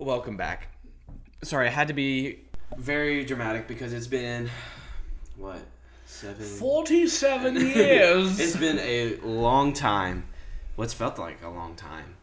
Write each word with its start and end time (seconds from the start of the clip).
Welcome 0.00 0.36
back. 0.36 0.68
Sorry, 1.42 1.66
I 1.66 1.70
had 1.70 1.88
to 1.88 1.94
be 1.94 2.38
very 2.76 3.24
dramatic 3.24 3.66
because 3.66 3.92
it's 3.92 4.06
been 4.06 4.48
what 5.36 5.58
seven. 6.06 6.44
47 6.44 7.56
years. 7.60 8.38
It's 8.38 8.56
been 8.56 8.78
a 8.78 9.16
long 9.26 9.72
time. 9.72 10.24
What's 10.76 10.94
felt 10.94 11.18
like 11.18 11.42
a 11.42 11.48
long 11.48 11.74
time 11.74 12.14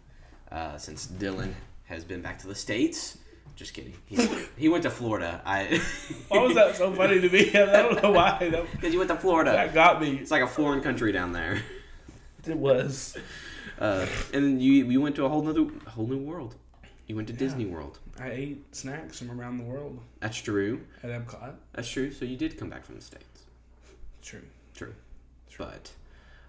uh, 0.49 0.77
since 0.77 1.05
Dylan 1.05 1.53
has 1.87 2.05
been 2.05 2.21
back 2.21 2.39
to 2.39 2.47
the 2.47 2.55
states. 2.55 3.17
Just 3.57 3.73
kidding. 3.73 3.93
He, 4.05 4.25
he 4.55 4.69
went 4.69 4.83
to 4.83 4.89
Florida. 4.89 5.41
I 5.45 5.81
why 6.29 6.39
was 6.39 6.55
that 6.55 6.77
so 6.77 6.93
funny 6.93 7.19
to 7.19 7.29
me? 7.29 7.49
I 7.49 7.65
don't 7.65 8.01
know 8.01 8.11
why. 8.11 8.65
Because 8.71 8.93
you 8.93 8.99
went 8.99 9.11
to 9.11 9.17
Florida. 9.17 9.51
that 9.51 9.73
got 9.73 10.01
me. 10.01 10.11
It's 10.15 10.31
like 10.31 10.43
a 10.43 10.47
foreign 10.47 10.81
country 10.81 11.11
down 11.11 11.33
there. 11.33 11.61
It 12.47 12.57
was. 12.57 13.17
Uh, 13.77 14.05
and 14.33 14.61
you 14.61 14.85
you 14.85 15.01
went 15.01 15.17
to 15.17 15.25
a 15.25 15.29
whole 15.29 15.41
nother 15.41 15.65
whole 15.87 16.07
new 16.07 16.19
world. 16.19 16.55
You 17.07 17.15
went 17.15 17.27
to 17.27 17.33
Disney 17.33 17.65
World. 17.65 17.99
I 18.19 18.31
ate 18.31 18.75
snacks 18.75 19.19
from 19.19 19.29
around 19.39 19.57
the 19.57 19.63
world 19.63 19.99
That's 20.21 20.37
true. 20.37 20.81
at 21.03 21.09
Epcot. 21.11 21.53
That's 21.73 21.87
true. 21.89 22.11
So 22.11 22.25
you 22.25 22.35
did 22.35 22.57
come 22.57 22.69
back 22.69 22.83
from 22.83 22.95
the 22.95 23.01
states. 23.01 23.43
True. 24.23 24.41
True. 24.73 24.93
true. 25.49 25.65
But 25.67 25.91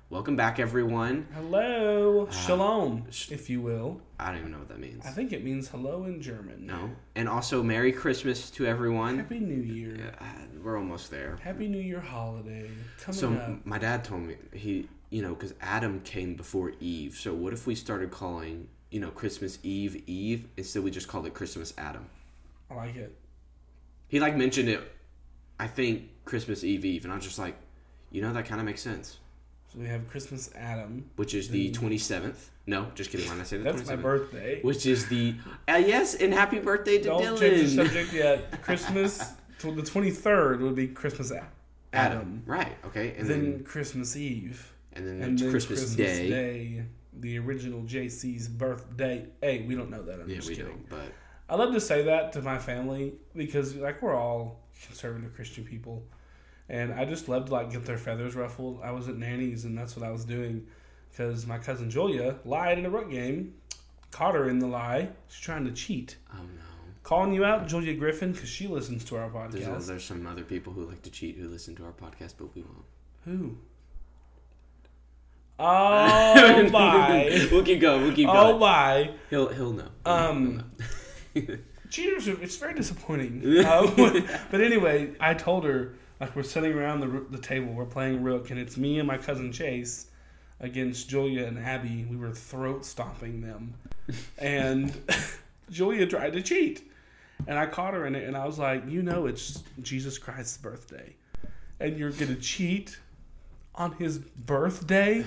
welcome 0.08 0.34
back, 0.34 0.58
everyone. 0.58 1.26
Hello. 1.34 2.26
Shalom, 2.30 3.04
sh- 3.10 3.32
if 3.32 3.50
you 3.50 3.60
will. 3.60 4.00
I 4.18 4.30
don't 4.30 4.38
even 4.40 4.52
know 4.52 4.58
what 4.58 4.68
that 4.68 4.80
means. 4.80 5.04
I 5.04 5.10
think 5.10 5.34
it 5.34 5.44
means 5.44 5.68
hello 5.68 6.04
in 6.04 6.22
German. 6.22 6.64
No. 6.64 6.90
And 7.16 7.28
also, 7.28 7.62
Merry 7.62 7.92
Christmas 7.92 8.48
to 8.52 8.64
everyone. 8.66 9.18
Happy 9.18 9.40
New 9.40 9.60
Year. 9.60 10.14
Uh, 10.18 10.24
we're 10.62 10.78
almost 10.78 11.10
there. 11.10 11.38
Happy 11.42 11.68
New 11.68 11.80
Year 11.80 12.00
holiday. 12.00 12.70
Coming 13.02 13.18
So 13.20 13.32
up. 13.34 13.66
my 13.66 13.76
dad 13.78 14.04
told 14.04 14.22
me 14.22 14.36
he, 14.54 14.88
you 15.10 15.20
know, 15.20 15.34
because 15.34 15.52
Adam 15.60 16.00
came 16.00 16.34
before 16.34 16.72
Eve. 16.80 17.14
So 17.14 17.34
what 17.34 17.52
if 17.52 17.66
we 17.66 17.74
started 17.74 18.10
calling, 18.10 18.68
you 18.90 19.00
know, 19.00 19.10
Christmas 19.10 19.58
Eve 19.62 20.02
Eve 20.06 20.46
instead 20.56 20.82
we 20.82 20.90
just 20.90 21.08
called 21.08 21.26
it 21.26 21.34
Christmas 21.34 21.72
Adam? 21.78 22.06
I 22.70 22.74
like 22.74 22.96
it. 22.96 23.16
He 24.08 24.20
like 24.20 24.36
mentioned 24.36 24.68
it. 24.68 24.80
I 25.58 25.66
think 25.66 26.02
Christmas 26.24 26.62
Eve 26.64 26.84
Eve, 26.84 27.04
and 27.04 27.12
I 27.12 27.16
was 27.16 27.24
just 27.24 27.38
like, 27.38 27.56
you 28.10 28.22
know, 28.22 28.32
that 28.32 28.46
kind 28.46 28.60
of 28.60 28.66
makes 28.66 28.80
sense. 28.82 29.18
So 29.72 29.78
we 29.80 29.86
have 29.86 30.08
Christmas 30.08 30.50
Adam. 30.54 31.08
Which 31.16 31.34
is 31.34 31.48
the 31.48 31.70
twenty 31.72 31.98
seventh. 31.98 32.50
No, 32.66 32.86
just 32.94 33.10
kidding. 33.10 33.26
Why 33.28 33.34
did 33.34 33.40
I 33.42 33.44
say 33.44 33.56
the 33.58 33.64
That's 33.64 33.82
twenty 33.82 33.96
my 33.96 34.02
birthday. 34.02 34.60
Which 34.62 34.86
is 34.86 35.06
the 35.08 35.34
uh, 35.68 35.76
yes, 35.76 36.14
and 36.14 36.32
happy 36.32 36.58
birthday 36.58 36.98
to 36.98 37.04
Don't 37.04 37.22
Dylan. 37.22 37.38
change 37.40 37.62
the 37.74 37.84
subject 37.84 38.12
yet. 38.12 38.62
Christmas, 38.62 39.18
tw- 39.58 39.74
the 39.76 39.82
23rd 39.82 40.60
would 40.60 40.74
be 40.74 40.88
Christmas 40.88 41.30
A- 41.30 41.36
Adam. 41.36 41.48
Adam. 41.92 42.42
Right. 42.46 42.76
Okay. 42.86 43.14
And 43.18 43.28
then, 43.28 43.42
then, 43.52 43.64
Christmas 43.64 44.16
Eve. 44.16 44.72
and 44.92 45.06
then, 45.06 45.22
And 45.22 45.38
then 45.38 45.50
Christmas, 45.50 45.94
Day. 45.94 46.28
Day, 46.28 46.84
the 47.20 47.38
original 47.38 47.82
JC's 47.82 48.48
birthday. 48.48 49.26
Hey, 49.40 49.62
we 49.66 49.74
don't 49.74 49.90
know 49.90 50.02
that. 50.02 50.20
I'm 50.20 50.28
Yeah, 50.28 50.36
just 50.36 50.48
we 50.48 50.56
kidding. 50.56 50.70
don't. 50.72 50.88
But 50.88 51.12
I 51.48 51.56
love 51.56 51.72
to 51.74 51.80
say 51.80 52.02
that 52.04 52.32
to 52.34 52.42
my 52.42 52.58
family 52.58 53.14
because 53.34 53.74
like 53.76 54.02
we're 54.02 54.14
all 54.14 54.60
conservative 54.86 55.34
Christian 55.34 55.64
people, 55.64 56.02
and 56.68 56.92
I 56.92 57.04
just 57.04 57.28
love 57.28 57.46
to 57.46 57.52
like 57.52 57.70
get 57.72 57.84
their 57.84 57.98
feathers 57.98 58.34
ruffled. 58.34 58.80
I 58.82 58.90
was 58.92 59.08
at 59.08 59.16
Nanny's 59.16 59.64
and 59.64 59.76
that's 59.76 59.96
what 59.96 60.06
I 60.06 60.10
was 60.10 60.24
doing 60.24 60.66
because 61.10 61.46
my 61.46 61.58
cousin 61.58 61.90
Julia 61.90 62.36
lied 62.44 62.78
in 62.78 62.86
a 62.86 62.90
rook 62.90 63.10
game, 63.10 63.54
caught 64.10 64.34
her 64.34 64.48
in 64.48 64.58
the 64.58 64.66
lie. 64.66 65.08
She's 65.28 65.40
trying 65.40 65.64
to 65.64 65.72
cheat. 65.72 66.16
oh 66.34 66.38
no. 66.38 66.62
Calling 67.02 67.32
you 67.32 67.44
out, 67.44 67.68
Julia 67.68 67.94
Griffin, 67.94 68.32
because 68.32 68.48
she 68.48 68.66
listens 68.66 69.04
to 69.04 69.16
our 69.16 69.30
There's, 69.48 69.64
podcast. 69.64 69.86
there's 69.86 70.02
some 70.02 70.26
other 70.26 70.42
people 70.42 70.72
who 70.72 70.86
like 70.86 71.02
to 71.02 71.10
cheat 71.10 71.36
who 71.36 71.48
listen 71.48 71.76
to 71.76 71.84
our 71.84 71.92
podcast, 71.92 72.34
but 72.36 72.52
we 72.52 72.62
won't. 72.62 72.84
Who? 73.24 73.56
Oh 75.58 76.68
my! 76.72 77.48
we'll 77.50 77.62
keep 77.62 77.80
going. 77.80 78.02
We'll 78.02 78.14
keep 78.14 78.26
going. 78.26 78.38
Oh 78.38 78.58
my! 78.58 79.10
He'll 79.30 79.48
he'll 79.48 79.72
know. 79.72 79.88
Um, 80.04 80.70
cheaters 81.90 82.28
are, 82.28 82.40
it's 82.42 82.56
very 82.56 82.74
disappointing 82.74 83.64
um, 83.64 83.92
but 84.50 84.60
anyway 84.60 85.10
i 85.20 85.32
told 85.34 85.64
her 85.64 85.94
like 86.20 86.34
we're 86.34 86.42
sitting 86.42 86.72
around 86.72 87.00
the, 87.00 87.24
the 87.30 87.38
table 87.38 87.72
we're 87.72 87.84
playing 87.84 88.22
rook 88.22 88.50
and 88.50 88.58
it's 88.58 88.76
me 88.76 88.98
and 88.98 89.06
my 89.06 89.16
cousin 89.16 89.52
chase 89.52 90.06
against 90.60 91.08
julia 91.08 91.44
and 91.44 91.58
abby 91.58 92.06
we 92.10 92.16
were 92.16 92.32
throat 92.32 92.84
stomping 92.84 93.40
them 93.40 93.74
and 94.38 94.94
julia 95.70 96.06
tried 96.06 96.32
to 96.32 96.42
cheat 96.42 96.90
and 97.46 97.58
i 97.58 97.66
caught 97.66 97.94
her 97.94 98.06
in 98.06 98.14
it 98.14 98.24
and 98.24 98.36
i 98.36 98.44
was 98.44 98.58
like 98.58 98.82
you 98.88 99.02
know 99.02 99.26
it's 99.26 99.62
jesus 99.82 100.18
christ's 100.18 100.56
birthday 100.56 101.14
and 101.80 101.98
you're 101.98 102.10
gonna 102.10 102.34
cheat 102.36 102.98
on 103.76 103.92
his 103.92 104.18
birthday 104.18 105.24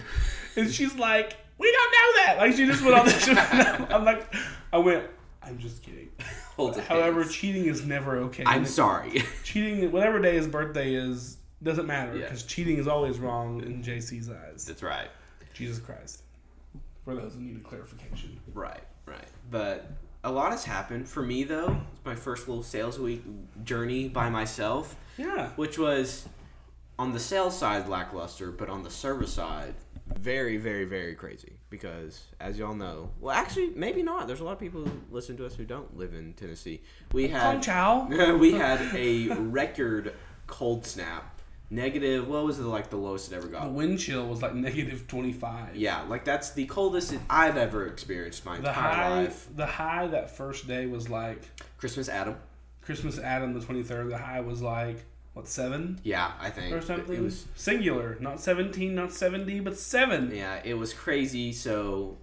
and 0.56 0.72
she's 0.72 0.96
like 0.96 1.38
we 1.58 1.72
don't 1.72 1.92
know 1.92 2.24
that 2.26 2.36
like 2.40 2.56
she 2.56 2.66
just 2.66 2.84
went 2.84 2.96
on 2.98 3.06
this 3.06 3.28
i'm 3.92 4.04
like 4.06 4.34
i 4.74 4.78
went 4.78 5.06
i'm 5.44 5.58
just 5.60 5.84
kidding 5.84 6.10
However, 6.58 7.22
hands. 7.24 7.34
cheating 7.34 7.68
is 7.68 7.86
never 7.86 8.18
okay. 8.18 8.44
I'm 8.46 8.66
sorry. 8.66 9.24
Cheating, 9.46 9.90
whatever 9.94 10.20
day 10.20 10.34
his 10.36 10.46
birthday 10.46 10.94
is, 10.94 11.38
doesn't 11.64 11.86
matter 11.88 12.18
Yeah. 12.18 12.24
because 12.26 12.44
cheating 12.44 12.78
is 12.78 12.86
always 12.86 13.18
wrong 13.18 13.64
in 13.64 13.82
JC's 13.82 14.30
eyes. 14.30 14.66
That's 14.66 14.84
right. 14.84 15.08
Jesus 15.54 15.80
Christ. 15.80 16.24
For 17.06 17.16
those 17.16 17.34
who 17.36 17.40
need 17.40 17.56
a 17.56 17.60
clarification. 17.62 18.38
Right, 18.54 18.84
right. 19.06 19.24
But 19.50 19.90
a 20.26 20.32
lot 20.34 20.52
has 20.52 20.66
happened 20.66 21.08
for 21.08 21.24
me 21.24 21.46
though. 21.46 21.78
It's 21.94 22.04
my 22.06 22.16
first 22.16 22.50
little 22.50 22.62
sales 22.64 23.00
week 23.00 23.24
journey 23.64 24.10
by 24.10 24.30
myself, 24.30 24.98
Yeah. 25.18 25.52
which 25.56 25.80
was 25.80 26.28
on 27.00 27.14
the 27.14 27.20
sales 27.20 27.58
side 27.58 27.88
lackluster, 27.88 28.52
but 28.52 28.70
on 28.70 28.84
the 28.84 28.90
service 28.92 29.34
side 29.34 29.74
very, 30.18 30.58
very, 30.58 30.86
very 30.86 31.16
crazy. 31.16 31.54
Because 31.70 32.26
as 32.40 32.58
y'all 32.58 32.76
know, 32.76 33.12
well, 33.22 33.34
actually, 33.36 33.70
maybe 33.76 34.04
not. 34.04 34.28
There's 34.28 34.42
a 34.42 34.44
lot 34.44 34.54
of 34.54 34.60
people 34.60 34.84
who 34.84 34.92
listen 35.10 35.38
to 35.38 35.46
us 35.46 35.56
who 35.56 35.66
don't 35.66 35.96
live 35.96 36.14
in 36.14 36.34
Tennessee. 36.34 36.82
We 37.14 37.28
had 37.30 37.66
we 38.40 38.52
had 38.52 38.82
a 38.94 39.30
record 39.30 40.14
cold 40.48 40.86
snap. 40.86 41.36
Negative. 41.72 42.28
What 42.28 42.44
was 42.44 42.60
it 42.60 42.64
like 42.64 42.90
the 42.90 42.98
lowest 42.98 43.32
it 43.32 43.36
ever 43.36 43.48
got. 43.48 43.64
The 43.64 43.70
wind 43.70 44.00
chill 44.00 44.26
was 44.26 44.42
like 44.42 44.56
negative 44.56 45.08
25. 45.08 45.76
Yeah, 45.76 46.02
like 46.10 46.26
that's 46.26 46.50
the 46.52 46.66
coldest 46.66 47.14
I've 47.30 47.58
ever 47.58 47.86
experienced 47.86 48.44
my 48.44 48.58
The 48.58 48.70
entire 48.70 48.94
high, 48.94 49.20
life. 49.22 49.48
the 49.56 49.68
high 49.68 50.08
that 50.08 50.36
first 50.36 50.68
day 50.68 50.88
was 50.88 51.10
like 51.10 51.44
Christmas 51.78 52.10
Adam. 52.10 52.36
Christmas 52.82 53.20
Adam 53.20 53.54
the 53.54 53.60
23rd. 53.60 54.10
The 54.10 54.18
high 54.18 54.42
was 54.42 54.64
like, 54.64 55.06
what, 55.40 55.48
7 55.48 56.00
Yeah, 56.04 56.32
I 56.40 56.50
think 56.50 56.74
or 56.74 56.82
something? 56.82 57.16
It 57.16 57.22
was 57.22 57.46
Singular. 57.56 58.18
Not 58.20 58.40
17, 58.40 58.94
not 58.94 59.12
70, 59.12 59.60
but 59.62 59.78
7. 59.78 60.32
yeah, 60.36 60.62
it 60.64 60.74
was 60.74 60.94
crazy. 60.94 61.52
So 61.54 62.18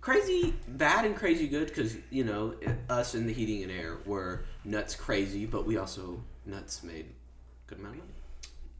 crazy 0.00 0.52
bad 0.66 1.04
and 1.04 1.16
crazy 1.16 1.46
good 1.46 1.68
because 1.68 1.96
you 2.10 2.24
know 2.24 2.54
us 2.90 3.14
in 3.14 3.26
the 3.26 3.32
heating 3.32 3.62
and 3.62 3.70
air 3.70 3.98
were 4.04 4.44
nuts 4.64 4.94
crazy, 4.94 5.46
but 5.46 5.64
we 5.64 5.76
also 5.76 6.22
nuts 6.44 6.82
made 6.82 7.06
good 7.66 7.78
amount 7.78 7.94
of 7.94 8.00
money. 8.00 8.12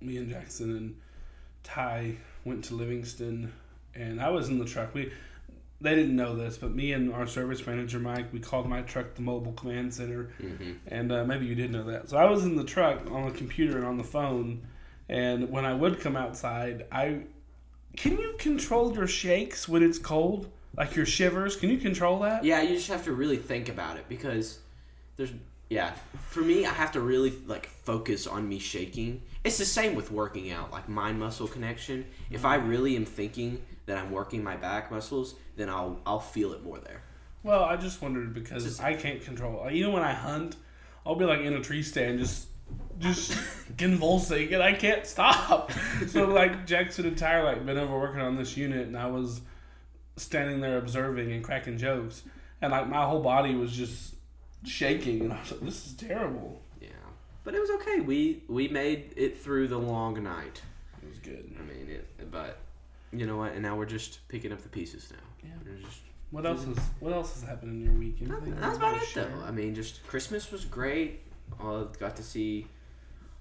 me 0.00 0.17
and 0.17 0.31
Jaxon 0.31 0.77
and 0.77 0.97
Ty 1.62 2.17
went 2.44 2.65
to 2.65 2.75
Livingston, 2.75 3.53
and 3.94 4.21
I 4.21 4.31
was 4.31 4.49
in 4.49 4.59
the 4.59 4.65
truck. 4.65 4.94
We 4.94 5.12
they 5.82 5.94
didn't 5.94 6.16
know 6.16 6.37
this, 6.37 6.56
but 6.56 6.75
me 6.75 6.93
and 6.93 7.12
our 7.12 7.26
service 7.26 7.66
manager 7.66 7.98
Mike, 7.98 8.32
we 8.32 8.38
called 8.41 8.69
my 8.69 8.82
truck 8.82 9.15
the 9.15 9.22
mobile 9.22 9.53
command 9.53 9.93
center, 9.93 10.31
Mm-hmm. 10.41 10.72
and 10.87 11.12
uh, 11.12 11.25
maybe 11.25 11.47
you 11.47 11.54
did 11.54 11.70
know 11.70 11.84
that. 11.84 12.09
So 12.09 12.16
I 12.16 12.25
was 12.31 12.44
in 12.44 12.56
the 12.56 12.65
truck 12.65 13.10
on 13.10 13.28
the 13.28 13.37
computer 13.37 13.76
and 13.76 13.87
on 13.87 13.98
the 13.98 14.04
phone, 14.04 14.62
and 15.09 15.50
when 15.50 15.65
I 15.65 15.75
would 15.75 16.00
come 16.00 16.16
outside, 16.16 16.87
I 16.93 17.25
can 17.97 18.16
you 18.16 18.34
control 18.38 18.94
your 18.94 19.06
shakes 19.06 19.69
when 19.69 19.82
it's 19.82 19.98
cold, 19.98 20.50
like 20.76 20.97
your 20.97 21.04
shivers? 21.04 21.56
Can 21.56 21.69
you 21.69 21.78
control 21.78 22.20
that? 22.20 22.44
Yeah, 22.44 22.62
you 22.62 22.76
just 22.76 22.88
have 22.88 23.04
to 23.04 23.12
really 23.12 23.37
think 23.37 23.69
about 23.69 23.97
it 23.97 24.09
because 24.09 24.60
there's 25.16 25.32
yeah. 25.69 25.93
For 26.28 26.41
me, 26.43 26.64
I 26.66 26.72
have 26.72 26.93
to 26.93 27.00
really 27.00 27.32
like 27.47 27.66
focus 27.66 28.26
on 28.26 28.49
me 28.49 28.59
shaking. 28.59 29.22
It's 29.44 29.59
the 29.59 29.64
same 29.64 29.94
with 29.94 30.10
working 30.12 30.50
out, 30.53 30.70
like 30.70 30.88
mind 30.88 31.19
muscle 31.19 31.49
connection. 31.49 32.06
If 32.31 32.44
I 32.44 32.54
really 32.56 32.94
am 32.97 33.04
thinking 33.04 33.60
that 33.87 33.98
I'm 33.98 34.10
working 34.10 34.43
my 34.43 34.56
back 34.56 34.91
muscles, 34.91 35.34
then 35.56 35.69
I'll 35.69 36.00
I'll 36.06 36.20
feel 36.20 36.53
it 36.53 36.62
more 36.62 36.78
there. 36.78 37.03
Well, 37.43 37.64
I 37.64 37.76
just 37.76 38.00
wondered 38.00 38.34
because 38.34 38.79
I 38.81 38.94
can't 38.94 39.23
control. 39.23 39.62
Like, 39.64 39.75
even 39.75 39.93
when 39.93 40.02
I 40.02 40.12
hunt, 40.12 40.56
I'll 41.05 41.17
be 41.17 41.25
like 41.25 41.40
in 41.40 41.55
a 41.55 41.61
tree 41.61 41.82
stand, 41.82 42.20
just 42.20 42.49
just 42.99 43.37
convulsing, 43.79 44.52
and 44.55 44.62
I 44.62 44.73
can't 44.73 45.06
stop. 45.06 45.70
So 46.08 46.26
like 46.26 46.67
Jaxon 46.67 47.05
and 47.06 47.17
Tyler 47.17 47.44
like 47.44 47.64
been 47.64 47.79
over 47.79 47.99
working 47.99 48.20
on 48.20 48.37
this 48.37 48.56
unit, 48.56 48.87
and 48.87 48.96
I 48.96 49.06
was 49.06 49.40
standing 50.17 50.61
there 50.61 50.78
observing 50.78 51.32
and 51.32 51.43
cracking 51.43 51.78
jokes, 51.78 52.23
and 52.61 52.73
like 52.73 52.88
my 52.88 53.05
whole 53.05 53.23
body 53.23 53.55
was 53.55 53.73
just 53.73 54.14
shaking, 54.64 55.23
and 55.23 55.32
I 55.32 55.40
was 55.40 55.52
like, 55.52 55.61
"This 55.61 55.87
is 55.87 55.94
terrible." 55.94 56.61
Yeah, 56.81 56.88
but 57.44 57.55
it 57.55 57.61
was 57.61 57.70
okay. 57.70 58.00
We 58.00 58.43
we 58.49 58.69
made 58.69 59.14
it 59.17 59.38
through 59.38 59.69
the 59.69 59.78
long 59.78 60.23
night. 60.23 60.61
It 61.02 61.08
was 61.08 61.19
good. 61.19 61.55
I 61.58 61.62
mean 61.62 61.88
it, 61.88 62.31
but 62.31 62.58
you 63.12 63.26
know 63.26 63.37
what? 63.37 63.53
And 63.53 63.62
now 63.62 63.76
we're 63.76 63.87
just 63.87 64.26
picking 64.29 64.53
up 64.53 64.62
the 64.62 64.69
pieces 64.69 65.11
now. 65.11 65.49
Yeah. 65.49 65.50
We're 65.64 65.76
just 65.87 66.00
What 66.31 66.47
else 66.47 66.67
is 66.67 66.79
What 67.00 67.12
else 67.12 67.35
has 67.35 67.49
happened 67.49 67.73
in 67.73 67.85
your 67.85 67.99
week? 67.99 68.19
Anything 68.20 68.56
That's 68.56 68.76
about 68.76 68.97
it 68.97 69.06
share? 69.06 69.25
though. 69.25 69.44
I 69.44 69.50
mean, 69.50 69.75
just 69.75 70.06
Christmas 70.06 70.50
was 70.50 70.64
great. 70.64 71.20
I 71.61 71.85
got 71.99 72.17
to 72.17 72.23
see 72.23 72.67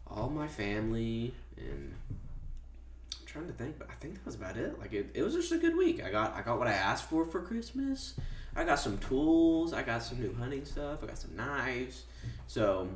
all 0.07 0.29
my 0.29 0.47
family 0.47 1.33
and 1.57 1.93
I'm 2.11 3.25
trying 3.25 3.47
to 3.47 3.53
think, 3.53 3.79
but 3.79 3.89
I 3.89 3.93
think 4.01 4.15
that 4.15 4.25
was 4.25 4.35
about 4.35 4.57
it. 4.57 4.77
Like 4.79 4.93
it, 4.93 5.11
it 5.13 5.23
was 5.23 5.33
just 5.33 5.51
a 5.51 5.57
good 5.57 5.75
week. 5.75 6.03
I 6.03 6.09
got 6.11 6.35
I 6.35 6.41
got 6.41 6.59
what 6.59 6.67
I 6.67 6.73
asked 6.73 7.09
for 7.09 7.25
for 7.25 7.41
Christmas. 7.41 8.15
I 8.55 8.65
got 8.65 8.79
some 8.79 8.97
tools. 8.97 9.73
I 9.73 9.81
got 9.83 10.03
some 10.03 10.19
new 10.19 10.33
hunting 10.33 10.65
stuff. 10.65 10.99
I 11.03 11.05
got 11.07 11.17
some 11.17 11.35
knives. 11.35 12.03
So 12.47 12.89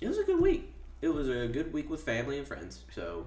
it 0.00 0.08
was 0.08 0.18
a 0.18 0.24
good 0.24 0.40
week. 0.40 0.72
It 1.00 1.08
was 1.08 1.28
a 1.28 1.46
good 1.46 1.72
week 1.72 1.88
with 1.90 2.02
family 2.02 2.38
and 2.38 2.46
friends. 2.46 2.80
So, 2.94 3.24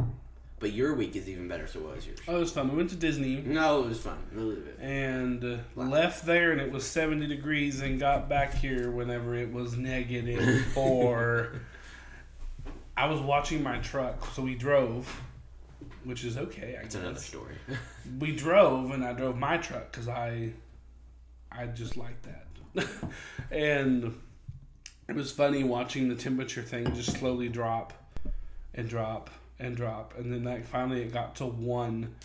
but 0.65 0.73
your 0.73 0.95
week 0.95 1.15
is 1.15 1.29
even 1.29 1.47
better. 1.47 1.67
So 1.67 1.79
what 1.79 1.95
was 1.95 2.07
yours? 2.07 2.17
Oh, 2.27 2.37
it 2.37 2.39
was 2.39 2.51
fun. 2.51 2.71
We 2.71 2.75
went 2.75 2.89
to 2.89 2.95
Disney. 2.95 3.35
No, 3.35 3.83
it 3.83 3.89
was 3.89 3.99
fun. 3.99 4.17
Really 4.33 4.55
good. 4.55 4.79
And 4.79 5.43
uh, 5.43 5.57
left 5.75 6.25
there, 6.25 6.51
and 6.53 6.59
it 6.59 6.71
was 6.71 6.87
70 6.87 7.27
degrees, 7.27 7.81
and 7.81 7.99
got 7.99 8.27
back 8.27 8.55
here 8.55 8.89
whenever 8.89 9.35
it 9.35 9.53
was 9.53 9.77
negative 9.77 10.65
four. 10.73 11.51
I 12.97 13.05
was 13.05 13.21
watching 13.21 13.61
my 13.61 13.77
truck, 13.77 14.25
so 14.33 14.41
we 14.41 14.55
drove, 14.55 15.21
which 16.03 16.23
is 16.23 16.35
okay. 16.35 16.73
I 16.79 16.81
That's 16.81 16.95
guess. 16.95 17.03
another 17.03 17.19
story. 17.19 17.53
we 18.19 18.35
drove, 18.35 18.89
and 18.89 19.05
I 19.05 19.13
drove 19.13 19.37
my 19.37 19.57
truck 19.57 19.91
because 19.91 20.07
I, 20.07 20.49
I 21.51 21.67
just 21.67 21.95
like 21.95 22.19
that, 22.23 22.87
and 23.51 24.19
it 25.07 25.15
was 25.15 25.31
funny 25.31 25.63
watching 25.63 26.07
the 26.07 26.15
temperature 26.15 26.63
thing 26.63 26.91
just 26.95 27.19
slowly 27.19 27.49
drop, 27.49 27.93
and 28.73 28.89
drop 28.89 29.29
and 29.59 29.75
drop, 29.75 30.13
and 30.17 30.31
then 30.31 30.43
like 30.43 30.65
finally 30.65 31.01
it 31.01 31.13
got 31.13 31.35
to 31.37 31.45
one 31.45 32.15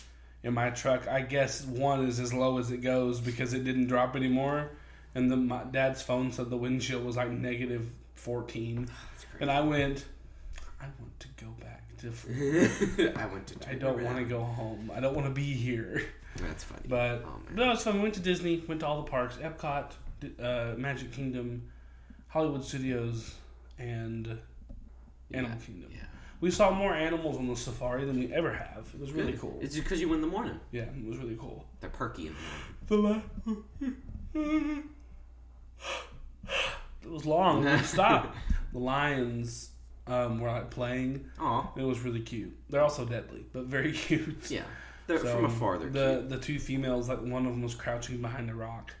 in 0.43 0.53
my 0.53 0.69
truck. 0.69 1.07
I 1.07 1.21
guess 1.21 1.65
one 1.65 2.05
is 2.05 2.19
as 2.19 2.33
low 2.33 2.57
as 2.57 2.71
it 2.71 2.81
goes 2.81 3.19
because 3.19 3.53
it 3.53 3.63
didn't 3.63 3.87
drop 3.87 4.15
anymore, 4.15 4.71
and 5.15 5.31
then 5.31 5.47
my 5.47 5.63
dad's 5.63 6.01
phone 6.01 6.31
said 6.31 6.49
the 6.49 6.57
windshield 6.57 7.05
was 7.05 7.17
like 7.17 7.31
negative 7.31 7.91
fourteen, 8.15 8.89
and 9.39 9.51
I 9.51 9.61
went, 9.61 10.05
I 10.79 10.85
want 10.99 11.19
to 11.19 11.27
go 11.43 11.51
back 11.59 11.83
to. 11.99 13.13
I 13.15 13.25
went 13.27 13.47
to. 13.47 13.69
I 13.69 13.75
don't 13.75 14.03
want 14.03 14.17
to 14.17 14.25
go 14.25 14.43
home. 14.43 14.91
I 14.93 14.99
don't 14.99 15.15
want 15.15 15.27
to 15.27 15.33
be 15.33 15.53
here. 15.53 16.03
That's 16.37 16.63
funny. 16.63 16.83
But 16.87 17.23
oh, 17.25 17.39
man. 17.45 17.55
no, 17.55 17.71
it's 17.71 17.83
fun. 17.83 17.95
We 17.95 18.01
went 18.01 18.13
to 18.15 18.21
Disney, 18.21 18.63
went 18.67 18.79
to 18.81 18.87
all 18.87 19.01
the 19.01 19.09
parks, 19.09 19.35
Epcot, 19.37 19.91
uh, 20.41 20.75
Magic 20.77 21.11
Kingdom, 21.11 21.69
Hollywood 22.29 22.63
Studios, 22.63 23.35
and 23.77 24.39
Animal 25.33 25.57
Yeah, 25.57 25.65
Kingdom. 25.65 25.89
Yeah. 25.93 26.05
We 26.41 26.51
saw 26.51 26.71
more 26.71 26.93
animals 26.93 27.37
on 27.37 27.47
the 27.47 27.55
safari 27.55 28.03
than 28.05 28.19
we 28.19 28.33
ever 28.33 28.51
have. 28.51 28.85
It 28.93 28.99
was 28.99 29.11
really 29.11 29.31
Good. 29.33 29.41
cool. 29.41 29.59
It's 29.61 29.75
because 29.75 30.01
you 30.01 30.09
went 30.09 30.23
in 30.23 30.29
the 30.29 30.35
morning. 30.35 30.59
Yeah, 30.71 30.83
it 30.83 31.05
was 31.07 31.17
really 31.17 31.37
cool. 31.39 31.65
They're 31.79 31.89
perky 31.91 32.27
in 32.27 32.35
the 32.87 32.97
morning. 32.97 33.21
The 34.33 34.39
li- 34.39 34.83
it 37.03 37.09
was 37.09 37.25
long. 37.25 37.65
Stop. 37.83 38.35
the 38.73 38.79
lions 38.79 39.69
um, 40.07 40.39
were 40.39 40.49
like 40.49 40.69
playing. 40.69 41.25
Aw. 41.39 41.71
It 41.77 41.83
was 41.83 41.99
really 42.01 42.21
cute. 42.21 42.57
They're 42.69 42.81
also 42.83 43.05
deadly, 43.05 43.45
but 43.53 43.65
very 43.65 43.91
cute. 44.07 44.49
Yeah. 44.49 44.63
They're 45.07 45.19
So, 45.19 45.35
from 45.35 45.45
afar. 45.45 45.77
They're 45.77 45.89
the 46.21 46.25
the 46.27 46.37
two 46.37 46.59
females, 46.59 47.09
like 47.09 47.21
one 47.21 47.45
of 47.45 47.51
them 47.51 47.61
was 47.61 47.75
crouching 47.75 48.21
behind 48.21 48.49
a 48.49 48.55
rock, 48.55 48.93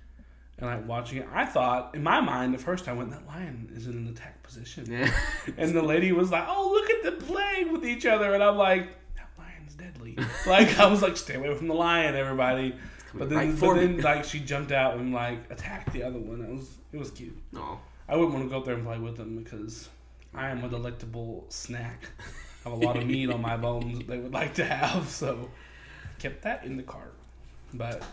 and 0.61 0.69
like 0.69 0.87
watching 0.87 1.17
it. 1.17 1.27
I 1.33 1.45
thought 1.45 1.95
in 1.95 2.03
my 2.03 2.21
mind, 2.21 2.53
the 2.53 2.57
first 2.59 2.87
I 2.87 2.93
went, 2.93 3.09
that 3.11 3.25
lion 3.27 3.69
is 3.75 3.87
in 3.87 3.93
an 3.93 4.07
attack 4.07 4.41
position, 4.43 4.85
Yeah. 4.89 5.11
and 5.57 5.73
the 5.75 5.81
lady 5.81 6.11
was 6.11 6.31
like, 6.31 6.45
"Oh, 6.47 6.71
look 6.71 6.89
at 6.89 7.03
them 7.03 7.27
playing 7.27 7.73
with 7.73 7.85
each 7.85 8.05
other," 8.05 8.33
and 8.33 8.43
I'm 8.43 8.57
like, 8.57 8.89
"That 9.15 9.29
lion's 9.37 9.73
deadly." 9.75 10.17
like 10.47 10.79
I 10.79 10.85
was 10.85 11.01
like, 11.01 11.17
"Stay 11.17 11.35
away 11.35 11.53
from 11.55 11.67
the 11.67 11.73
lion, 11.73 12.15
everybody." 12.15 12.75
But 13.13 13.27
then, 13.29 13.37
right 13.37 13.59
but 13.59 13.73
then, 13.75 13.97
me. 13.97 14.03
like 14.03 14.23
she 14.23 14.39
jumped 14.39 14.71
out 14.71 14.95
and 14.95 15.13
like 15.13 15.51
attacked 15.51 15.91
the 15.91 16.03
other 16.03 16.19
one. 16.19 16.41
It 16.41 16.49
was 16.49 16.77
it 16.93 16.97
was 16.97 17.11
cute. 17.11 17.37
Aw. 17.57 17.77
I 18.07 18.15
wouldn't 18.15 18.33
want 18.33 18.45
to 18.45 18.49
go 18.49 18.59
up 18.59 18.65
there 18.65 18.75
and 18.75 18.85
play 18.85 18.99
with 18.99 19.17
them 19.17 19.41
because 19.43 19.89
I 20.33 20.49
am 20.49 20.63
a 20.63 20.69
delectable 20.69 21.45
snack. 21.49 22.09
I 22.65 22.69
have 22.69 22.77
a 22.77 22.85
lot 22.85 22.95
of 22.97 23.05
meat 23.07 23.29
on 23.29 23.41
my 23.41 23.57
bones 23.57 23.97
that 23.97 24.07
they 24.07 24.17
would 24.19 24.33
like 24.33 24.53
to 24.55 24.65
have, 24.65 25.09
so 25.09 25.49
kept 26.19 26.43
that 26.43 26.63
in 26.65 26.77
the 26.77 26.83
cart. 26.83 27.15
But 27.73 28.03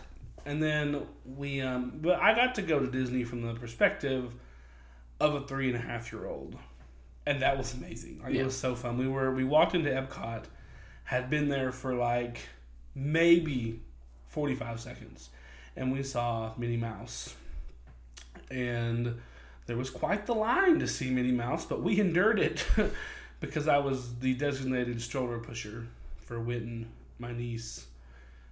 and 0.45 0.61
then 0.61 1.05
we, 1.25 1.61
um, 1.61 1.99
but 2.01 2.19
I 2.19 2.33
got 2.33 2.55
to 2.55 2.61
go 2.61 2.79
to 2.79 2.87
Disney 2.87 3.23
from 3.23 3.41
the 3.41 3.53
perspective 3.53 4.33
of 5.19 5.35
a 5.35 5.41
three 5.41 5.67
and 5.67 5.75
a 5.75 5.79
half 5.79 6.11
year 6.11 6.25
old, 6.27 6.55
and 7.25 7.41
that 7.41 7.57
was 7.57 7.73
amazing. 7.73 8.21
Like, 8.23 8.33
Yeah. 8.33 8.41
It 8.41 8.45
was 8.45 8.57
so 8.57 8.75
fun. 8.75 8.97
We 8.97 9.07
were 9.07 9.31
we 9.33 9.43
walked 9.43 9.75
into 9.75 9.89
Epcot, 9.89 10.45
had 11.03 11.29
been 11.29 11.49
there 11.49 11.71
for 11.71 11.93
like 11.93 12.39
maybe 12.95 13.81
forty 14.25 14.55
five 14.55 14.79
seconds, 14.79 15.29
and 15.75 15.91
we 15.91 16.03
saw 16.03 16.53
Minnie 16.57 16.77
Mouse, 16.77 17.35
and 18.49 19.19
there 19.65 19.77
was 19.77 19.89
quite 19.89 20.25
the 20.25 20.33
line 20.33 20.79
to 20.79 20.87
see 20.87 21.11
Minnie 21.11 21.31
Mouse, 21.31 21.65
but 21.65 21.83
we 21.83 21.99
endured 21.99 22.39
it 22.39 22.65
because 23.39 23.67
I 23.67 23.77
was 23.77 24.15
the 24.19 24.33
designated 24.33 25.01
stroller 25.01 25.37
pusher 25.39 25.85
for 26.17 26.39
Witten, 26.39 26.85
my 27.19 27.31
niece. 27.31 27.85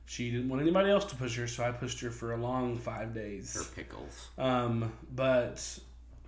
She 0.09 0.31
didn't 0.31 0.47
want 0.47 0.61
anybody 0.61 0.89
else 0.89 1.03
to 1.05 1.15
push 1.17 1.35
her, 1.37 1.47
so 1.47 1.63
I 1.65 1.71
pushed 1.71 1.99
her 1.99 2.09
for 2.09 2.31
a 2.33 2.37
long 2.37 2.77
five 2.77 3.13
days. 3.13 3.53
Her 3.55 3.63
pickles. 3.75 4.29
Um, 4.37 4.93
but 5.13 5.61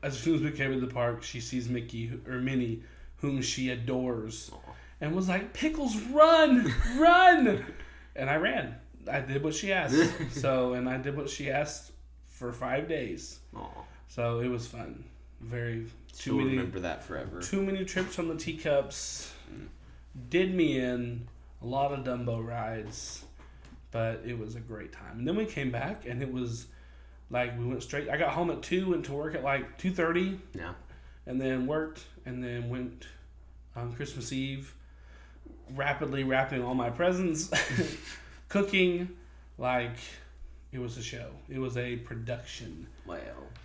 as 0.03 0.19
soon 0.19 0.35
as 0.35 0.41
we 0.41 0.51
came 0.51 0.73
to 0.73 0.79
the 0.85 0.93
park, 0.93 1.23
she 1.23 1.39
sees 1.39 1.69
Mickey 1.69 2.11
or 2.27 2.39
Minnie, 2.39 2.83
whom 3.17 3.41
she 3.41 3.69
adores, 3.69 4.51
Aw. 4.53 4.71
and 4.99 5.15
was 5.15 5.29
like, 5.29 5.53
"Pickles, 5.53 5.95
run, 6.11 6.73
run!" 6.97 7.65
And 8.17 8.29
I 8.29 8.35
ran. 8.35 8.75
I 9.09 9.21
did 9.21 9.43
what 9.43 9.53
she 9.55 9.71
asked. 9.71 9.95
so, 10.31 10.73
and 10.73 10.89
I 10.89 10.97
did 10.97 11.15
what 11.15 11.29
she 11.29 11.49
asked 11.49 11.91
for 12.27 12.51
five 12.51 12.89
days. 12.89 13.39
Aw. 13.55 13.67
So 14.09 14.41
it 14.41 14.49
was 14.49 14.67
fun. 14.67 15.05
Very 15.39 15.85
too 16.11 16.31
She'll 16.31 16.35
many 16.35 16.49
remember 16.49 16.81
that 16.81 17.01
forever. 17.03 17.41
too 17.41 17.63
many 17.63 17.85
trips 17.85 18.19
on 18.19 18.27
the 18.27 18.35
teacups. 18.35 19.31
Did 20.29 20.53
me 20.53 20.77
in 20.79 21.27
a 21.61 21.65
lot 21.65 21.93
of 21.93 22.03
Dumbo 22.03 22.45
rides, 22.45 23.23
but 23.91 24.21
it 24.25 24.37
was 24.37 24.55
a 24.55 24.59
great 24.59 24.91
time. 24.91 25.19
And 25.19 25.27
then 25.27 25.35
we 25.35 25.45
came 25.45 25.71
back, 25.71 26.05
and 26.05 26.21
it 26.21 26.31
was 26.31 26.67
like 27.29 27.57
we 27.57 27.65
went 27.65 27.83
straight. 27.83 28.09
I 28.09 28.17
got 28.17 28.29
home 28.31 28.49
at 28.51 28.61
two, 28.61 28.89
went 28.91 29.05
to 29.05 29.13
work 29.13 29.35
at 29.35 29.43
like 29.43 29.77
two 29.77 29.91
thirty, 29.91 30.39
Yeah. 30.53 30.73
and 31.25 31.39
then 31.39 31.67
worked, 31.67 32.03
and 32.25 32.43
then 32.43 32.69
went 32.69 33.07
on 33.75 33.93
Christmas 33.93 34.31
Eve, 34.33 34.73
rapidly 35.75 36.23
wrapping 36.23 36.63
all 36.63 36.73
my 36.75 36.89
presents, 36.89 37.49
cooking, 38.49 39.09
like 39.57 39.95
it 40.71 40.79
was 40.79 40.97
a 40.97 41.03
show. 41.03 41.29
It 41.49 41.59
was 41.59 41.77
a 41.77 41.97
production 41.97 42.87
Well. 43.05 43.19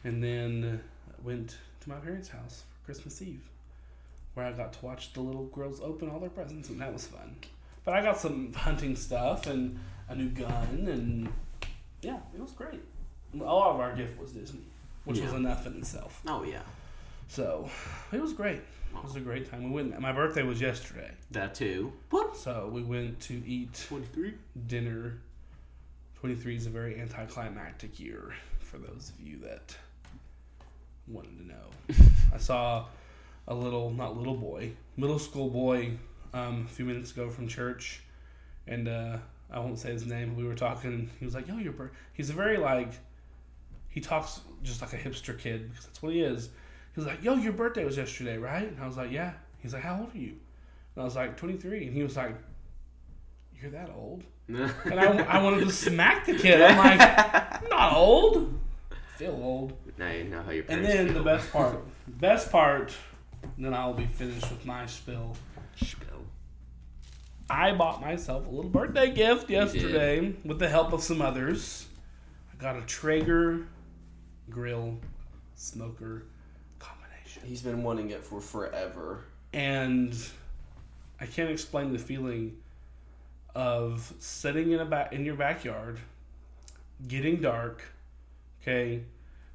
and 0.04 0.22
then 0.22 0.80
went 1.22 1.56
to 1.80 1.88
my 1.88 1.96
parents' 1.96 2.28
house 2.28 2.64
for 2.80 2.86
Christmas 2.86 3.20
Eve, 3.22 3.48
where 4.34 4.46
I 4.46 4.52
got 4.52 4.72
to 4.74 4.84
watch 4.84 5.12
the 5.12 5.20
little 5.20 5.44
girls 5.46 5.80
open 5.80 6.10
all 6.10 6.18
their 6.20 6.30
presents, 6.30 6.68
and 6.70 6.80
that 6.80 6.92
was 6.92 7.06
fun. 7.06 7.36
But 7.84 7.94
I 7.94 8.02
got 8.02 8.18
some 8.18 8.52
hunting 8.56 8.96
stuff 8.96 9.46
and 9.46 9.78
a 10.08 10.14
new 10.14 10.28
gun, 10.28 10.86
and 10.88 11.32
yeah, 12.02 12.18
it 12.34 12.40
was 12.40 12.52
great. 12.52 12.80
A 13.34 13.38
lot 13.38 13.74
of 13.74 13.80
our 13.80 13.94
gift 13.96 14.18
was 14.18 14.32
Disney, 14.32 14.60
which 15.04 15.20
was 15.20 15.32
enough 15.32 15.66
in 15.66 15.74
itself. 15.78 16.22
Oh 16.26 16.44
yeah. 16.44 16.62
So 17.28 17.68
it 18.12 18.20
was 18.20 18.32
great. 18.32 18.60
It 18.96 19.02
was 19.02 19.16
a 19.16 19.20
great 19.20 19.50
time. 19.50 19.64
We 19.64 19.70
went. 19.70 19.98
My 20.00 20.12
birthday 20.12 20.42
was 20.44 20.60
yesterday, 20.60 21.10
That 21.32 21.54
too. 21.54 21.92
What? 22.10 22.36
so 22.36 22.70
we 22.72 22.82
went 22.82 23.18
to 23.22 23.34
eat 23.46 23.86
Twenty 23.88 24.06
three. 24.06 24.34
dinner. 24.66 25.18
Twenty 26.20 26.36
three 26.36 26.56
is 26.56 26.66
a 26.66 26.70
very 26.70 27.00
anticlimactic 27.00 27.98
year 27.98 28.34
for 28.60 28.78
those 28.78 29.10
of 29.14 29.20
you 29.26 29.38
that 29.40 29.76
wanted 31.08 31.36
to 31.38 31.46
know. 31.46 32.04
I 32.32 32.38
saw 32.38 32.86
a 33.48 33.54
little, 33.54 33.90
not 33.90 34.16
little 34.16 34.36
boy, 34.36 34.72
middle 34.96 35.18
school 35.18 35.50
boy, 35.50 35.92
um, 36.32 36.64
a 36.66 36.72
few 36.72 36.84
minutes 36.84 37.10
ago 37.12 37.28
from 37.28 37.46
church, 37.48 38.00
and 38.66 38.88
uh, 38.88 39.18
I 39.50 39.58
won't 39.60 39.78
say 39.78 39.92
his 39.92 40.06
name. 40.06 40.36
We 40.36 40.44
were 40.44 40.54
talking. 40.54 41.10
He 41.18 41.24
was 41.24 41.34
like, 41.34 41.46
"Yo, 41.48 41.56
your 41.58 41.72
birth." 41.72 41.92
He's 42.12 42.30
a 42.30 42.32
very 42.32 42.56
like, 42.56 42.92
he 43.90 44.00
talks 44.00 44.40
just 44.62 44.80
like 44.82 44.92
a 44.92 44.96
hipster 44.98 45.38
kid 45.38 45.70
because 45.70 45.86
that's 45.86 46.02
what 46.02 46.12
he 46.12 46.20
is. 46.22 46.46
He 46.94 47.00
was 47.00 47.06
like, 47.06 47.22
"Yo, 47.22 47.34
your 47.34 47.52
birthday 47.52 47.84
was 47.84 47.96
yesterday, 47.96 48.36
right?" 48.38 48.66
And 48.68 48.80
I 48.82 48.86
was 48.86 48.96
like, 48.96 49.10
"Yeah." 49.12 49.32
He's 49.58 49.72
like, 49.74 49.82
"How 49.82 50.00
old 50.00 50.14
are 50.14 50.18
you?" 50.18 50.34
And 50.96 51.02
I 51.02 51.04
was 51.04 51.16
like, 51.16 51.36
"23." 51.36 51.86
And 51.86 51.94
he 51.94 52.02
was 52.02 52.16
like, 52.16 52.36
"You're 53.60 53.70
that 53.72 53.90
old?" 53.94 54.24
And 54.48 55.00
I, 55.00 55.38
I 55.38 55.42
wanted 55.42 55.64
to 55.64 55.70
smack 55.72 56.26
the 56.26 56.34
kid. 56.36 56.60
I'm 56.60 56.76
like, 56.76 57.00
I'm 57.62 57.68
not 57.70 57.94
old. 57.96 58.58
I 58.92 59.16
feel 59.18 59.30
old. 59.32 59.72
now 59.96 60.10
you 60.10 60.24
know 60.24 60.42
how 60.42 60.50
your 60.50 60.64
And 60.68 60.84
then 60.84 61.06
feel. 61.06 61.14
the 61.18 61.22
best 61.22 61.50
part, 61.52 61.82
best 62.06 62.50
part, 62.52 62.92
then 63.56 63.72
I'll 63.72 63.94
be 63.94 64.04
finished 64.06 64.50
with 64.50 64.66
my 64.66 64.84
spill. 64.86 65.34
Spill. 65.76 66.13
I 67.50 67.72
bought 67.72 68.00
myself 68.00 68.46
a 68.46 68.50
little 68.50 68.70
birthday 68.70 69.12
gift 69.12 69.50
yesterday 69.50 70.34
with 70.44 70.58
the 70.58 70.68
help 70.68 70.92
of 70.92 71.02
some 71.02 71.20
others. 71.20 71.86
I 72.52 72.56
got 72.62 72.76
a 72.76 72.80
Traeger 72.82 73.66
grill 74.50 74.98
smoker 75.54 76.24
combination. 76.78 77.42
He's 77.44 77.62
been 77.62 77.82
wanting 77.82 78.10
it 78.10 78.22
for 78.24 78.40
forever. 78.40 79.24
and 79.52 80.16
I 81.20 81.26
can't 81.26 81.50
explain 81.50 81.92
the 81.92 81.98
feeling 81.98 82.56
of 83.54 84.12
sitting 84.18 84.72
in 84.72 84.80
a 84.80 84.84
ba- 84.84 85.08
in 85.12 85.24
your 85.24 85.36
backyard, 85.36 85.98
getting 87.06 87.40
dark, 87.40 87.82
okay, 88.62 89.04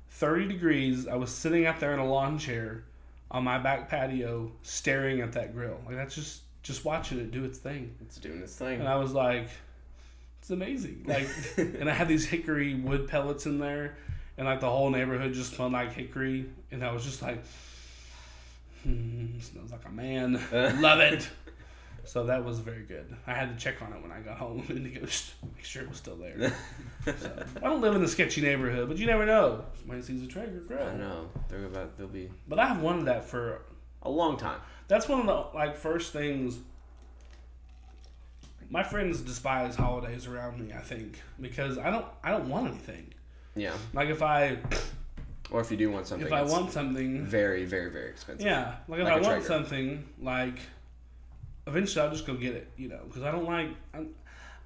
thirty 0.10 0.48
degrees. 0.48 1.06
I 1.08 1.16
was 1.16 1.32
sitting 1.32 1.66
out 1.66 1.80
there 1.80 1.94
in 1.94 2.00
a 2.00 2.06
lawn 2.06 2.38
chair 2.40 2.86
on 3.30 3.44
my 3.44 3.58
back 3.58 3.90
patio, 3.90 4.52
staring 4.62 5.20
at 5.22 5.34
that 5.34 5.54
grill. 5.54 5.80
Like 5.86 5.96
that's 5.96 6.16
just 6.16 6.42
just 6.64 6.86
watching 6.86 7.20
it 7.20 7.32
do 7.32 7.44
its 7.46 7.58
thing. 7.58 7.96
It's 8.02 8.18
doing 8.18 8.42
its 8.42 8.56
thing. 8.56 8.80
And 8.80 8.88
I 8.88 8.96
was 8.96 9.14
like, 9.14 9.50
it's 10.40 10.50
amazing. 10.50 11.06
Like, 11.08 11.28
and 11.58 11.90
I 11.90 11.94
had 11.94 12.08
these 12.08 12.26
hickory 12.26 12.76
wood 12.76 13.08
pellets 13.08 13.46
in 13.46 13.60
there, 13.60 13.98
and 14.38 14.48
like 14.48 14.60
the 14.62 14.70
whole 14.70 14.90
neighborhood 14.90 15.34
just 15.34 15.54
smelled 15.54 15.74
like 15.74 15.94
hickory, 15.94 16.50
and 16.72 16.84
I 16.84 16.92
was 16.92 17.04
just 17.04 17.22
like, 17.22 17.44
hmm, 18.84 19.40
smells 19.40 19.72
like 19.72 19.86
a 19.86 19.92
man. 19.92 20.34
Love 20.82 21.00
it. 21.00 21.30
So 22.06 22.26
that 22.26 22.44
was 22.44 22.60
very 22.60 22.84
good. 22.84 23.16
I 23.28 23.34
had 23.34 23.56
to 23.56 23.64
check 23.64 23.82
on 23.84 23.94
it 23.94 24.02
when 24.02 24.12
I 24.12 24.20
got 24.22 24.38
home 24.38 24.66
and 24.70 24.84
make 24.84 25.64
sure 25.64 25.84
it 25.84 25.90
was 25.90 25.98
still 25.98 26.16
there. 26.16 26.52
so, 27.06 27.44
I 27.58 27.60
don't 27.60 27.82
live 27.82 27.96
in 27.96 28.04
a 28.04 28.08
sketchy 28.08 28.42
neighborhood, 28.42 28.88
but 28.88 28.98
you 28.98 29.06
never 29.06 29.26
know. 29.26 29.64
Somebody 29.78 30.02
sees 30.02 30.24
a 30.24 30.28
Traeger 30.28 30.62
grill. 30.68 30.88
I 30.88 30.96
know 30.96 31.30
they're 31.50 31.66
about 31.66 31.98
they'll 31.98 32.08
be 32.08 32.32
But 32.48 32.58
I 32.58 32.68
have 32.68 32.82
wanted 32.82 33.06
that 33.06 33.26
for 33.26 33.62
a 34.02 34.10
long 34.10 34.38
time. 34.38 34.60
That's 34.90 35.08
one 35.08 35.22
of 35.22 35.26
the 35.28 35.58
like 35.58 35.78
first 35.78 36.12
things. 36.12 36.58
My 38.70 38.84
friends 38.84 39.22
despise 39.22 39.76
holidays 39.76 40.28
around 40.28 40.60
me. 40.60 40.74
I 40.74 40.82
think 40.82 41.22
because 41.40 41.78
I 41.78 41.90
don't 41.90 42.06
I 42.24 42.32
don't 42.32 42.50
want 42.50 42.68
anything. 42.68 43.14
Yeah. 43.56 43.74
Like 43.94 44.10
if 44.10 44.22
I 44.22 44.58
Or 45.50 45.62
if 45.62 45.72
you 45.72 45.78
do 45.78 45.90
want 45.90 46.06
something, 46.08 46.28
if 46.28 46.34
I 46.34 46.42
want 46.44 46.72
something, 46.72 47.26
very, 47.26 47.66
very, 47.66 47.90
very 47.90 48.10
expensive. 48.10 48.46
yeah. 48.46 48.76
Like 48.90 49.00
if 49.00 49.06
Like 49.06 49.24
I 49.24 49.28
want 49.28 49.44
something, 49.44 50.06
like 50.22 50.60
eventually 51.66 52.04
I'll 52.06 52.12
just 52.12 52.28
go 52.28 52.36
get 52.36 52.54
it. 52.56 52.70
You 52.78 52.90
know, 52.90 53.00
because 53.08 53.24
I 53.24 53.32
don't 53.32 53.46
like. 53.46 53.70
I, 53.94 54.06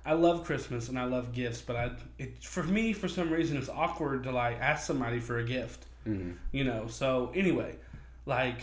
I 0.05 0.13
love 0.15 0.43
Christmas 0.43 0.89
and 0.89 0.99
I 0.99 1.05
love 1.05 1.31
gifts, 1.31 1.61
but 1.61 1.77
I 1.77 1.91
it 2.17 2.43
for 2.43 2.63
me 2.63 2.91
for 2.91 3.07
some 3.07 3.29
reason 3.31 3.55
it's 3.55 3.69
awkward 3.69 4.23
to 4.23 4.31
like 4.31 4.59
ask 4.59 4.85
somebody 4.85 5.19
for 5.19 5.37
a 5.37 5.43
gift. 5.45 5.85
hmm 6.03 6.31
you 6.51 6.65
know 6.65 6.87
so 6.87 7.31
anyway 7.33 7.73
like 8.25 8.59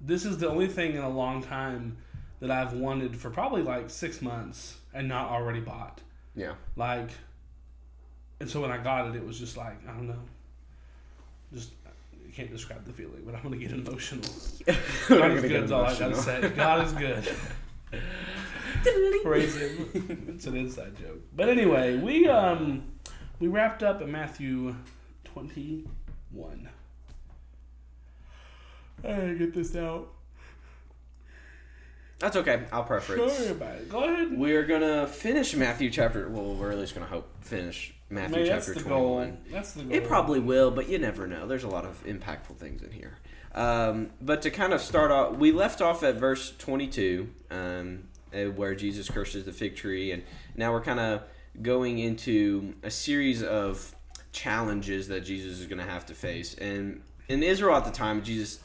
this 0.00 0.24
is 0.24 0.38
the 0.38 0.48
only 0.48 0.66
thing 0.68 0.92
in 0.94 1.02
a 1.02 1.08
long 1.08 1.42
time 1.42 1.96
that 2.40 2.50
i've 2.50 2.72
wanted 2.72 3.16
for 3.16 3.30
probably 3.30 3.62
like 3.62 3.90
six 3.90 4.22
months 4.22 4.76
and 4.94 5.08
not 5.08 5.30
already 5.30 5.60
bought. 5.60 6.00
Yeah. 6.34 6.52
like 6.76 7.10
and 8.40 8.48
so 8.48 8.60
when 8.60 8.70
i 8.70 8.78
got 8.78 9.08
it 9.08 9.16
it 9.16 9.26
was 9.26 9.38
just 9.38 9.56
like 9.56 9.76
i 9.88 9.92
don't 9.92 10.06
know. 10.08 10.22
Just 11.52 11.70
I 11.86 12.30
can't 12.30 12.50
describe 12.50 12.84
the 12.84 12.92
feeling 12.92 13.22
but 13.24 13.34
i'm 13.34 13.42
gonna 13.42 13.56
get 13.56 13.72
emotional. 13.72 14.28
God 15.08 15.30
is 15.32 15.42
good 15.42 15.64
is 15.64 15.72
all 15.72 15.84
i 15.84 15.98
gotta 15.98 16.14
say. 16.14 16.48
God 16.50 16.86
is 16.86 16.92
good. 16.92 17.28
Praise 19.24 19.56
him 19.56 20.26
it's 20.34 20.46
an 20.46 20.56
inside 20.56 20.96
joke. 20.96 21.20
But 21.34 21.48
anyway 21.48 21.96
we 21.96 22.28
um 22.28 22.84
we 23.40 23.48
wrapped 23.48 23.82
up 23.82 24.00
at 24.00 24.08
matthew 24.08 24.76
21 25.24 26.68
I 29.04 29.08
gotta 29.08 29.34
get 29.34 29.54
this 29.54 29.74
out. 29.76 30.08
That's 32.18 32.36
okay. 32.36 32.64
I'll 32.72 32.82
preference. 32.82 33.32
Sorry 33.32 33.50
about 33.50 33.76
it. 33.76 33.88
Go 33.88 34.02
ahead. 34.02 34.36
We're 34.36 34.64
gonna 34.64 35.06
finish 35.06 35.54
Matthew 35.54 35.90
chapter. 35.90 36.28
Well, 36.28 36.54
we're 36.54 36.72
at 36.72 36.78
least 36.78 36.94
gonna 36.94 37.06
hope 37.06 37.28
finish 37.42 37.94
Matthew 38.10 38.46
chapter 38.46 38.74
twenty-one. 38.74 39.38
That's 39.52 39.72
the 39.72 39.84
goal. 39.84 39.92
It 39.92 40.04
probably 40.04 40.40
will, 40.40 40.70
but 40.70 40.88
you 40.88 40.98
never 40.98 41.26
know. 41.28 41.46
There's 41.46 41.64
a 41.64 41.68
lot 41.68 41.84
of 41.84 42.04
impactful 42.04 42.56
things 42.56 42.82
in 42.82 42.90
here. 42.90 43.18
Um, 43.54 44.10
but 44.20 44.42
to 44.42 44.50
kind 44.50 44.72
of 44.72 44.80
start 44.80 45.10
off, 45.10 45.36
we 45.36 45.52
left 45.52 45.80
off 45.80 46.02
at 46.02 46.16
verse 46.16 46.54
22, 46.58 47.28
um, 47.50 48.04
uh, 48.34 48.44
where 48.50 48.74
Jesus 48.74 49.08
curses 49.08 49.44
the 49.44 49.52
fig 49.52 49.76
tree, 49.76 50.12
and 50.12 50.22
now 50.56 50.72
we're 50.72 50.82
kind 50.82 51.00
of 51.00 51.22
going 51.62 51.98
into 51.98 52.74
a 52.82 52.90
series 52.90 53.42
of 53.42 53.94
challenges 54.32 55.08
that 55.08 55.20
Jesus 55.24 55.58
is 55.60 55.66
going 55.66 55.78
to 55.78 55.90
have 55.90 56.06
to 56.06 56.14
face. 56.14 56.54
And 56.54 57.02
in 57.28 57.42
Israel 57.42 57.76
at 57.76 57.84
the 57.84 57.90
time, 57.90 58.22
Jesus, 58.22 58.60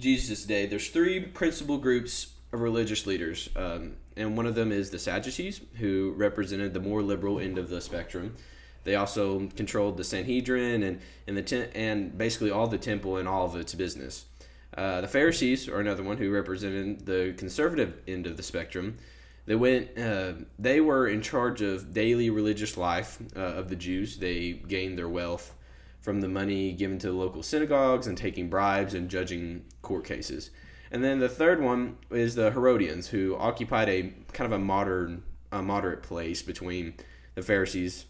Jesus' 0.00 0.44
day, 0.44 0.66
there's 0.66 0.88
three 0.88 1.20
principal 1.20 1.78
groups 1.78 2.34
of 2.52 2.60
religious 2.60 3.06
leaders, 3.06 3.48
um, 3.56 3.96
and 4.16 4.36
one 4.36 4.46
of 4.46 4.54
them 4.54 4.72
is 4.72 4.90
the 4.90 4.98
Sadducees, 4.98 5.60
who 5.76 6.14
represented 6.16 6.74
the 6.74 6.80
more 6.80 7.02
liberal 7.02 7.38
end 7.38 7.58
of 7.58 7.68
the 7.68 7.80
spectrum. 7.80 8.36
They 8.84 8.94
also 8.94 9.48
controlled 9.56 9.96
the 9.96 10.04
Sanhedrin 10.04 10.82
and 10.82 11.00
and 11.26 11.36
the 11.36 11.42
te- 11.42 11.68
and 11.74 12.16
basically 12.16 12.50
all 12.50 12.66
the 12.66 12.78
temple 12.78 13.18
and 13.18 13.28
all 13.28 13.44
of 13.44 13.56
its 13.56 13.74
business. 13.74 14.24
Uh, 14.76 15.00
the 15.00 15.08
Pharisees 15.08 15.68
are 15.68 15.80
another 15.80 16.02
one 16.02 16.16
who 16.16 16.30
represented 16.30 17.04
the 17.04 17.34
conservative 17.36 18.00
end 18.08 18.26
of 18.26 18.36
the 18.36 18.42
spectrum. 18.42 18.96
They 19.46 19.54
went. 19.54 19.98
Uh, 19.98 20.32
they 20.58 20.80
were 20.80 21.08
in 21.08 21.22
charge 21.22 21.60
of 21.60 21.92
daily 21.92 22.30
religious 22.30 22.76
life 22.76 23.18
uh, 23.36 23.40
of 23.40 23.68
the 23.68 23.76
Jews. 23.76 24.18
They 24.18 24.52
gained 24.52 24.96
their 24.96 25.08
wealth 25.08 25.54
from 26.00 26.20
the 26.20 26.28
money 26.28 26.72
given 26.72 26.98
to 26.98 27.08
the 27.08 27.12
local 27.12 27.42
synagogues 27.42 28.06
and 28.06 28.16
taking 28.16 28.48
bribes 28.48 28.94
and 28.94 29.10
judging 29.10 29.64
court 29.82 30.04
cases. 30.04 30.50
And 30.90 31.04
then 31.04 31.20
the 31.20 31.28
third 31.28 31.62
one 31.62 31.98
is 32.10 32.34
the 32.34 32.50
Herodians, 32.50 33.08
who 33.08 33.36
occupied 33.36 33.88
a 33.88 34.12
kind 34.32 34.52
of 34.52 34.52
a 34.52 34.62
modern, 34.62 35.22
a 35.52 35.62
moderate 35.62 36.02
place 36.02 36.42
between 36.42 36.94
the 37.34 37.42
Pharisees 37.42 38.06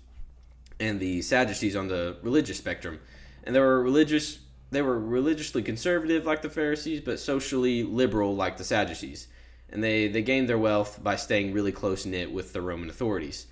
and 0.78 0.98
the 0.98 1.20
Sadducees 1.20 1.76
on 1.76 1.88
the 1.88 2.16
religious 2.22 2.56
spectrum. 2.56 3.00
And 3.44 3.54
they 3.54 3.60
were 3.60 3.82
religious 3.82 4.38
they 4.70 4.82
were 4.82 4.98
religiously 4.98 5.62
conservative 5.62 6.26
like 6.26 6.42
the 6.42 6.48
Pharisees, 6.48 7.00
but 7.00 7.18
socially 7.18 7.82
liberal 7.82 8.36
like 8.36 8.56
the 8.56 8.64
Sadducees. 8.64 9.26
And 9.68 9.82
they, 9.82 10.08
they 10.08 10.22
gained 10.22 10.48
their 10.48 10.58
wealth 10.58 11.02
by 11.02 11.16
staying 11.16 11.52
really 11.52 11.72
close 11.72 12.06
knit 12.06 12.32
with 12.32 12.52
the 12.52 12.62
Roman 12.62 12.88
authorities. 12.88 13.46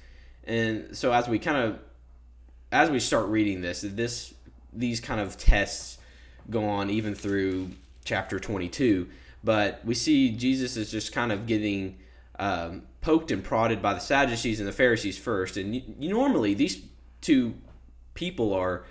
And 0.44 0.96
so 0.96 1.12
as 1.12 1.28
we 1.28 1.38
kind 1.38 1.56
of 1.58 1.80
as 2.70 2.90
we 2.90 3.00
start 3.00 3.26
reading 3.26 3.60
this, 3.60 3.82
this 3.82 4.34
these 4.72 5.00
kind 5.00 5.20
of 5.20 5.36
tests 5.36 5.98
go 6.50 6.64
on 6.64 6.90
even 6.90 7.14
through 7.14 7.70
chapter 8.04 8.38
22. 8.38 9.08
But 9.42 9.80
we 9.84 9.94
see 9.94 10.30
Jesus 10.30 10.76
is 10.76 10.90
just 10.90 11.12
kind 11.12 11.32
of 11.32 11.46
getting 11.46 11.98
um, 12.38 12.82
poked 13.00 13.30
and 13.30 13.42
prodded 13.42 13.80
by 13.80 13.94
the 13.94 14.00
Sadducees 14.00 14.60
and 14.60 14.68
the 14.68 14.72
Pharisees 14.72 15.18
first. 15.18 15.56
And 15.56 15.74
you, 15.74 15.82
normally 15.98 16.54
these 16.54 16.82
two 17.20 17.54
people 18.14 18.52
are 18.52 18.84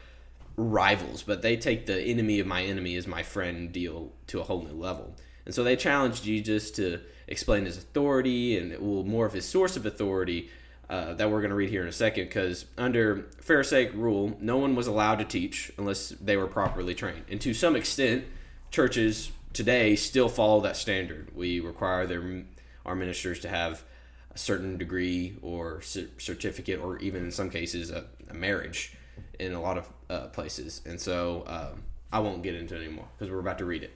rivals, 0.55 1.21
but 1.21 1.41
they 1.41 1.55
take 1.55 1.85
the 1.85 2.01
enemy 2.01 2.39
of 2.39 2.47
my 2.47 2.63
enemy 2.63 2.95
is 2.95 3.05
my 3.07 3.23
friend 3.23 3.71
deal 3.71 4.11
to 4.27 4.39
a 4.39 4.43
whole 4.43 4.63
new 4.63 4.73
level. 4.73 5.15
And 5.45 5.53
so 5.53 5.63
they 5.63 5.75
challenge 5.75 6.23
Jesus 6.23 6.71
to 6.71 6.99
explain 7.27 7.65
his 7.65 7.77
authority 7.77 8.57
and 8.57 8.71
well 8.79 9.03
more 9.03 9.25
of 9.25 9.33
his 9.33 9.45
source 9.45 9.77
of 9.77 9.85
authority 9.85 10.49
uh, 10.89 11.13
that 11.15 11.29
we're 11.29 11.41
going 11.41 11.49
to 11.49 11.55
read 11.55 11.69
here 11.69 11.81
in 11.81 11.87
a 11.87 11.93
second. 11.93 12.25
Because 12.25 12.65
under 12.77 13.27
Pharisaic 13.41 13.93
rule, 13.93 14.37
no 14.39 14.57
one 14.57 14.75
was 14.75 14.87
allowed 14.87 15.19
to 15.19 15.25
teach 15.25 15.71
unless 15.77 16.09
they 16.09 16.37
were 16.37 16.47
properly 16.47 16.95
trained. 16.95 17.25
And 17.29 17.41
to 17.41 17.53
some 17.53 17.75
extent, 17.75 18.25
churches 18.71 19.31
today 19.53 19.95
still 19.95 20.29
follow 20.29 20.61
that 20.61 20.77
standard. 20.77 21.29
We 21.35 21.59
require 21.59 22.05
their 22.05 22.43
our 22.85 22.95
ministers 22.95 23.41
to 23.41 23.49
have 23.49 23.83
a 24.31 24.37
certain 24.37 24.77
degree 24.77 25.35
or 25.41 25.81
cer- 25.81 26.09
certificate, 26.17 26.79
or 26.79 26.97
even 26.99 27.25
in 27.25 27.31
some 27.31 27.49
cases 27.49 27.91
a, 27.91 28.05
a 28.29 28.33
marriage 28.33 28.93
in 29.39 29.53
a 29.53 29.61
lot 29.61 29.77
of 29.77 29.89
uh, 30.09 30.27
places. 30.27 30.81
And 30.85 30.99
so 30.99 31.43
um, 31.47 31.83
I 32.13 32.19
won't 32.19 32.43
get 32.43 32.55
into 32.55 32.75
it 32.75 32.83
anymore 32.83 33.07
because 33.17 33.31
we're 33.31 33.39
about 33.39 33.57
to 33.57 33.65
read 33.65 33.83
it. 33.83 33.91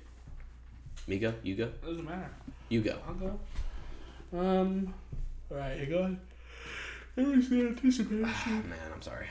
Me 1.07 1.19
go? 1.19 1.33
You 1.41 1.55
go? 1.55 1.63
It 1.65 1.85
doesn't 1.85 2.05
matter. 2.05 2.29
You 2.69 2.81
go. 2.81 2.97
I'll 3.07 3.13
go. 3.13 3.39
Um. 4.37 4.93
All 5.49 5.57
right, 5.57 5.77
you 5.77 5.85
go 5.85 5.99
ahead. 5.99 6.17
Everything's 7.17 7.49
the 7.49 7.67
anticipation. 7.67 8.23
Ah, 8.25 8.49
man, 8.67 8.77
I'm 8.93 9.01
sorry. 9.01 9.27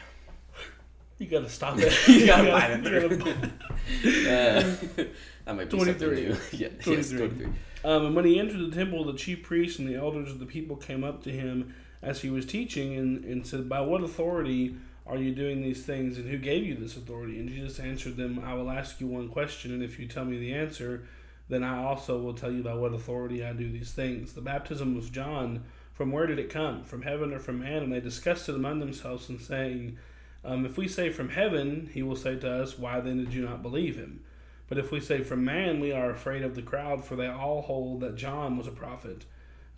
You 1.19 1.27
gotta 1.27 1.49
stop 1.49 1.77
it. 1.81 1.93
You 2.09 2.27
gotta 2.27 2.51
bite 2.51 2.71
it 2.71 2.85
you 2.85 3.09
through. 3.09 3.19
gotta- 3.19 3.51
Uh, 4.01 5.05
that 5.47 5.57
might 5.57 5.71
be 5.71 5.77
23. 5.77 5.85
something 5.87 6.15
new. 6.15 6.37
yeah, 6.53 6.69
yes, 6.77 6.85
23. 7.11 7.19
23. 7.19 7.47
Um, 7.83 8.07
and 8.07 8.15
when 8.17 8.25
he 8.27 8.39
entered 8.39 8.71
the 8.71 8.75
temple, 8.77 9.05
the 9.05 9.15
chief 9.15 9.43
priests 9.43 9.79
and 9.79 9.89
the 9.89 9.97
elders 9.97 10.31
of 10.31 10.39
the 10.39 10.47
people 10.47 10.77
came 10.77 11.03
up 11.03 11.23
to 11.25 11.31
him 11.31 11.75
as 12.03 12.21
he 12.21 12.31
was 12.31 12.47
teaching 12.47 12.95
and, 12.97 13.25
and 13.25 13.47
said, 13.47 13.69
By 13.69 13.81
what 13.81 14.03
authority 14.03 14.77
are 15.07 15.17
you 15.17 15.35
doing 15.35 15.61
these 15.63 15.83
things, 15.85 16.19
and 16.19 16.29
who 16.31 16.37
gave 16.39 16.65
you 16.65 16.75
this 16.77 16.97
authority? 16.97 17.39
And 17.41 17.49
Jesus 17.49 17.81
answered 17.81 18.17
them, 18.17 18.41
I 18.45 18.55
will 18.55 18.71
ask 18.71 19.01
you 19.01 19.07
one 19.07 19.29
question, 19.29 19.73
and 19.73 19.83
if 19.83 19.99
you 19.99 20.07
tell 20.07 20.25
me 20.25 20.39
the 20.39 20.53
answer, 20.55 21.03
then 21.49 21.65
I 21.65 21.83
also 21.83 22.19
will 22.21 22.35
tell 22.35 22.53
you 22.53 22.63
by 22.63 22.75
what 22.75 22.93
authority 22.95 23.45
I 23.45 23.53
do 23.55 23.71
these 23.73 23.91
things. 23.93 24.35
The 24.35 24.41
baptism 24.43 24.97
of 24.97 25.11
John, 25.11 25.65
from 26.00 26.12
where 26.12 26.26
did 26.26 26.38
it 26.38 26.49
come? 26.49 26.83
From 26.83 27.02
heaven 27.02 27.30
or 27.30 27.38
from 27.38 27.59
man? 27.59 27.83
And 27.83 27.92
they 27.92 28.00
discussed 28.00 28.49
it 28.49 28.54
among 28.54 28.78
themselves, 28.80 29.28
and 29.28 29.38
saying, 29.38 29.99
um, 30.42 30.64
If 30.64 30.78
we 30.78 30.88
say 30.88 31.11
from 31.11 31.28
heaven, 31.28 31.90
he 31.92 32.02
will 32.02 32.16
say 32.16 32.37
to 32.37 32.50
us, 32.50 32.78
Why 32.78 33.00
then 33.00 33.19
did 33.19 33.35
you 33.35 33.42
not 33.42 33.61
believe 33.61 33.97
him? 33.97 34.25
But 34.71 34.78
if 34.78 34.90
we 34.90 34.99
say 35.00 35.23
from 35.23 35.45
man, 35.45 35.78
we 35.78 35.92
are 35.92 36.09
afraid 36.09 36.40
of 36.42 36.54
the 36.54 36.62
crowd, 36.62 37.04
for 37.04 37.16
they 37.16 37.26
all 37.26 37.61
hold 37.61 38.00
that 38.00 38.16
John 38.16 38.57
was 38.57 38.66
a 38.66 38.71
prophet. 38.71 39.26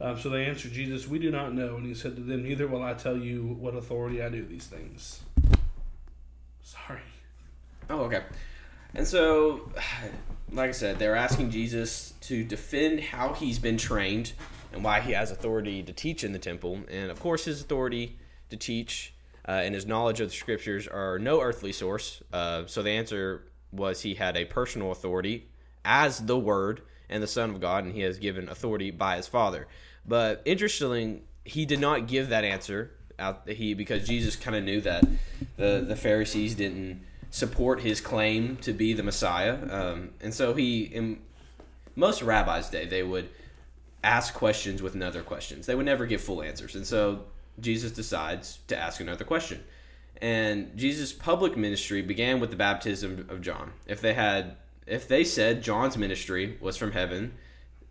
Um, 0.00 0.16
so 0.16 0.28
they 0.28 0.44
answered 0.44 0.70
Jesus, 0.70 1.08
We 1.08 1.18
do 1.18 1.32
not 1.32 1.54
know. 1.54 1.74
And 1.74 1.84
he 1.84 1.92
said 1.92 2.14
to 2.14 2.22
them, 2.22 2.44
Neither 2.44 2.68
will 2.68 2.84
I 2.84 2.94
tell 2.94 3.16
you 3.16 3.56
what 3.58 3.74
authority 3.74 4.22
I 4.22 4.28
do 4.28 4.44
these 4.44 4.68
things. 4.68 5.24
Sorry. 6.62 7.00
Oh, 7.90 8.02
okay. 8.02 8.22
And 8.94 9.08
so, 9.08 9.72
like 10.52 10.68
I 10.68 10.72
said, 10.72 11.00
they're 11.00 11.16
asking 11.16 11.50
Jesus 11.50 12.14
to 12.20 12.44
defend 12.44 13.00
how 13.00 13.32
he's 13.32 13.58
been 13.58 13.76
trained 13.76 14.34
and 14.72 14.82
why 14.84 15.00
he 15.00 15.12
has 15.12 15.30
authority 15.30 15.82
to 15.82 15.92
teach 15.92 16.24
in 16.24 16.32
the 16.32 16.38
temple. 16.38 16.80
And 16.90 17.10
of 17.10 17.20
course, 17.20 17.44
his 17.44 17.60
authority 17.60 18.18
to 18.50 18.56
teach 18.56 19.14
uh, 19.46 19.52
and 19.52 19.74
his 19.74 19.86
knowledge 19.86 20.20
of 20.20 20.28
the 20.28 20.34
scriptures 20.34 20.86
are 20.86 21.18
no 21.18 21.40
earthly 21.40 21.72
source. 21.72 22.22
Uh, 22.32 22.64
so 22.66 22.82
the 22.82 22.90
answer 22.90 23.44
was 23.72 24.00
he 24.00 24.14
had 24.14 24.36
a 24.36 24.44
personal 24.44 24.92
authority 24.92 25.48
as 25.84 26.20
the 26.20 26.38
Word 26.38 26.82
and 27.08 27.22
the 27.22 27.26
Son 27.26 27.50
of 27.50 27.60
God, 27.60 27.84
and 27.84 27.92
he 27.92 28.02
has 28.02 28.18
given 28.18 28.48
authority 28.48 28.90
by 28.90 29.16
his 29.16 29.26
Father. 29.26 29.66
But 30.06 30.42
interestingly, 30.44 31.22
he 31.44 31.66
did 31.66 31.80
not 31.80 32.06
give 32.06 32.28
that 32.28 32.44
answer 32.44 32.92
out 33.18 33.48
he 33.48 33.74
because 33.74 34.06
Jesus 34.06 34.36
kind 34.36 34.56
of 34.56 34.64
knew 34.64 34.80
that 34.80 35.04
the 35.56 35.84
the 35.86 35.96
Pharisees 35.96 36.54
didn't 36.54 37.02
support 37.30 37.80
his 37.80 38.00
claim 38.00 38.56
to 38.58 38.72
be 38.72 38.92
the 38.92 39.02
Messiah, 39.02 39.58
um, 39.70 40.10
and 40.20 40.32
so 40.32 40.54
he 40.54 40.82
in 40.82 41.20
most 41.94 42.22
rabbis' 42.22 42.70
day 42.70 42.86
they 42.86 43.02
would 43.02 43.28
ask 44.02 44.34
questions 44.34 44.82
with 44.82 44.94
another 44.94 45.22
questions. 45.22 45.66
They 45.66 45.74
would 45.74 45.86
never 45.86 46.06
give 46.06 46.20
full 46.20 46.42
answers, 46.42 46.74
and 46.74 46.86
so 46.86 47.24
Jesus 47.60 47.92
decides 47.92 48.58
to 48.68 48.76
ask 48.76 49.00
another 49.00 49.24
question. 49.24 49.62
And 50.20 50.76
Jesus' 50.76 51.12
public 51.12 51.56
ministry 51.56 52.02
began 52.02 52.40
with 52.40 52.50
the 52.50 52.56
baptism 52.56 53.26
of 53.28 53.40
John. 53.40 53.72
If 53.86 54.00
they 54.00 54.14
had 54.14 54.56
if 54.86 55.06
they 55.06 55.24
said 55.24 55.62
John's 55.62 55.96
ministry 55.96 56.58
was 56.60 56.76
from 56.76 56.92
heaven, 56.92 57.34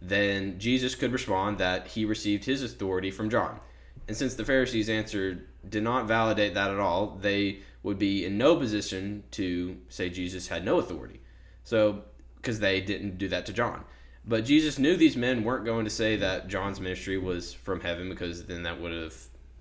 then 0.02 0.60
Jesus 0.60 0.96
could 0.96 1.12
respond 1.12 1.58
that 1.58 1.88
he 1.88 2.06
received 2.06 2.46
his 2.46 2.64
authority 2.64 3.12
from 3.12 3.30
John. 3.30 3.60
And 4.08 4.18
since 4.18 4.34
the 4.34 4.46
Pharisees' 4.46 4.90
answer 4.90 5.46
did 5.68 5.84
not 5.84 6.08
validate 6.08 6.54
that 6.56 6.72
at 6.72 6.80
all, 6.80 7.18
they 7.22 7.60
would 7.84 7.98
be 7.98 8.26
in 8.26 8.38
no 8.38 8.56
position 8.56 9.24
to 9.32 9.78
say 9.90 10.10
Jesus 10.10 10.48
had 10.48 10.66
no 10.66 10.80
authority. 10.80 11.22
So, 11.64 12.04
because 12.38 12.60
they 12.60 12.82
didn't 12.82 13.18
do 13.18 13.28
that 13.30 13.46
to 13.46 13.54
John. 13.54 13.86
But 14.26 14.46
Jesus 14.46 14.78
knew 14.78 14.96
these 14.96 15.18
men 15.18 15.44
weren't 15.44 15.66
going 15.66 15.86
to 15.86 15.92
say 15.92 16.16
that 16.18 16.48
John's 16.48 16.80
ministry 16.80 17.18
was 17.18 17.54
from 17.54 17.80
heaven 17.80 18.10
because 18.10 18.46
then 18.46 18.64
that 18.64 18.80
would 18.80 18.94
have, 18.94 19.16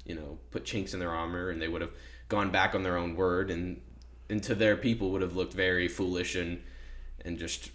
you 0.05 0.15
know, 0.15 0.39
put 0.51 0.65
chinks 0.65 0.93
in 0.93 1.01
their 1.01 1.11
armor 1.11 1.51
and 1.51 1.61
they 1.61 1.69
would 1.69 1.81
have 1.81 1.93
gone 2.29 2.51
back 2.51 2.75
on 2.75 2.83
their 2.83 2.99
own 2.99 3.17
word 3.17 3.51
and, 3.51 3.81
and 4.29 4.43
to 4.43 4.55
their 4.55 4.77
people 4.77 5.11
would 5.11 5.23
have 5.23 5.35
looked 5.35 5.55
very 5.55 5.89
foolish 5.89 6.35
and 6.37 6.63
and 7.25 7.39
just 7.39 7.71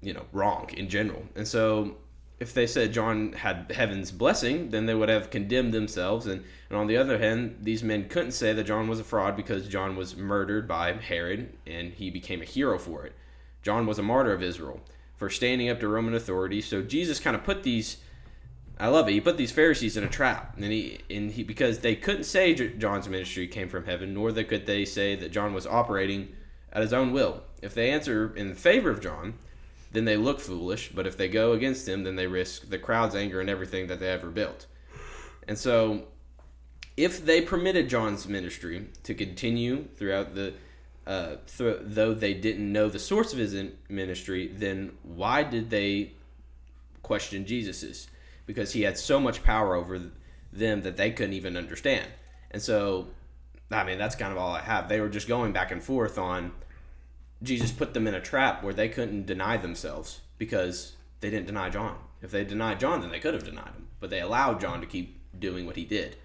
you 0.00 0.12
know 0.12 0.26
wrong 0.32 0.70
in 0.76 0.88
general. 0.88 1.24
And 1.36 1.46
so 1.46 1.96
if 2.40 2.52
they 2.54 2.66
said 2.66 2.92
John 2.92 3.32
had 3.32 3.70
heaven's 3.72 4.10
blessing, 4.10 4.70
then 4.70 4.86
they 4.86 4.94
would 4.94 5.08
have 5.08 5.30
condemned 5.30 5.72
themselves. 5.72 6.26
And, 6.26 6.42
and 6.68 6.78
on 6.78 6.88
the 6.88 6.96
other 6.96 7.18
hand, 7.18 7.58
these 7.60 7.84
men 7.84 8.08
couldn't 8.08 8.32
say 8.32 8.52
that 8.52 8.64
John 8.64 8.88
was 8.88 8.98
a 8.98 9.04
fraud 9.04 9.36
because 9.36 9.68
John 9.68 9.94
was 9.94 10.16
murdered 10.16 10.66
by 10.66 10.92
Herod 10.92 11.52
and 11.66 11.92
he 11.92 12.10
became 12.10 12.42
a 12.42 12.46
hero 12.46 12.78
for 12.78 13.06
it. 13.06 13.14
John 13.62 13.86
was 13.86 14.00
a 14.00 14.02
martyr 14.02 14.32
of 14.32 14.42
Israel 14.42 14.80
for 15.22 15.30
standing 15.30 15.68
up 15.68 15.78
to 15.78 15.86
Roman 15.86 16.14
authority. 16.14 16.60
So 16.60 16.82
Jesus 16.82 17.20
kind 17.20 17.36
of 17.36 17.44
put 17.44 17.62
these. 17.62 17.98
I 18.80 18.88
love 18.88 19.08
it. 19.08 19.12
He 19.12 19.20
put 19.20 19.36
these 19.36 19.52
Pharisees 19.52 19.96
in 19.96 20.02
a 20.02 20.08
trap, 20.08 20.54
and 20.56 20.64
he 20.64 20.98
and 21.08 21.30
he 21.30 21.44
because 21.44 21.78
they 21.78 21.94
couldn't 21.94 22.24
say 22.24 22.52
John's 22.54 23.08
ministry 23.08 23.46
came 23.46 23.68
from 23.68 23.84
heaven, 23.84 24.14
nor 24.14 24.32
could 24.32 24.66
they 24.66 24.84
say 24.84 25.14
that 25.14 25.30
John 25.30 25.54
was 25.54 25.64
operating 25.64 26.34
at 26.72 26.82
his 26.82 26.92
own 26.92 27.12
will. 27.12 27.44
If 27.62 27.72
they 27.72 27.92
answer 27.92 28.34
in 28.34 28.52
favor 28.56 28.90
of 28.90 29.00
John, 29.00 29.34
then 29.92 30.06
they 30.06 30.16
look 30.16 30.40
foolish. 30.40 30.90
But 30.92 31.06
if 31.06 31.16
they 31.16 31.28
go 31.28 31.52
against 31.52 31.86
him, 31.86 32.02
then 32.02 32.16
they 32.16 32.26
risk 32.26 32.68
the 32.68 32.78
crowd's 32.78 33.14
anger 33.14 33.40
and 33.40 33.48
everything 33.48 33.86
that 33.86 34.00
they 34.00 34.08
ever 34.08 34.28
built. 34.28 34.66
And 35.46 35.56
so, 35.56 36.08
if 36.96 37.24
they 37.24 37.42
permitted 37.42 37.88
John's 37.88 38.26
ministry 38.26 38.88
to 39.04 39.14
continue 39.14 39.84
throughout 39.94 40.34
the, 40.34 40.54
uh, 41.06 41.36
th- 41.56 41.78
though 41.82 42.14
they 42.14 42.34
didn't 42.34 42.72
know 42.72 42.88
the 42.88 42.98
source 42.98 43.32
of 43.32 43.38
his 43.38 43.56
ministry, 43.88 44.48
then 44.48 44.92
why 45.02 45.42
did 45.42 45.70
they 45.70 46.12
question 47.02 47.46
Jesus's? 47.46 48.08
Because 48.46 48.72
he 48.72 48.82
had 48.82 48.98
so 48.98 49.20
much 49.20 49.42
power 49.42 49.74
over 49.74 50.00
them 50.52 50.82
that 50.82 50.96
they 50.96 51.10
couldn't 51.10 51.34
even 51.34 51.56
understand. 51.56 52.06
And 52.50 52.60
so, 52.60 53.08
I 53.70 53.84
mean, 53.84 53.98
that's 53.98 54.14
kind 54.14 54.32
of 54.32 54.38
all 54.38 54.54
I 54.54 54.60
have. 54.60 54.88
They 54.88 55.00
were 55.00 55.08
just 55.08 55.28
going 55.28 55.52
back 55.52 55.70
and 55.70 55.82
forth 55.82 56.18
on 56.18 56.52
Jesus 57.42 57.72
put 57.72 57.92
them 57.92 58.06
in 58.06 58.14
a 58.14 58.20
trap 58.20 58.62
where 58.62 58.74
they 58.74 58.88
couldn't 58.88 59.26
deny 59.26 59.56
themselves 59.56 60.20
because 60.38 60.92
they 61.20 61.30
didn't 61.30 61.46
deny 61.46 61.70
John. 61.70 61.96
If 62.20 62.30
they 62.30 62.44
denied 62.44 62.78
John, 62.78 63.00
then 63.00 63.10
they 63.10 63.18
could 63.18 63.34
have 63.34 63.44
denied 63.44 63.74
him, 63.74 63.88
but 63.98 64.10
they 64.10 64.20
allowed 64.20 64.60
John 64.60 64.80
to 64.80 64.86
keep 64.86 65.18
doing 65.38 65.66
what 65.66 65.76
he 65.76 65.84
did. 65.84 66.16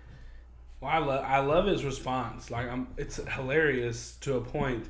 Well, 0.80 0.92
I 0.92 0.98
love 1.00 1.24
I 1.24 1.40
love 1.40 1.66
his 1.66 1.84
response. 1.84 2.52
Like 2.52 2.70
I'm, 2.70 2.88
it's 2.98 3.18
hilarious 3.18 4.16
to 4.22 4.38
a 4.38 4.42
point 4.42 4.88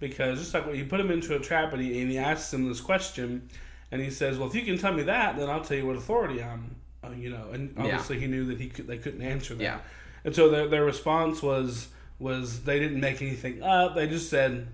because 0.00 0.38
just 0.38 0.54
like 0.54 0.66
when 0.66 0.76
you 0.76 0.86
put 0.86 1.00
him 1.00 1.10
into 1.10 1.36
a 1.36 1.38
trap 1.38 1.72
and 1.72 1.82
he, 1.82 2.00
and 2.00 2.10
he 2.10 2.18
asks 2.18 2.52
him 2.52 2.68
this 2.68 2.80
question, 2.80 3.48
and 3.90 4.00
he 4.00 4.10
says, 4.10 4.38
"Well, 4.38 4.48
if 4.48 4.54
you 4.54 4.62
can 4.62 4.78
tell 4.78 4.92
me 4.92 5.02
that, 5.04 5.36
then 5.36 5.50
I'll 5.50 5.64
tell 5.64 5.76
you 5.76 5.86
what 5.86 5.96
authority 5.96 6.42
I'm." 6.42 6.76
Uh, 7.04 7.10
you 7.10 7.30
know, 7.30 7.50
and 7.52 7.74
obviously 7.78 8.16
yeah. 8.16 8.22
he 8.22 8.26
knew 8.26 8.44
that 8.46 8.58
he 8.58 8.68
could, 8.68 8.86
they 8.88 8.98
couldn't 8.98 9.22
answer 9.22 9.54
that. 9.54 9.62
Yeah. 9.62 9.78
And 10.24 10.34
so 10.34 10.48
their 10.48 10.66
their 10.66 10.84
response 10.84 11.42
was 11.42 11.88
was 12.18 12.64
they 12.64 12.78
didn't 12.78 13.00
make 13.00 13.22
anything 13.22 13.62
up. 13.62 13.94
They 13.94 14.08
just 14.08 14.28
said, 14.30 14.66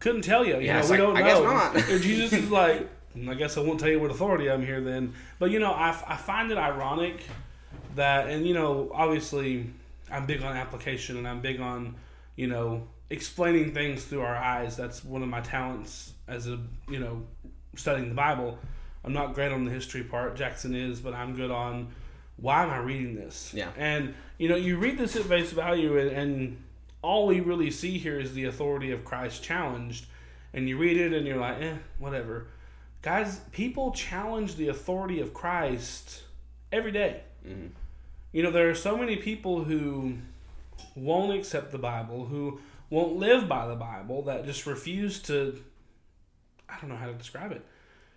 couldn't 0.00 0.22
tell 0.22 0.44
you. 0.44 0.56
You 0.56 0.66
yeah, 0.66 0.80
know, 0.80 0.84
we 0.84 0.90
like, 0.90 0.98
don't 0.98 1.14
know. 1.14 1.20
I 1.20 1.22
guess 1.22 1.40
not. 1.42 1.90
and 1.90 2.02
Jesus 2.02 2.32
is 2.32 2.50
like, 2.50 2.88
I 3.28 3.34
guess 3.34 3.56
I 3.56 3.60
won't 3.60 3.80
tell 3.80 3.88
you 3.88 4.00
what 4.00 4.10
authority 4.10 4.50
I'm 4.50 4.64
here 4.64 4.80
then. 4.80 5.14
But 5.38 5.50
you 5.50 5.60
know, 5.60 5.72
I, 5.72 5.90
I 6.06 6.16
find 6.16 6.50
it 6.50 6.58
ironic 6.58 7.24
that, 7.96 8.28
and 8.28 8.46
you 8.46 8.54
know, 8.54 8.90
obviously, 8.94 9.70
I'm 10.10 10.26
big 10.26 10.42
on 10.42 10.56
application 10.56 11.16
and 11.16 11.26
I'm 11.26 11.40
big 11.40 11.60
on, 11.60 11.94
you 12.36 12.46
know, 12.46 12.86
explaining 13.10 13.72
things 13.72 14.04
through 14.04 14.22
our 14.22 14.36
eyes. 14.36 14.76
That's 14.76 15.04
one 15.04 15.22
of 15.22 15.28
my 15.28 15.40
talents 15.40 16.12
as 16.28 16.48
a, 16.48 16.58
you 16.88 16.98
know, 16.98 17.22
studying 17.76 18.08
the 18.08 18.14
Bible. 18.14 18.58
I'm 19.04 19.12
not 19.12 19.34
great 19.34 19.52
on 19.52 19.64
the 19.64 19.70
history 19.70 20.02
part. 20.02 20.36
Jaxon 20.36 20.74
is, 20.74 21.00
but 21.00 21.14
I'm 21.14 21.34
good 21.34 21.50
on 21.50 21.88
why 22.36 22.64
am 22.64 22.70
I 22.70 22.78
reading 22.78 23.14
this? 23.14 23.52
Yeah. 23.54 23.70
And 23.76 24.14
you 24.38 24.48
know, 24.48 24.56
you 24.56 24.78
read 24.78 24.98
this 24.98 25.16
at 25.16 25.22
face 25.22 25.52
value, 25.52 25.98
and, 25.98 26.10
and 26.10 26.62
all 27.02 27.26
we 27.26 27.40
really 27.40 27.70
see 27.70 27.98
here 27.98 28.18
is 28.18 28.34
the 28.34 28.46
authority 28.46 28.90
of 28.90 29.04
Christ 29.04 29.42
challenged. 29.42 30.06
And 30.52 30.68
you 30.68 30.78
read 30.78 30.96
it 30.96 31.12
and 31.12 31.26
you're 31.26 31.36
like, 31.36 31.60
eh, 31.60 31.74
whatever. 31.98 32.46
Guys, 33.02 33.40
people 33.52 33.90
challenge 33.90 34.54
the 34.54 34.68
authority 34.68 35.20
of 35.20 35.34
Christ 35.34 36.22
every 36.72 36.92
day. 36.92 37.20
Mm-hmm. 37.46 37.66
You 38.34 38.42
know, 38.42 38.50
there 38.50 38.68
are 38.68 38.74
so 38.74 38.96
many 38.96 39.14
people 39.14 39.62
who 39.62 40.14
won't 40.96 41.38
accept 41.38 41.70
the 41.70 41.78
Bible, 41.78 42.24
who 42.24 42.60
won't 42.90 43.14
live 43.14 43.48
by 43.48 43.68
the 43.68 43.76
Bible, 43.76 44.22
that 44.22 44.44
just 44.44 44.66
refuse 44.66 45.20
to, 45.22 45.62
I 46.68 46.80
don't 46.80 46.90
know 46.90 46.96
how 46.96 47.06
to 47.06 47.12
describe 47.12 47.52
it, 47.52 47.64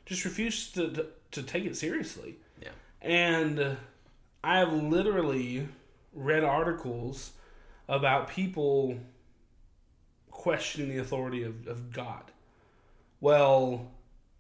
just 0.08 0.26
refuse 0.26 0.72
to, 0.72 0.90
to, 0.90 1.06
to 1.34 1.44
take 1.44 1.66
it 1.66 1.78
seriously. 1.78 2.38
Yeah. 2.60 2.70
And 3.00 3.78
I 4.44 4.58
have 4.58 4.74
literally 4.74 5.68
read 6.16 6.44
articles 6.44 7.34
about 7.88 8.28
people 8.28 8.98
questioning 10.32 10.90
the 10.90 10.98
authority 10.98 11.44
of, 11.44 11.68
of 11.68 11.94
God. 11.94 12.24
Well, 13.22 13.92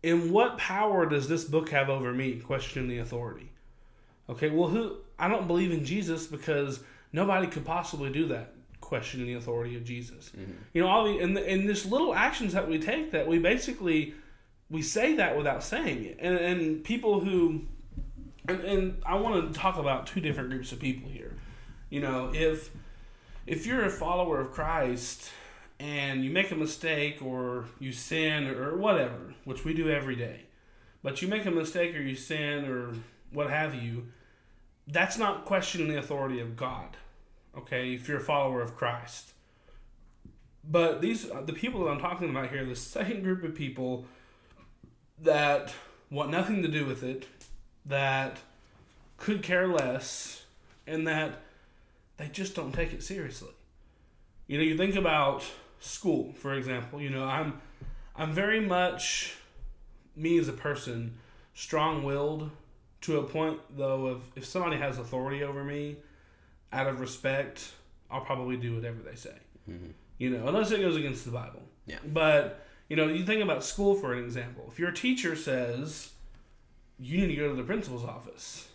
in 0.01 0.31
what 0.31 0.57
power 0.57 1.05
does 1.05 1.29
this 1.29 1.43
book 1.43 1.69
have 1.69 1.87
over 1.87 2.11
me 2.13 2.39
questioning 2.39 2.89
the 2.89 2.97
authority? 2.97 3.51
Okay, 4.27 4.49
well, 4.49 4.69
who 4.69 4.97
I 5.19 5.27
don't 5.27 5.47
believe 5.47 5.71
in 5.71 5.86
Jesus 5.86 6.27
because 6.27 6.82
nobody 7.12 7.47
could 7.47 7.65
possibly 7.65 8.12
do 8.12 8.27
that, 8.27 8.53
questioning 8.82 9.27
the 9.27 9.34
authority 9.34 9.75
of 9.75 9.84
Jesus. 9.84 10.30
Mm-hmm. 10.30 10.51
You 10.73 10.82
know, 10.82 10.88
all 10.88 11.06
the 11.06 11.19
and 11.19 11.38
in 11.38 11.65
this 11.65 11.86
little 11.86 12.13
actions 12.13 12.53
that 12.53 12.67
we 12.67 12.80
take, 12.80 13.12
that 13.12 13.27
we 13.27 13.39
basically 13.39 14.13
we 14.69 14.82
say 14.82 15.15
that 15.15 15.38
without 15.38 15.63
saying 15.63 16.06
it, 16.06 16.17
and 16.19 16.36
and 16.38 16.84
people 16.84 17.19
who, 17.19 17.62
and, 18.47 18.62
and 18.62 19.01
I 19.06 19.15
want 19.15 19.53
to 19.53 19.60
talk 19.60 19.77
about 19.77 20.08
two 20.08 20.21
different 20.21 20.49
groups 20.49 20.71
of 20.71 20.80
people 20.80 21.10
here. 21.10 21.34
You 21.89 22.01
know, 22.01 22.32
if 22.34 22.69
if 23.45 23.65
you're 23.65 23.86
a 23.86 23.89
follower 23.89 24.39
of 24.39 24.51
Christ 24.51 25.32
and 25.80 26.23
you 26.23 26.32
make 26.32 26.51
a 26.51 26.56
mistake 26.56 27.21
or 27.21 27.65
you 27.80 27.91
sin 27.91 28.47
or 28.47 28.75
whatever, 28.77 29.34
which 29.45 29.63
we 29.63 29.73
do 29.73 29.89
every 29.89 30.15
day, 30.15 30.41
but 31.01 31.21
you 31.21 31.27
make 31.27 31.45
a 31.45 31.51
mistake 31.51 31.95
or 31.95 32.01
you 32.01 32.15
sin 32.15 32.65
or 32.65 32.93
what 33.32 33.49
have 33.49 33.73
you, 33.73 34.08
that's 34.88 35.17
not 35.17 35.45
questioning 35.45 35.89
the 35.89 35.97
authority 35.97 36.39
of 36.39 36.56
God. 36.56 36.97
Okay, 37.58 37.93
if 37.93 38.08
you're 38.08 38.17
a 38.17 38.23
follower 38.23 38.62
of 38.62 38.76
Christ. 38.76 39.34
But 40.69 41.02
these 41.02 41.30
uh, 41.30 41.41
the 41.41 41.54
people 41.54 41.84
that 41.86 41.91
I'm 41.91 42.00
talking 42.00 42.30
about 42.30 42.50
here, 42.50 42.65
the 42.65 42.76
second 42.76 43.23
group 43.23 43.43
of 43.43 43.56
people 43.56 44.06
that 45.21 45.73
want 46.12 46.30
nothing 46.30 46.62
to 46.62 46.67
do 46.67 46.86
with 46.86 47.04
it, 47.04 47.26
that 47.86 48.38
could 49.17 49.41
care 49.41 49.67
less, 49.67 50.43
and 50.86 51.08
that 51.08 51.41
they 52.17 52.28
just 52.28 52.56
don't 52.56 52.73
take 52.73 52.93
it 52.93 53.02
seriously. 53.02 53.54
You 54.45 54.58
know, 54.58 54.63
you 54.63 54.78
think 54.78 54.95
about 54.95 55.43
school, 55.80 56.34
for 56.34 56.54
example. 56.54 57.02
You 57.02 57.10
know, 57.10 57.26
I'm 57.26 57.62
I'm 58.15 58.34
very 58.34 58.60
much 58.60 59.38
me 60.15 60.38
as 60.38 60.47
a 60.47 60.54
person, 60.54 61.17
strong-willed 61.54 62.52
to 63.01 63.19
a 63.19 63.23
point 63.23 63.60
though 63.75 64.07
of 64.07 64.23
if 64.36 64.45
somebody 64.45 64.77
has 64.77 64.97
authority 64.97 65.43
over 65.43 65.63
me, 65.63 65.97
out 66.71 66.88
of 66.88 66.99
respect, 66.99 67.71
I'll 68.10 68.21
probably 68.21 68.57
do 68.57 68.75
whatever 68.75 69.01
they 69.01 69.15
say. 69.15 69.36
Mm-hmm. 69.69 69.91
You 70.17 70.31
know, 70.31 70.47
unless 70.47 70.71
it 70.71 70.81
goes 70.81 70.95
against 70.95 71.25
the 71.25 71.31
Bible. 71.31 71.63
Yeah. 71.86 71.99
But 72.05 72.65
you 72.89 72.95
know, 72.95 73.07
you 73.07 73.25
think 73.25 73.41
about 73.41 73.63
school 73.63 73.95
for 73.95 74.13
an 74.13 74.23
example. 74.23 74.65
If 74.71 74.79
your 74.79 74.91
teacher 74.91 75.36
says 75.36 76.12
you 76.99 77.19
need 77.19 77.27
to 77.27 77.36
go 77.36 77.49
to 77.49 77.55
the 77.55 77.63
principal's 77.63 78.03
office, 78.03 78.69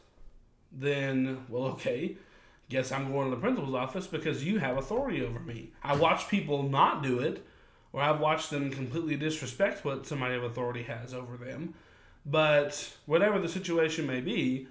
then 0.71 1.45
well, 1.49 1.65
okay 1.65 2.17
guess 2.73 2.91
I'm 2.91 3.13
going 3.13 3.29
to 3.29 3.37
the 3.37 3.41
principal's 3.41 3.75
office 3.75 4.07
because 4.07 4.45
you 4.45 4.59
have 4.59 4.79
authority 4.79 5.23
over 5.25 5.39
me. 5.39 5.71
I 5.83 5.95
watch 5.95 6.29
people 6.29 6.63
not 6.63 7.03
do 7.03 7.21
it, 7.21 7.45
or 7.93 8.01
I've 8.01 8.19
watched 8.19 8.51
them 8.51 8.71
completely 8.71 9.15
disrespect 9.15 9.85
what 9.85 10.07
somebody 10.07 10.35
of 10.35 10.43
authority 10.43 10.83
has 10.85 11.13
over 11.13 11.37
them. 11.37 11.75
But 12.25 12.93
whatever 13.07 13.39
the 13.39 13.49
situation 13.49 14.07
may 14.07 14.21
be, 14.21 14.69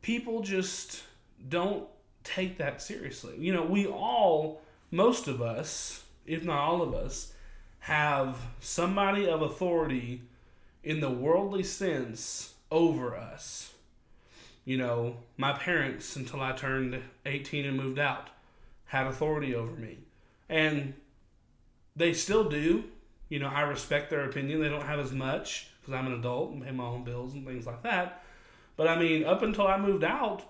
people 0.00 0.42
just 0.42 1.02
don't 1.48 1.86
take 2.24 2.58
that 2.58 2.80
seriously. 2.80 3.36
You 3.38 3.52
know, 3.52 3.64
we 3.64 3.86
all, 3.86 4.62
most 4.90 5.26
of 5.26 5.42
us, 5.42 6.04
if 6.26 6.44
not 6.44 6.58
all 6.58 6.82
of 6.82 6.94
us, 6.94 7.32
have 7.80 8.36
somebody 8.60 9.28
of 9.28 9.42
authority 9.42 10.22
in 10.84 11.00
the 11.00 11.10
worldly 11.10 11.64
sense 11.64 12.54
over 12.70 13.16
us. 13.16 13.72
You 14.64 14.78
know, 14.78 15.16
my 15.36 15.52
parents, 15.52 16.14
until 16.14 16.40
I 16.40 16.52
turned 16.52 17.00
18 17.26 17.64
and 17.64 17.76
moved 17.76 17.98
out, 17.98 18.30
had 18.86 19.06
authority 19.06 19.54
over 19.54 19.72
me. 19.72 19.98
And 20.48 20.94
they 21.96 22.12
still 22.12 22.48
do. 22.48 22.84
You 23.28 23.40
know, 23.40 23.48
I 23.48 23.62
respect 23.62 24.10
their 24.10 24.24
opinion. 24.24 24.60
They 24.60 24.68
don't 24.68 24.86
have 24.86 25.00
as 25.00 25.10
much 25.10 25.71
because 25.82 25.98
I'm 25.98 26.06
an 26.06 26.14
adult 26.14 26.52
and 26.52 26.62
pay 26.62 26.70
my 26.70 26.84
own 26.84 27.02
bills 27.04 27.34
and 27.34 27.44
things 27.44 27.66
like 27.66 27.82
that. 27.82 28.22
But 28.76 28.88
I 28.88 28.98
mean, 28.98 29.24
up 29.24 29.42
until 29.42 29.66
I 29.66 29.76
moved 29.78 30.04
out, 30.04 30.42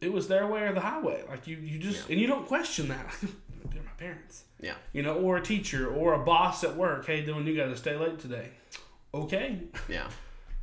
it 0.00 0.12
was 0.12 0.28
their 0.28 0.46
way 0.46 0.62
or 0.62 0.74
the 0.74 0.80
highway. 0.80 1.24
Like 1.28 1.46
you, 1.46 1.56
you 1.56 1.78
just 1.78 2.08
yeah. 2.08 2.12
and 2.12 2.20
you 2.20 2.26
don't 2.26 2.46
question 2.46 2.88
that. 2.88 3.14
They're 3.72 3.82
my 3.82 3.90
parents. 3.98 4.44
Yeah. 4.60 4.74
You 4.92 5.02
know, 5.02 5.16
or 5.16 5.38
a 5.38 5.42
teacher 5.42 5.88
or 5.88 6.14
a 6.14 6.24
boss 6.24 6.64
at 6.64 6.76
work. 6.76 7.06
Hey, 7.06 7.24
Dylan, 7.24 7.46
you 7.46 7.56
got 7.56 7.66
to 7.66 7.76
stay 7.76 7.96
late 7.96 8.18
today. 8.18 8.50
Okay. 9.14 9.60
Yeah. 9.88 10.08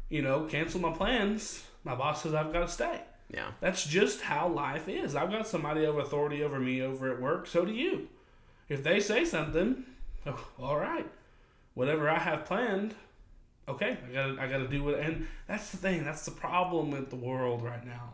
you 0.10 0.22
know, 0.22 0.46
cancel 0.46 0.80
my 0.80 0.92
plans. 0.92 1.64
My 1.84 1.96
boss 1.96 2.24
says 2.24 2.34
I've 2.34 2.54
got 2.54 2.68
to 2.68 2.68
stay. 2.68 3.02
Yeah. 3.34 3.52
That's 3.62 3.86
just 3.86 4.22
how 4.22 4.48
life 4.48 4.88
is. 4.88 5.16
I've 5.16 5.32
got 5.32 5.48
somebody 5.48 5.86
of 5.86 5.98
authority 5.98 6.44
over 6.44 6.60
me 6.60 6.82
over 6.82 7.12
at 7.12 7.20
work. 7.20 7.48
So 7.48 7.66
do 7.66 7.74
you. 7.74 8.10
If 8.70 8.84
they 8.84 9.00
say 9.00 9.26
something, 9.26 9.84
oh, 10.26 10.48
all 10.60 10.78
right. 10.78 11.10
Whatever 11.74 12.10
I 12.10 12.20
have 12.20 12.46
planned, 12.46 12.94
okay, 13.68 13.98
I 14.10 14.14
got 14.14 14.40
I 14.40 14.48
got 14.48 14.58
to 14.60 14.68
do 14.68 14.90
it. 14.90 15.06
And 15.06 15.28
that's 15.48 15.72
the 15.72 15.78
thing. 15.78 16.04
That's 16.04 16.26
the 16.26 16.32
problem 16.32 16.92
with 16.92 17.10
the 17.10 17.16
world 17.16 17.62
right 17.62 17.86
now 17.86 18.14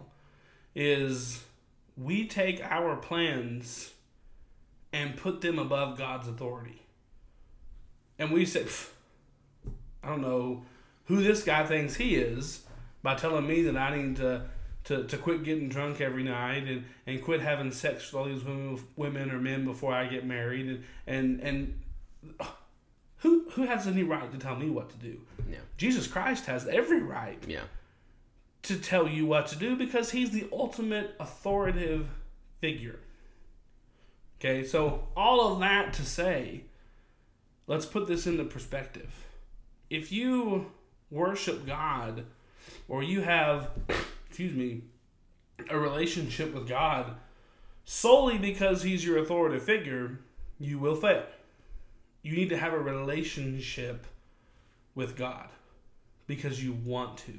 is 0.75 1.43
we 1.97 2.27
take 2.27 2.63
our 2.63 2.95
plans 2.95 3.91
and 4.93 5.17
put 5.17 5.41
them 5.41 5.59
above 5.59 5.97
God's 5.97 6.27
authority. 6.27 6.81
And 8.17 8.31
we 8.31 8.45
say, 8.45 8.65
I 10.03 10.09
don't 10.09 10.21
know 10.21 10.63
who 11.05 11.21
this 11.21 11.43
guy 11.43 11.65
thinks 11.65 11.95
he 11.95 12.15
is 12.15 12.63
by 13.01 13.15
telling 13.15 13.47
me 13.47 13.61
that 13.63 13.77
I 13.77 13.95
need 13.95 14.17
to, 14.17 14.45
to, 14.85 15.03
to 15.05 15.17
quit 15.17 15.43
getting 15.43 15.69
drunk 15.69 16.01
every 16.01 16.23
night 16.23 16.67
and, 16.67 16.85
and 17.05 17.21
quit 17.21 17.41
having 17.41 17.71
sex 17.71 18.11
with 18.11 18.19
all 18.19 18.27
these 18.27 18.43
women, 18.43 18.79
women 18.95 19.31
or 19.31 19.39
men 19.39 19.65
before 19.65 19.93
I 19.93 20.07
get 20.07 20.25
married. 20.25 20.67
And, 20.67 20.83
and, 21.07 21.39
and 21.41 21.79
who, 23.19 23.49
who 23.51 23.63
has 23.63 23.87
any 23.87 24.03
right 24.03 24.31
to 24.31 24.37
tell 24.37 24.55
me 24.55 24.69
what 24.69 24.89
to 24.89 24.97
do? 24.97 25.19
Yeah. 25.49 25.57
Jesus 25.77 26.07
Christ 26.07 26.45
has 26.45 26.67
every 26.67 27.01
right. 27.01 27.41
Yeah 27.47 27.61
to 28.63 28.77
tell 28.77 29.07
you 29.07 29.25
what 29.25 29.47
to 29.47 29.55
do 29.55 29.75
because 29.75 30.11
he's 30.11 30.31
the 30.31 30.47
ultimate 30.51 31.15
authoritative 31.19 32.07
figure. 32.57 32.99
Okay, 34.39 34.63
so 34.63 35.07
all 35.15 35.51
of 35.51 35.59
that 35.59 35.93
to 35.93 36.05
say, 36.05 36.63
let's 37.67 37.85
put 37.85 38.07
this 38.07 38.27
into 38.27 38.43
perspective. 38.43 39.25
If 39.89 40.11
you 40.11 40.71
worship 41.09 41.65
God 41.65 42.25
or 42.87 43.03
you 43.03 43.21
have, 43.21 43.71
excuse 44.27 44.53
me, 44.53 44.83
a 45.69 45.77
relationship 45.77 46.53
with 46.53 46.67
God 46.67 47.15
solely 47.83 48.37
because 48.37 48.83
he's 48.83 49.05
your 49.05 49.17
authoritative 49.17 49.63
figure, 49.63 50.19
you 50.59 50.79
will 50.79 50.95
fail. 50.95 51.23
You 52.21 52.35
need 52.35 52.49
to 52.49 52.57
have 52.57 52.73
a 52.73 52.79
relationship 52.79 54.05
with 54.95 55.15
God 55.15 55.47
because 56.27 56.63
you 56.63 56.73
want 56.73 57.17
to. 57.19 57.33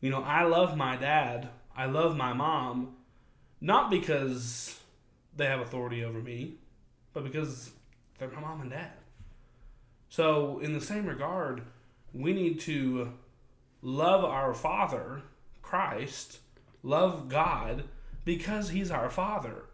You 0.00 0.10
know, 0.10 0.22
I 0.22 0.44
love 0.44 0.76
my 0.76 0.96
dad. 0.96 1.48
I 1.76 1.86
love 1.86 2.16
my 2.16 2.32
mom, 2.32 2.96
not 3.60 3.90
because 3.90 4.78
they 5.36 5.46
have 5.46 5.60
authority 5.60 6.04
over 6.04 6.20
me, 6.20 6.54
but 7.12 7.24
because 7.24 7.70
they're 8.18 8.28
my 8.28 8.40
mom 8.40 8.60
and 8.60 8.70
dad. 8.70 8.92
So, 10.08 10.58
in 10.60 10.72
the 10.72 10.80
same 10.80 11.06
regard, 11.06 11.62
we 12.12 12.32
need 12.32 12.60
to 12.60 13.12
love 13.82 14.24
our 14.24 14.54
Father, 14.54 15.22
Christ, 15.62 16.38
love 16.82 17.28
God, 17.28 17.84
because 18.24 18.70
He's 18.70 18.90
our 18.90 19.10
Father. 19.10 19.64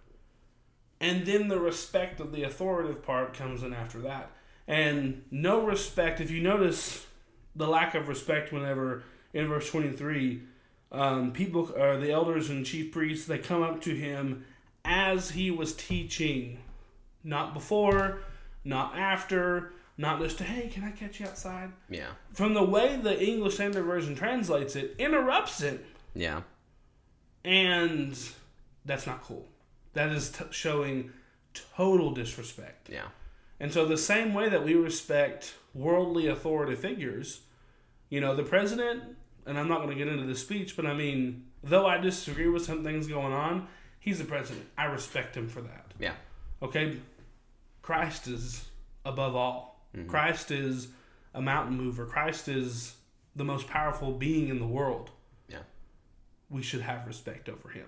And 1.01 1.25
then 1.25 1.49
the 1.49 1.59
respect 1.59 2.21
of 2.21 2.33
the 2.33 2.43
authoritative 2.43 3.03
part 3.03 3.33
comes 3.33 3.63
in 3.63 3.73
after 3.73 4.01
that. 4.03 4.31
And 4.69 5.23
no 5.31 5.65
respect, 5.65 6.21
if 6.21 6.31
you 6.31 6.43
notice 6.43 7.07
the 7.57 7.67
lack 7.67 7.95
of 7.95 8.07
respect 8.09 8.53
whenever 8.53 9.03
in 9.33 9.49
verse 9.49 9.71
23, 9.71 10.43
um, 10.93 11.33
people, 11.33 11.71
uh, 11.77 11.97
the 11.97 12.11
elders 12.11 12.51
and 12.51 12.67
chief 12.67 12.93
priests, 12.93 13.27
they 13.27 13.39
come 13.39 13.63
up 13.63 13.81
to 13.83 13.95
him 13.95 14.45
as 14.85 15.31
he 15.31 15.51
was 15.51 15.75
teaching, 15.75 16.59
not 17.25 17.55
before, 17.55 18.21
not 18.65 18.97
after, 18.97 19.73
not 19.97 20.21
just 20.21 20.39
to, 20.39 20.45
hey, 20.45 20.69
can 20.69 20.85
I 20.85 20.91
catch 20.91 21.21
you 21.21 21.27
outside? 21.27 21.71
Yeah. 21.89 22.11
From 22.33 22.55
the 22.55 22.63
way 22.63 22.97
the 22.97 23.23
English 23.23 23.55
Standard 23.55 23.85
Version 23.85 24.15
translates 24.15 24.77
it, 24.77 24.95
interrupts 24.99 25.63
it. 25.63 25.85
Yeah. 26.15 26.43
And 27.45 28.19
that's 28.85 29.07
not 29.07 29.23
cool. 29.23 29.47
That 29.95 30.11
is 30.11 30.31
t- 30.31 30.45
showing 30.51 31.13
total 31.77 32.13
disrespect. 32.13 32.89
Yeah. 32.91 33.09
And 33.59 33.73
so, 33.73 33.85
the 33.85 33.99
same 33.99 34.35
way 34.35 34.49
that 34.49 34.65
we 34.65 34.75
respect 34.75 35.55
worldly 35.75 36.27
authority 36.27 36.75
figures, 36.75 37.41
you 38.09 38.21
know, 38.21 38.35
the 38.35 38.43
president 38.43 39.03
and 39.47 39.59
I'm 39.59 39.69
not 39.69 39.79
going 39.79 39.91
to 39.91 39.97
get 39.97 40.09
into 40.09 40.27
the 40.27 40.37
speech, 40.37 40.77
but 40.77 40.87
I 40.87 40.95
mean, 40.95 41.47
though 41.63 41.87
I 41.87 41.99
disagree 41.99 42.49
with 42.49 42.65
some 42.65 42.85
things 42.85 43.07
going 43.07 43.33
on, 43.33 43.67
he's 43.99 44.19
the 44.19 44.25
president. 44.25 44.67
I 44.77 44.85
respect 44.85 45.37
him 45.37 45.49
for 45.49 45.61
that. 45.63 45.93
Yeah. 45.99 46.15
Okay. 46.63 46.99
Christ 47.83 48.29
is 48.29 48.65
above 49.05 49.35
all. 49.35 49.85
Mm-hmm. 49.97 50.09
Christ 50.09 50.51
is 50.51 50.89
a 51.35 51.41
mountain 51.41 51.77
mover. 51.77 52.07
Christ 52.07 52.49
is 52.49 52.95
the 53.35 53.45
most 53.45 53.67
powerful 53.67 54.13
being 54.13 54.49
in 54.49 54.59
the 54.59 54.67
world. 54.67 55.11
Yeah. 55.49 55.63
We 56.49 56.63
should 56.63 56.83
have 56.83 57.07
respect 57.07 57.49
over 57.49 57.71
him 57.71 57.87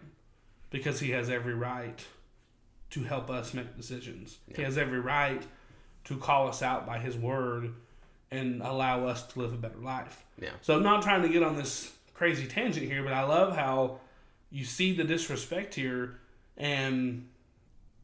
because 0.72 0.98
he 0.98 1.10
has 1.10 1.30
every 1.30 1.54
right 1.54 2.04
to 2.90 3.04
help 3.04 3.30
us 3.30 3.54
make 3.54 3.76
decisions. 3.76 4.38
Yeah. 4.48 4.56
He 4.56 4.62
has 4.64 4.76
every 4.76 5.00
right 5.00 5.42
to 6.04 6.16
call 6.16 6.48
us 6.48 6.62
out 6.62 6.84
by 6.84 6.98
his 6.98 7.16
word 7.16 7.72
and 8.30 8.62
allow 8.62 9.06
us 9.06 9.26
to 9.28 9.38
live 9.38 9.52
a 9.52 9.56
better 9.56 9.78
life. 9.78 10.24
Yeah. 10.40 10.50
So 10.62 10.74
I'm 10.74 10.82
not 10.82 11.02
trying 11.02 11.22
to 11.22 11.28
get 11.28 11.42
on 11.42 11.54
this 11.54 11.92
crazy 12.14 12.46
tangent 12.46 12.86
here, 12.86 13.04
but 13.04 13.12
I 13.12 13.22
love 13.22 13.54
how 13.54 14.00
you 14.50 14.64
see 14.64 14.94
the 14.94 15.04
disrespect 15.04 15.74
here, 15.74 16.18
and 16.56 17.28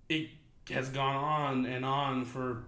it 0.08 0.28
has 0.70 0.88
gone 0.90 1.16
on 1.16 1.66
and 1.66 1.84
on 1.84 2.24
for 2.24 2.64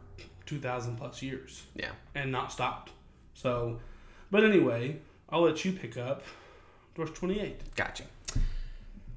two 0.46 0.58
thousand 0.58 0.96
plus 0.96 1.22
years. 1.22 1.62
Yeah. 1.74 1.90
And 2.14 2.32
not 2.32 2.50
stopped. 2.50 2.92
So, 3.34 3.78
but 4.30 4.44
anyway, 4.44 4.96
I'll 5.28 5.42
let 5.42 5.64
you 5.64 5.72
pick 5.72 5.96
up 5.96 6.22
verse 6.96 7.10
twenty 7.10 7.40
eight. 7.40 7.60
Gotcha. 7.76 8.04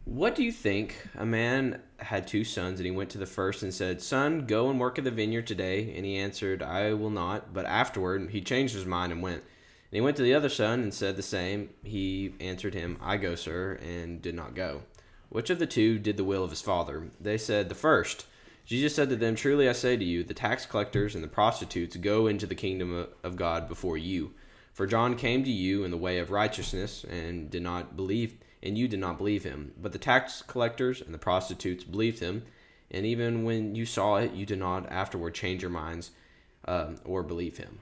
What 0.06 0.36
do 0.36 0.44
you 0.44 0.52
think? 0.52 0.96
A 1.16 1.26
man 1.26 1.82
had 1.98 2.28
two 2.28 2.44
sons, 2.44 2.80
and 2.80 2.86
he 2.86 2.92
went 2.92 3.10
to 3.12 3.18
the 3.18 3.26
first 3.26 3.64
and 3.64 3.74
said, 3.74 4.02
Son, 4.02 4.46
go 4.46 4.70
and 4.70 4.80
work 4.80 4.98
at 4.98 5.06
the 5.06 5.12
vineyard 5.12 5.48
today. 5.48 5.94
And 5.96 6.06
he 6.06 6.18
answered, 6.18 6.62
I 6.62 6.94
will 6.94 7.10
not. 7.10 7.54
But 7.54 7.66
afterward 7.66 8.30
he 8.32 8.42
changed 8.42 8.76
his 8.76 8.86
mind 8.86 9.14
and 9.14 9.22
went. 9.22 9.42
And 9.42 9.98
he 9.98 10.02
went 10.02 10.18
to 10.18 10.24
the 10.24 10.34
other 10.34 10.50
son 10.50 10.82
and 10.82 10.94
said 10.94 11.16
the 11.16 11.24
same. 11.24 11.70
He 11.84 12.34
answered 12.42 12.74
him, 12.74 12.98
I 13.02 13.18
go, 13.18 13.36
sir, 13.36 13.80
and 13.82 14.22
did 14.22 14.36
not 14.36 14.56
go. 14.56 14.82
Which 15.30 15.50
of 15.50 15.60
the 15.60 15.66
two 15.66 16.00
did 16.00 16.18
the 16.18 16.24
will 16.24 16.44
of 16.44 16.50
his 16.50 16.62
father? 16.62 17.10
They 17.20 17.38
said, 17.38 17.70
The 17.70 17.76
first. 17.76 18.26
Jesus 18.66 18.96
said 18.96 19.10
to 19.10 19.16
them, 19.16 19.36
Truly 19.36 19.68
I 19.70 19.74
say 19.74 19.98
to 19.98 20.06
you, 20.06 20.24
the 20.24 20.34
tax 20.34 20.66
collectors 20.66 21.16
and 21.16 21.24
the 21.24 21.28
prostitutes 21.30 21.96
go 21.96 22.28
into 22.28 22.46
the 22.46 22.56
kingdom 22.56 23.08
of 23.24 23.36
God 23.36 23.68
before 23.68 23.98
you. 23.98 24.34
For 24.74 24.86
John 24.86 25.16
came 25.16 25.44
to 25.44 25.52
you 25.52 25.84
in 25.84 25.92
the 25.92 25.98
way 25.98 26.20
of 26.20 26.32
righteousness, 26.32 27.04
and 27.04 27.50
did 27.50 27.62
not 27.62 27.96
believe 27.96 28.38
and 28.64 28.78
you 28.78 28.88
did 28.88 29.00
not 29.00 29.18
believe 29.18 29.44
him. 29.44 29.74
But 29.80 29.92
the 29.92 30.00
tax 30.00 30.42
collectors 30.42 31.02
and 31.02 31.14
the 31.14 31.20
prostitutes 31.20 31.84
believed 31.84 32.20
him, 32.20 32.44
and 32.90 33.06
even 33.06 33.44
when 33.44 33.76
you 33.76 33.86
saw 33.86 34.16
it, 34.16 34.32
you 34.32 34.46
did 34.46 34.60
not 34.60 34.90
afterward 34.90 35.36
change 35.36 35.62
your 35.62 35.70
minds 35.72 36.12
um, 36.66 36.96
or 37.04 37.22
believe 37.22 37.58
him. 37.58 37.80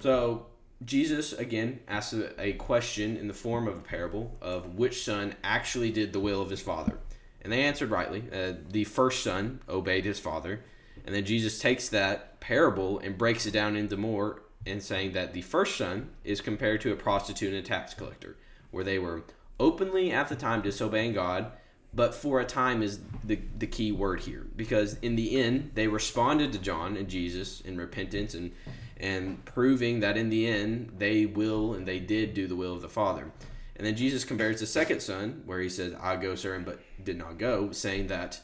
So 0.00 0.46
Jesus 0.84 1.32
again 1.32 1.80
asks 1.86 2.14
a, 2.38 2.54
question 2.54 3.16
in 3.16 3.28
the 3.28 3.34
form 3.34 3.68
of 3.68 3.76
a 3.76 3.82
parable 3.82 4.36
of 4.40 4.74
which 4.74 5.04
son 5.04 5.34
actually 5.44 5.92
did 5.92 6.12
the 6.12 6.20
will 6.20 6.40
of 6.40 6.50
his 6.50 6.62
father, 6.62 6.98
and 7.42 7.52
they 7.52 7.62
answered 7.62 7.90
rightly. 7.90 8.24
Uh, 8.32 8.54
the 8.70 8.84
first 8.84 9.22
son 9.22 9.60
obeyed 9.68 10.04
his 10.04 10.18
father, 10.18 10.64
and 11.04 11.14
then 11.14 11.24
Jesus 11.24 11.58
takes 11.58 11.88
that 11.90 12.40
parable 12.40 12.98
and 13.00 13.18
breaks 13.18 13.46
it 13.46 13.52
down 13.52 13.76
into 13.76 13.96
more, 13.96 14.42
and 14.64 14.82
saying 14.82 15.12
that 15.12 15.34
the 15.34 15.42
first 15.42 15.76
son 15.76 16.10
is 16.24 16.40
compared 16.40 16.80
to 16.80 16.92
a 16.92 16.96
prostitute 16.96 17.52
and 17.52 17.64
a 17.64 17.68
tax 17.68 17.94
collector, 17.94 18.36
where 18.70 18.84
they 18.84 18.98
were 18.98 19.22
openly 19.58 20.10
at 20.12 20.28
the 20.28 20.36
time 20.36 20.62
disobeying 20.62 21.12
God, 21.12 21.52
but 21.94 22.14
for 22.14 22.40
a 22.40 22.44
time 22.44 22.82
is 22.82 23.00
the, 23.22 23.38
the 23.58 23.66
key 23.66 23.92
word 23.92 24.20
here 24.20 24.46
because 24.56 24.94
in 25.02 25.16
the 25.16 25.40
end 25.40 25.72
they 25.74 25.88
responded 25.88 26.52
to 26.52 26.58
John 26.58 26.96
and 26.96 27.08
Jesus 27.08 27.60
in 27.60 27.76
repentance 27.76 28.34
and 28.34 28.52
and 28.96 29.44
proving 29.44 30.00
that 30.00 30.16
in 30.16 30.30
the 30.30 30.46
end 30.46 30.94
they 30.98 31.26
will 31.26 31.74
and 31.74 31.86
they 31.86 31.98
did 31.98 32.34
do 32.34 32.46
the 32.46 32.56
will 32.56 32.72
of 32.72 32.82
the 32.82 32.88
Father. 32.88 33.30
And 33.76 33.86
then 33.86 33.96
Jesus 33.96 34.24
compares 34.24 34.60
the 34.60 34.66
second 34.66 35.00
son, 35.00 35.42
where 35.44 35.58
he 35.60 35.68
says, 35.68 35.94
I 36.00 36.16
go, 36.16 36.34
sir, 36.34 36.58
but 36.60 36.78
did 37.02 37.18
not 37.18 37.38
go, 37.38 37.72
saying 37.72 38.06
that 38.08 38.40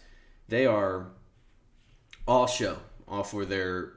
they 0.48 0.66
are 0.66 1.10
all 2.26 2.46
show, 2.46 2.78
all 3.06 3.22
for 3.22 3.44
their 3.44 3.92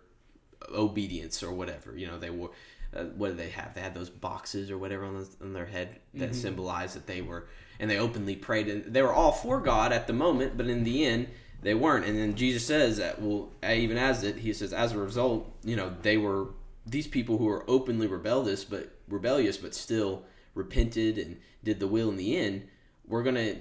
obedience 0.71 1.41
or 1.41 1.52
whatever. 1.52 1.97
You 1.97 2.08
know, 2.08 2.19
they 2.19 2.30
were, 2.30 2.50
uh, 2.96 3.04
what 3.16 3.30
did 3.30 3.38
they 3.38 3.50
have? 3.50 3.74
They 3.74 3.82
had 3.82 3.94
those 3.94 4.10
boxes 4.10 4.70
or 4.70 4.78
whatever 4.78 5.06
on, 5.06 5.16
the, 5.16 5.30
on 5.42 5.54
their 5.54 5.66
head 5.66 6.00
that 6.16 6.32
mm-hmm. 6.32 6.34
symbolized 6.34 6.96
that 6.96 7.08
they 7.08 7.22
were, 7.22 7.48
and 7.80 7.90
they 7.90 7.98
openly 7.98 8.36
prayed. 8.36 8.68
And 8.68 8.86
they 8.86 9.02
were 9.02 9.14
all 9.14 9.32
for 9.32 9.60
God 9.60 9.92
at 9.92 10.08
the 10.08 10.14
moment, 10.14 10.58
but 10.58 10.68
in 10.68 10.84
the 10.84 11.06
end, 11.06 11.28
they 11.62 11.74
weren't. 11.74 12.06
And 12.06 12.18
then 12.18 12.36
Jesus 12.36 12.66
says 12.66 12.98
that, 12.98 13.22
well, 13.22 13.52
even 13.68 13.98
as 13.98 14.24
it, 14.24 14.38
he 14.38 14.54
says, 14.54 14.74
as 14.74 14.92
a 14.92 14.98
result, 14.98 15.56
you 15.64 15.76
know, 15.76 15.94
they 16.02 16.18
were 16.18 16.50
these 16.86 17.08
people 17.08 17.38
who 17.38 17.46
were 17.46 17.64
openly 17.68 18.08
rebellious, 18.08 18.64
but 18.64 18.92
rebellious, 19.08 19.58
but 19.58 19.76
still 19.76 20.24
repented 20.56 21.18
and 21.18 21.38
did 21.64 21.80
the 21.80 21.88
will 21.88 22.10
in 22.10 22.18
the 22.18 22.36
end. 22.36 22.68
We're 23.08 23.24
gonna 23.24 23.56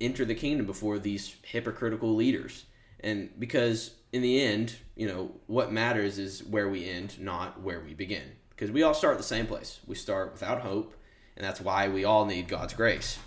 enter 0.00 0.24
the 0.24 0.34
kingdom 0.34 0.66
before 0.66 0.98
these 0.98 1.36
hypocritical 1.42 2.14
leaders, 2.14 2.66
and 3.00 3.30
because 3.38 3.94
in 4.12 4.22
the 4.22 4.42
end, 4.42 4.76
you 4.96 5.06
know, 5.06 5.32
what 5.46 5.72
matters 5.72 6.18
is 6.18 6.44
where 6.44 6.68
we 6.68 6.88
end, 6.88 7.18
not 7.20 7.60
where 7.62 7.80
we 7.80 7.94
begin. 7.94 8.32
Because 8.60 8.74
we 8.74 8.82
all 8.82 8.92
start 8.92 9.12
at 9.12 9.16
the 9.16 9.24
same 9.24 9.46
place. 9.46 9.80
We 9.86 9.94
start 9.94 10.32
without 10.32 10.60
hope, 10.60 10.94
and 11.34 11.42
that's 11.42 11.62
why 11.62 11.88
we 11.88 12.04
all 12.04 12.26
need 12.26 12.46
God's 12.46 12.74
grace. 12.74 13.18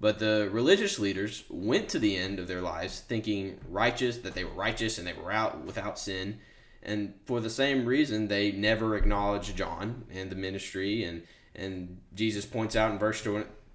But 0.00 0.18
the 0.18 0.48
religious 0.50 0.98
leaders 0.98 1.44
went 1.48 1.88
to 1.90 2.00
the 2.00 2.16
end 2.16 2.40
of 2.40 2.48
their 2.48 2.60
lives 2.60 2.98
thinking 2.98 3.60
righteous, 3.68 4.18
that 4.18 4.34
they 4.34 4.42
were 4.42 4.50
righteous 4.50 4.98
and 4.98 5.06
they 5.06 5.12
were 5.12 5.30
out 5.30 5.60
without 5.64 6.00
sin. 6.00 6.40
And 6.82 7.14
for 7.26 7.38
the 7.38 7.48
same 7.48 7.86
reason, 7.86 8.26
they 8.26 8.50
never 8.50 8.96
acknowledged 8.96 9.56
John 9.56 10.04
and 10.12 10.30
the 10.30 10.34
ministry. 10.34 11.04
And, 11.04 11.22
and 11.54 12.00
Jesus 12.16 12.44
points 12.44 12.74
out 12.74 12.90
in 12.90 12.98
verse 12.98 13.24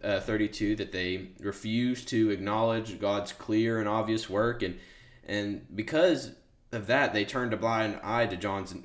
uh, 0.04 0.20
32 0.20 0.76
that 0.76 0.92
they 0.92 1.30
refuse 1.40 2.04
to 2.04 2.32
acknowledge 2.32 3.00
God's 3.00 3.32
clear 3.32 3.80
and 3.80 3.88
obvious 3.88 4.30
work. 4.30 4.62
And, 4.62 4.78
and 5.26 5.66
because 5.74 6.32
of 6.74 6.88
that, 6.88 7.14
they 7.14 7.24
turned 7.24 7.54
a 7.54 7.58
blind 7.58 7.98
eye 8.04 8.26
to 8.26 8.36
John's 8.36 8.76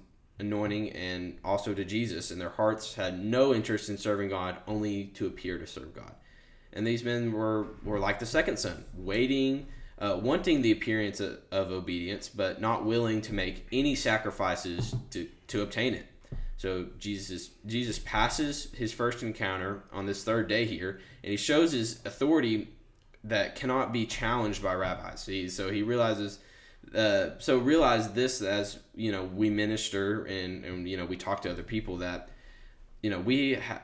anointing 0.42 0.90
and 0.90 1.38
also 1.42 1.72
to 1.72 1.84
Jesus. 1.84 2.30
And 2.30 2.40
their 2.40 2.50
hearts 2.50 2.94
had 2.94 3.24
no 3.24 3.54
interest 3.54 3.88
in 3.88 3.96
serving 3.96 4.28
God, 4.28 4.56
only 4.66 5.04
to 5.14 5.26
appear 5.26 5.58
to 5.58 5.66
serve 5.66 5.94
God. 5.94 6.12
And 6.72 6.86
these 6.86 7.04
men 7.04 7.32
were, 7.32 7.68
were 7.82 7.98
like 7.98 8.18
the 8.18 8.26
second 8.26 8.58
son, 8.58 8.84
waiting, 8.94 9.66
uh, 9.98 10.18
wanting 10.20 10.62
the 10.62 10.72
appearance 10.72 11.20
of, 11.20 11.38
of, 11.50 11.70
obedience, 11.70 12.28
but 12.28 12.60
not 12.60 12.84
willing 12.84 13.20
to 13.22 13.34
make 13.34 13.66
any 13.72 13.94
sacrifices 13.94 14.94
to, 15.10 15.28
to 15.48 15.62
obtain 15.62 15.94
it. 15.94 16.06
So 16.56 16.86
Jesus 16.98 17.50
Jesus 17.66 17.98
passes 17.98 18.70
his 18.72 18.92
first 18.92 19.22
encounter 19.22 19.82
on 19.92 20.06
this 20.06 20.22
third 20.22 20.48
day 20.48 20.64
here, 20.64 21.00
and 21.22 21.30
he 21.30 21.36
shows 21.36 21.72
his 21.72 22.00
authority 22.04 22.68
that 23.24 23.56
cannot 23.56 23.92
be 23.92 24.06
challenged 24.06 24.62
by 24.62 24.74
rabbis. 24.74 25.26
He, 25.26 25.48
so 25.48 25.70
he 25.70 25.82
realizes, 25.82 26.38
uh, 26.94 27.30
so 27.38 27.58
realize 27.58 28.12
this 28.12 28.42
as 28.42 28.78
you 28.94 29.12
know 29.12 29.24
we 29.24 29.50
minister 29.50 30.24
and 30.24 30.64
and 30.64 30.88
you 30.88 30.96
know 30.96 31.06
we 31.06 31.16
talk 31.16 31.42
to 31.42 31.50
other 31.50 31.62
people 31.62 31.98
that 31.98 32.28
you 33.02 33.10
know 33.10 33.20
we 33.20 33.54
ha- 33.54 33.82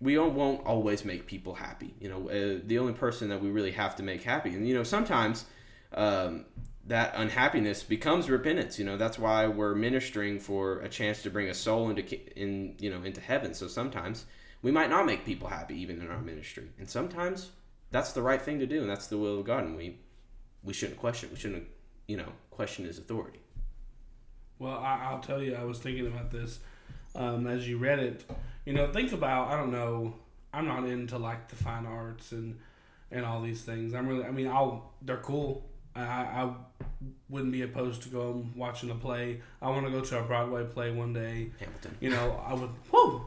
we 0.00 0.18
won't 0.18 0.66
always 0.66 1.04
make 1.04 1.26
people 1.26 1.54
happy. 1.54 1.94
You 1.98 2.10
know, 2.10 2.28
uh, 2.28 2.60
the 2.64 2.78
only 2.78 2.92
person 2.92 3.28
that 3.30 3.40
we 3.40 3.50
really 3.50 3.70
have 3.72 3.96
to 3.96 4.02
make 4.02 4.22
happy, 4.22 4.50
and 4.50 4.68
you 4.68 4.74
know, 4.74 4.82
sometimes 4.82 5.46
um, 5.94 6.44
that 6.86 7.14
unhappiness 7.16 7.82
becomes 7.82 8.28
repentance. 8.28 8.78
You 8.78 8.84
know, 8.84 8.96
that's 8.96 9.18
why 9.18 9.46
we're 9.46 9.74
ministering 9.74 10.38
for 10.40 10.80
a 10.80 10.88
chance 10.88 11.22
to 11.22 11.30
bring 11.30 11.48
a 11.48 11.54
soul 11.54 11.88
into 11.88 12.02
in 12.38 12.76
you 12.78 12.90
know 12.90 13.02
into 13.02 13.20
heaven. 13.20 13.54
So 13.54 13.66
sometimes 13.66 14.26
we 14.62 14.70
might 14.70 14.90
not 14.90 15.06
make 15.06 15.24
people 15.24 15.48
happy 15.48 15.80
even 15.80 16.00
in 16.00 16.10
our 16.10 16.20
ministry, 16.20 16.68
and 16.78 16.88
sometimes 16.88 17.50
that's 17.90 18.12
the 18.12 18.22
right 18.22 18.40
thing 18.40 18.58
to 18.58 18.66
do, 18.66 18.82
and 18.82 18.90
that's 18.90 19.06
the 19.06 19.18
will 19.18 19.40
of 19.40 19.46
God, 19.46 19.64
and 19.64 19.76
we 19.76 20.00
we 20.62 20.74
shouldn't 20.74 20.98
question. 20.98 21.30
We 21.32 21.38
shouldn't 21.38 21.66
you 22.06 22.16
know 22.16 22.32
question 22.50 22.84
His 22.84 22.98
authority. 22.98 23.40
Well, 24.58 24.78
I, 24.78 25.12
will 25.12 25.20
tell 25.20 25.42
you, 25.42 25.56
I 25.56 25.64
was 25.64 25.78
thinking 25.80 26.06
about 26.06 26.30
this 26.30 26.60
um, 27.16 27.46
as 27.46 27.68
you 27.68 27.76
read 27.76 27.98
it 27.98 28.24
you 28.64 28.72
know, 28.72 28.90
think 28.90 29.12
about 29.12 29.48
I 29.48 29.56
don't 29.56 29.70
know. 29.70 30.14
I'm 30.52 30.66
not 30.66 30.84
into 30.84 31.18
like 31.18 31.48
the 31.48 31.56
fine 31.56 31.86
arts 31.86 32.32
and 32.32 32.58
and 33.10 33.24
all 33.24 33.42
these 33.42 33.62
things. 33.62 33.94
I'm 33.94 34.06
really. 34.06 34.24
I 34.24 34.30
mean, 34.30 34.48
I'll. 34.48 34.92
They're 35.02 35.18
cool. 35.18 35.68
I, 35.94 36.02
I 36.02 36.52
wouldn't 37.28 37.52
be 37.52 37.62
opposed 37.62 38.02
to 38.02 38.08
go 38.08 38.44
watching 38.56 38.90
a 38.90 38.94
play. 38.94 39.40
I 39.62 39.68
want 39.68 39.86
to 39.86 39.92
go 39.92 40.00
to 40.00 40.18
a 40.18 40.22
Broadway 40.22 40.64
play 40.64 40.90
one 40.90 41.12
day. 41.12 41.50
Hamilton. 41.60 41.96
You 42.00 42.10
know, 42.10 42.42
I 42.44 42.54
would. 42.54 42.70
Whoa, 42.90 43.24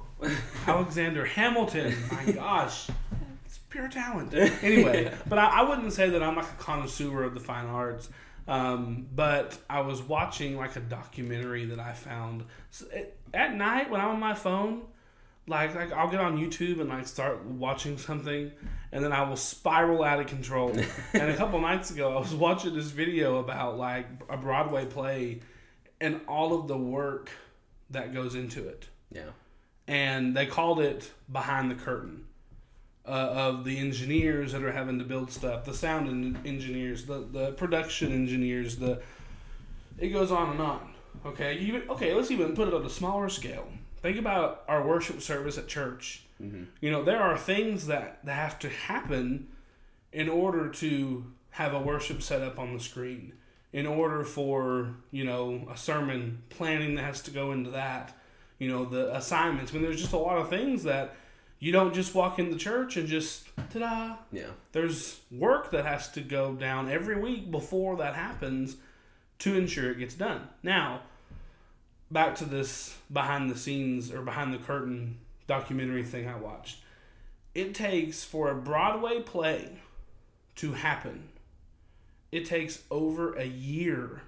Alexander 0.68 1.26
Hamilton. 1.26 1.96
My 2.12 2.32
gosh, 2.32 2.90
it's 3.46 3.60
pure 3.70 3.88
talent. 3.88 4.34
Anyway, 4.34 5.14
but 5.28 5.38
I, 5.38 5.62
I, 5.62 5.70
wouldn't 5.70 5.94
say 5.94 6.10
that 6.10 6.24
I'm 6.24 6.36
like 6.36 6.46
a 6.46 6.62
connoisseur 6.64 7.24
of 7.24 7.36
the 7.36 7.40
fine 7.40 7.68
arts. 7.68 8.10
Um, 8.48 9.08
but 9.14 9.58
I 9.70 9.82
was 9.82 10.02
watching 10.02 10.56
like 10.56 10.76
a 10.76 10.80
documentary 10.80 11.66
that 11.66 11.80
I 11.80 11.92
found 11.92 12.46
so 12.70 12.86
it, 12.92 13.18
at 13.34 13.54
night 13.54 13.90
when 13.90 14.00
I'm 14.00 14.10
on 14.10 14.20
my 14.20 14.34
phone 14.34 14.84
like 15.48 15.76
like 15.76 15.92
I'll 15.94 16.10
get 16.10 16.20
on 16.20 16.38
YouTube 16.38 16.82
and 16.82 16.90
like 16.90 17.08
start 17.08 17.44
watching 17.46 17.98
something, 17.98 18.52
and 18.92 19.04
then 19.04 19.14
I 19.14 19.28
will 19.28 19.38
spiral 19.38 20.04
out 20.04 20.20
of 20.20 20.28
control. 20.28 20.70
and 21.14 21.32
a 21.32 21.36
couple 21.36 21.60
nights 21.62 21.90
ago, 21.90 22.16
I 22.16 22.20
was 22.20 22.36
watching 22.36 22.76
this 22.76 22.88
video 22.88 23.38
about 23.38 23.78
like 23.78 24.08
a 24.30 24.38
Broadway 24.38 24.86
play, 24.86 25.40
and 26.02 26.22
all 26.28 26.60
of 26.60 26.68
the 26.68 26.78
work 26.78 27.32
that 27.90 28.14
goes 28.14 28.36
into 28.36 28.68
it. 28.68 28.88
Yeah. 29.12 29.30
And 29.88 30.36
they 30.36 30.46
called 30.46 30.82
it 30.82 31.10
behind 31.32 31.72
the 31.72 31.76
curtain. 31.76 32.26
Uh, 33.08 33.12
of 33.52 33.64
the 33.64 33.78
engineers 33.78 34.52
that 34.52 34.62
are 34.62 34.74
having 34.74 35.00
to 35.00 35.06
build 35.06 35.32
stuff, 35.32 35.64
the 35.64 35.74
sound 35.74 36.38
engineers, 36.46 37.06
the, 37.06 37.20
the 37.32 37.52
production 37.54 38.12
engineers, 38.12 38.76
the 38.76 39.02
it 39.98 40.10
goes 40.10 40.30
on 40.30 40.50
and 40.50 40.60
on. 40.60 40.94
Okay, 41.26 41.58
even 41.60 41.90
okay, 41.90 42.14
let's 42.14 42.32
even 42.32 42.54
put 42.54 42.68
it 42.68 42.74
on 42.74 42.86
a 42.86 42.90
smaller 42.90 43.30
scale 43.30 43.70
think 44.02 44.18
about 44.18 44.64
our 44.68 44.86
worship 44.86 45.22
service 45.22 45.58
at 45.58 45.68
church. 45.68 46.24
Mm-hmm. 46.42 46.64
You 46.82 46.92
know, 46.92 47.04
there 47.04 47.22
are 47.22 47.38
things 47.38 47.88
that, 47.88 48.24
that 48.26 48.34
have 48.34 48.60
to 48.60 48.70
happen 48.70 49.48
in 50.14 50.30
order 50.30 50.70
to 50.70 51.26
have 51.52 51.74
a 51.74 51.80
worship 51.80 52.22
set 52.22 52.42
up 52.42 52.60
on 52.60 52.74
the 52.74 52.80
screen. 52.80 53.34
In 53.74 53.86
order 53.86 54.24
for, 54.24 54.96
you 55.12 55.26
know, 55.26 55.68
a 55.72 55.76
sermon 55.76 56.42
planning 56.50 56.96
that 56.96 57.04
has 57.04 57.22
to 57.24 57.32
go 57.32 57.52
into 57.52 57.72
that. 57.72 58.16
You 58.60 58.70
know, 58.70 58.86
the 58.86 59.16
assignments. 59.16 59.72
I 59.72 59.76
mean, 59.76 59.84
there's 59.84 60.02
just 60.02 60.14
a 60.14 60.18
lot 60.18 60.38
of 60.38 60.50
things 60.50 60.84
that 60.84 61.16
you 61.60 61.72
don't 61.72 61.94
just 61.94 62.14
walk 62.14 62.40
in 62.40 62.52
the 62.52 62.58
church 62.58 62.98
and 62.98 63.08
just 63.08 63.48
ta 63.72 63.80
da. 63.80 64.16
Yeah. 64.32 64.52
There's 64.72 65.20
work 65.32 65.72
that 65.72 65.86
has 65.86 66.10
to 66.12 66.22
go 66.22 66.54
down 66.54 66.90
every 66.90 67.20
week 67.20 67.50
before 67.50 67.98
that 67.98 68.16
happens 68.16 68.78
to 69.40 69.56
ensure 69.56 69.92
it 69.92 70.00
gets 70.00 70.16
done. 70.16 70.48
Now, 70.62 71.02
back 72.12 72.36
to 72.36 72.46
this 72.46 72.98
behind 73.12 73.50
the 73.50 73.58
scenes 73.58 74.12
or 74.12 74.22
behind 74.22 74.54
the 74.54 74.58
curtain 74.58 75.18
documentary 75.48 76.04
thing 76.04 76.28
I 76.28 76.36
watched. 76.36 76.80
It 77.56 77.74
takes 77.74 78.24
for 78.24 78.52
a 78.52 78.56
Broadway 78.56 79.22
play 79.22 79.80
to 80.58 80.74
happen, 80.74 81.30
it 82.32 82.46
takes 82.46 82.84
over 82.90 83.34
a 83.34 83.46
year 83.46 84.24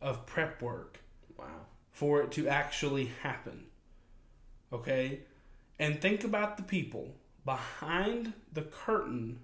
of 0.00 0.26
prep 0.26 0.60
work. 0.62 1.00
Wow. 1.38 1.46
For 1.90 2.22
it 2.22 2.32
to 2.32 2.48
actually 2.48 3.10
happen. 3.22 3.66
Okay? 4.72 5.20
And 5.78 6.00
think 6.00 6.24
about 6.24 6.56
the 6.56 6.62
people 6.62 7.14
behind 7.44 8.32
the 8.52 8.62
curtain 8.62 9.40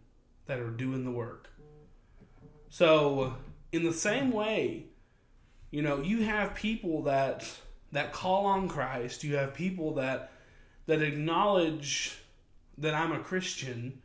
that 0.46 0.58
are 0.58 0.70
doing 0.70 1.04
the 1.04 1.10
work. 1.10 1.50
So, 2.68 3.34
in 3.72 3.84
the 3.84 3.92
same 3.92 4.30
way, 4.30 4.84
you 5.70 5.82
know, 5.82 6.00
you 6.00 6.22
have 6.22 6.54
people 6.54 7.02
that 7.02 7.48
that 7.92 8.12
call 8.12 8.46
on 8.46 8.68
Christ. 8.68 9.24
You 9.24 9.36
have 9.36 9.54
people 9.54 9.94
that 9.94 10.32
that 10.86 11.02
acknowledge 11.02 12.18
that 12.78 12.94
I'm 12.94 13.12
a 13.12 13.18
Christian, 13.18 14.00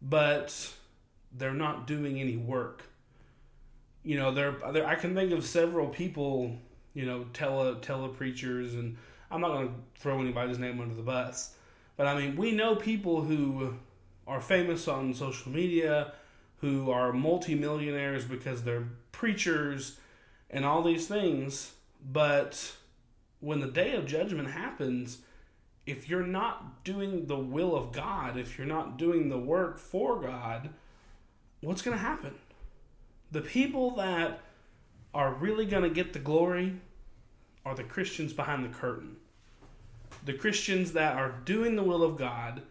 but 0.00 0.72
they're 1.32 1.54
not 1.54 1.86
doing 1.86 2.20
any 2.20 2.36
work. 2.36 2.84
You 4.02 4.18
know, 4.18 4.32
there 4.32 4.86
I 4.86 4.94
can 4.96 5.14
think 5.14 5.32
of 5.32 5.44
several 5.44 5.88
people, 5.88 6.56
you 6.94 7.06
know, 7.06 7.24
tele 7.32 7.76
tele 7.80 8.08
preachers, 8.08 8.74
and 8.74 8.96
I'm 9.32 9.40
not 9.40 9.48
going 9.48 9.68
to 9.68 9.74
throw 9.98 10.20
anybody's 10.20 10.58
name 10.58 10.80
under 10.80 10.94
the 10.94 11.02
bus, 11.02 11.54
but 11.96 12.06
I 12.06 12.14
mean, 12.14 12.36
we 12.36 12.52
know 12.52 12.76
people 12.76 13.22
who 13.22 13.76
are 14.26 14.40
famous 14.40 14.86
on 14.86 15.14
social 15.14 15.50
media, 15.50 16.12
who 16.58 16.90
are 16.90 17.12
multimillionaires 17.12 18.24
because 18.24 18.62
they're 18.62 18.86
preachers 19.10 19.98
and 20.50 20.64
all 20.64 20.82
these 20.82 21.08
things, 21.08 21.72
but 22.12 22.74
when 23.40 23.60
the 23.60 23.66
day 23.66 23.94
of 23.94 24.06
judgment 24.06 24.50
happens, 24.50 25.18
if 25.86 26.08
you're 26.08 26.26
not 26.26 26.84
doing 26.84 27.26
the 27.26 27.38
will 27.38 27.74
of 27.74 27.90
God, 27.90 28.36
if 28.36 28.58
you're 28.58 28.66
not 28.66 28.98
doing 28.98 29.28
the 29.28 29.38
work 29.38 29.78
for 29.78 30.20
God, 30.20 30.70
what's 31.60 31.82
going 31.82 31.96
to 31.96 32.02
happen? 32.02 32.34
The 33.32 33.40
people 33.40 33.96
that 33.96 34.40
are 35.14 35.34
really 35.34 35.66
going 35.66 35.82
to 35.82 35.90
get 35.90 36.12
the 36.12 36.18
glory 36.18 36.80
are 37.64 37.74
the 37.74 37.84
Christians 37.84 38.32
behind 38.32 38.64
the 38.64 38.68
curtain. 38.68 39.16
The 40.24 40.34
Christians 40.34 40.92
that 40.92 41.16
are 41.16 41.34
doing 41.44 41.76
the 41.76 41.82
will 41.82 42.02
of 42.02 42.16
God 42.16 42.62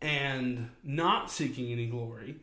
and 0.00 0.70
not 0.82 1.30
seeking 1.30 1.72
any 1.72 1.86
glory. 1.86 2.36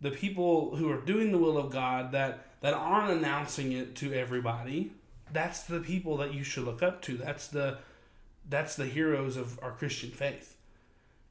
The 0.00 0.10
people 0.10 0.76
who 0.76 0.90
are 0.90 1.00
doing 1.00 1.32
the 1.32 1.38
will 1.38 1.58
of 1.58 1.70
God 1.70 2.12
that, 2.12 2.46
that 2.60 2.74
aren't 2.74 3.10
announcing 3.10 3.72
it 3.72 3.94
to 3.96 4.12
everybody. 4.12 4.92
That's 5.32 5.62
the 5.62 5.80
people 5.80 6.16
that 6.18 6.34
you 6.34 6.44
should 6.44 6.64
look 6.64 6.82
up 6.82 7.02
to. 7.02 7.16
That's 7.16 7.48
the 7.48 7.78
that's 8.48 8.76
the 8.76 8.86
heroes 8.86 9.36
of 9.36 9.60
our 9.62 9.72
Christian 9.72 10.10
faith. 10.10 10.56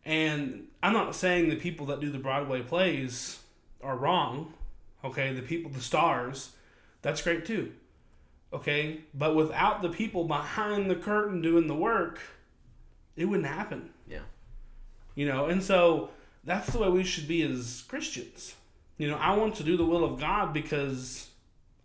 And 0.05 0.67
I'm 0.81 0.93
not 0.93 1.15
saying 1.15 1.49
the 1.49 1.55
people 1.55 1.87
that 1.87 1.99
do 1.99 2.11
the 2.11 2.19
Broadway 2.19 2.61
plays 2.61 3.39
are 3.81 3.97
wrong. 3.97 4.53
Okay, 5.03 5.33
the 5.33 5.41
people, 5.41 5.71
the 5.71 5.81
stars, 5.81 6.51
that's 7.01 7.21
great 7.21 7.45
too. 7.45 7.73
Okay, 8.53 9.01
but 9.13 9.35
without 9.35 9.81
the 9.81 9.89
people 9.89 10.23
behind 10.23 10.89
the 10.89 10.95
curtain 10.95 11.41
doing 11.41 11.67
the 11.67 11.75
work, 11.75 12.19
it 13.17 13.25
wouldn't 13.25 13.47
happen. 13.47 13.89
Yeah. 14.07 14.19
You 15.15 15.27
know, 15.27 15.47
and 15.47 15.61
so 15.61 16.11
that's 16.43 16.71
the 16.71 16.79
way 16.79 16.89
we 16.89 17.03
should 17.03 17.27
be 17.27 17.41
as 17.41 17.83
Christians. 17.87 18.55
You 18.97 19.09
know, 19.09 19.17
I 19.17 19.35
want 19.35 19.55
to 19.55 19.63
do 19.63 19.75
the 19.75 19.85
will 19.85 20.05
of 20.05 20.19
God 20.19 20.53
because 20.53 21.29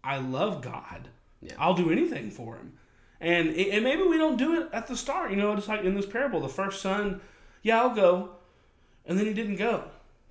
I 0.04 0.18
love 0.18 0.62
God. 0.62 1.08
Yeah. 1.40 1.54
I'll 1.58 1.74
do 1.74 1.90
anything 1.90 2.30
for 2.30 2.56
Him. 2.56 2.74
And, 3.20 3.50
and 3.50 3.84
maybe 3.84 4.02
we 4.02 4.18
don't 4.18 4.36
do 4.36 4.60
it 4.60 4.68
at 4.72 4.88
the 4.88 4.96
start. 4.96 5.30
You 5.30 5.36
know, 5.36 5.52
it's 5.52 5.68
like 5.68 5.82
in 5.82 5.94
this 5.94 6.06
parable, 6.06 6.40
the 6.40 6.48
first 6.48 6.82
son, 6.82 7.20
yeah, 7.62 7.80
I'll 7.80 7.94
go. 7.94 8.30
And 9.06 9.18
then 9.18 9.26
he 9.26 9.32
didn't 9.32 9.56
go. 9.56 9.84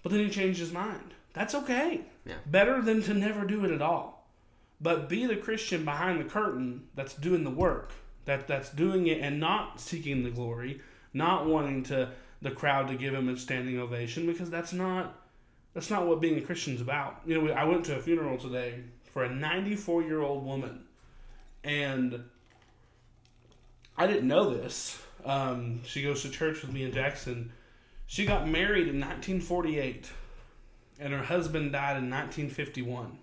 But 0.04 0.12
then 0.12 0.22
he 0.22 0.30
changed 0.30 0.60
his 0.60 0.74
mind. 0.74 1.14
That's 1.34 1.56
okay. 1.56 2.02
Yeah. 2.26 2.36
Better 2.46 2.82
than 2.82 3.02
to 3.04 3.14
never 3.14 3.46
do 3.46 3.64
it 3.64 3.72
at 3.72 3.82
all. 3.82 4.28
But 4.82 5.08
be 5.08 5.26
the 5.26 5.38
Christian 5.38 5.86
behind 5.86 6.20
the 6.20 6.26
curtain 6.26 6.88
that's 6.96 7.14
doing 7.14 7.44
the 7.44 7.50
work, 7.50 7.92
that, 8.26 8.48
that's 8.48 8.70
doing 8.70 9.08
it 9.08 9.22
and 9.22 9.40
not 9.40 9.80
seeking 9.80 10.24
the 10.24 10.30
glory, 10.30 10.82
not 11.14 11.46
wanting 11.46 11.84
to 11.84 12.12
the 12.42 12.52
crowd 12.52 12.88
to 12.88 12.96
give 12.96 13.14
him 13.14 13.30
a 13.30 13.38
standing 13.38 13.80
ovation, 13.80 14.26
because 14.26 14.50
that's 14.50 14.74
not 14.74 15.16
that's 15.74 15.90
not 15.90 16.06
what 16.06 16.20
being 16.20 16.38
a 16.38 16.42
Christian's 16.42 16.82
about. 16.82 17.22
You 17.26 17.36
know, 17.36 17.42
we, 17.42 17.52
I 17.52 17.64
went 17.64 17.86
to 17.86 17.96
a 17.96 18.02
funeral 18.02 18.38
today 18.38 18.84
for 19.12 19.24
a 19.24 19.34
94 19.34 20.04
year 20.04 20.22
old 20.22 20.46
woman, 20.46 20.86
and 21.64 22.24
I 23.98 24.08
didn't 24.08 24.28
know 24.28 24.54
this. 24.54 25.02
Um, 25.24 25.82
she 25.86 26.02
goes 26.02 26.24
to 26.24 26.30
church 26.30 26.62
with 26.62 26.74
me 26.74 26.84
in 26.84 26.92
Jackson. 26.92 27.52
She 28.08 28.26
got 28.26 28.48
married 28.48 28.88
in 28.88 29.00
1948, 29.00 30.12
and 31.00 31.14
her 31.14 31.24
husband 31.24 31.72
died 31.72 31.98
in 31.98 32.10
1951. 32.10 33.18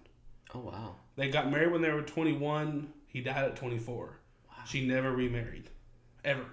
Oh 0.54 0.60
wow. 0.60 0.94
They 1.16 1.28
got 1.30 1.50
married 1.50 1.72
when 1.72 1.82
they 1.82 1.90
were 1.90 2.02
21. 2.02 2.92
He 3.08 3.20
died 3.20 3.44
at 3.44 3.56
24. 3.56 4.18
Wow. 4.48 4.64
She 4.66 4.86
never 4.86 5.10
remarried, 5.10 5.68
ever. 6.24 6.46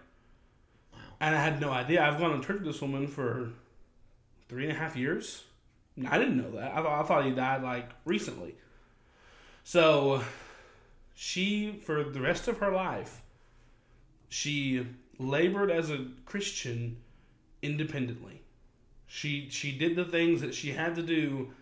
And 1.19 1.35
I 1.35 1.41
had 1.41 1.61
no 1.61 1.71
idea. 1.71 2.03
I've 2.03 2.19
gone 2.19 2.39
to 2.39 2.45
church 2.45 2.57
with 2.57 2.73
this 2.73 2.81
woman 2.81 3.07
for 3.07 3.51
three 4.49 4.63
and 4.63 4.71
a 4.71 4.75
half 4.75 4.95
years. 4.95 5.43
I 6.07 6.17
didn't 6.17 6.37
know 6.37 6.51
that. 6.51 6.71
I 6.73 6.81
thought, 6.81 6.99
I 6.99 7.07
thought 7.07 7.25
he 7.25 7.31
died 7.31 7.63
like 7.63 7.89
recently. 8.03 8.55
So 9.63 10.21
she, 11.13 11.71
for 11.85 12.03
the 12.03 12.21
rest 12.21 12.47
of 12.47 12.57
her 12.57 12.71
life, 12.71 13.21
she 14.27 14.85
labored 15.17 15.71
as 15.71 15.89
a 15.89 16.07
Christian 16.25 16.97
independently. 17.61 18.41
She 19.07 19.47
she 19.49 19.77
did 19.77 19.95
the 19.95 20.05
things 20.05 20.41
that 20.41 20.53
she 20.53 20.71
had 20.71 20.95
to 20.95 21.01
do 21.01 21.53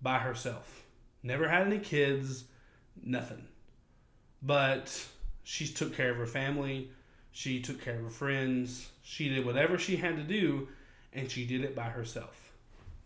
by 0.00 0.18
herself. 0.18 0.82
Never 1.22 1.48
had 1.48 1.66
any 1.66 1.78
kids, 1.78 2.44
nothing. 3.02 3.46
But 4.42 5.06
she 5.44 5.68
took 5.68 5.94
care 5.94 6.10
of 6.10 6.16
her 6.16 6.26
family, 6.26 6.90
she 7.32 7.60
took 7.60 7.82
care 7.82 7.96
of 7.96 8.02
her 8.04 8.10
friends, 8.10 8.90
she 9.02 9.28
did 9.28 9.44
whatever 9.44 9.78
she 9.78 9.96
had 9.96 10.16
to 10.16 10.22
do, 10.22 10.68
and 11.12 11.30
she 11.30 11.44
did 11.46 11.62
it 11.64 11.74
by 11.74 11.84
herself. 11.84 12.52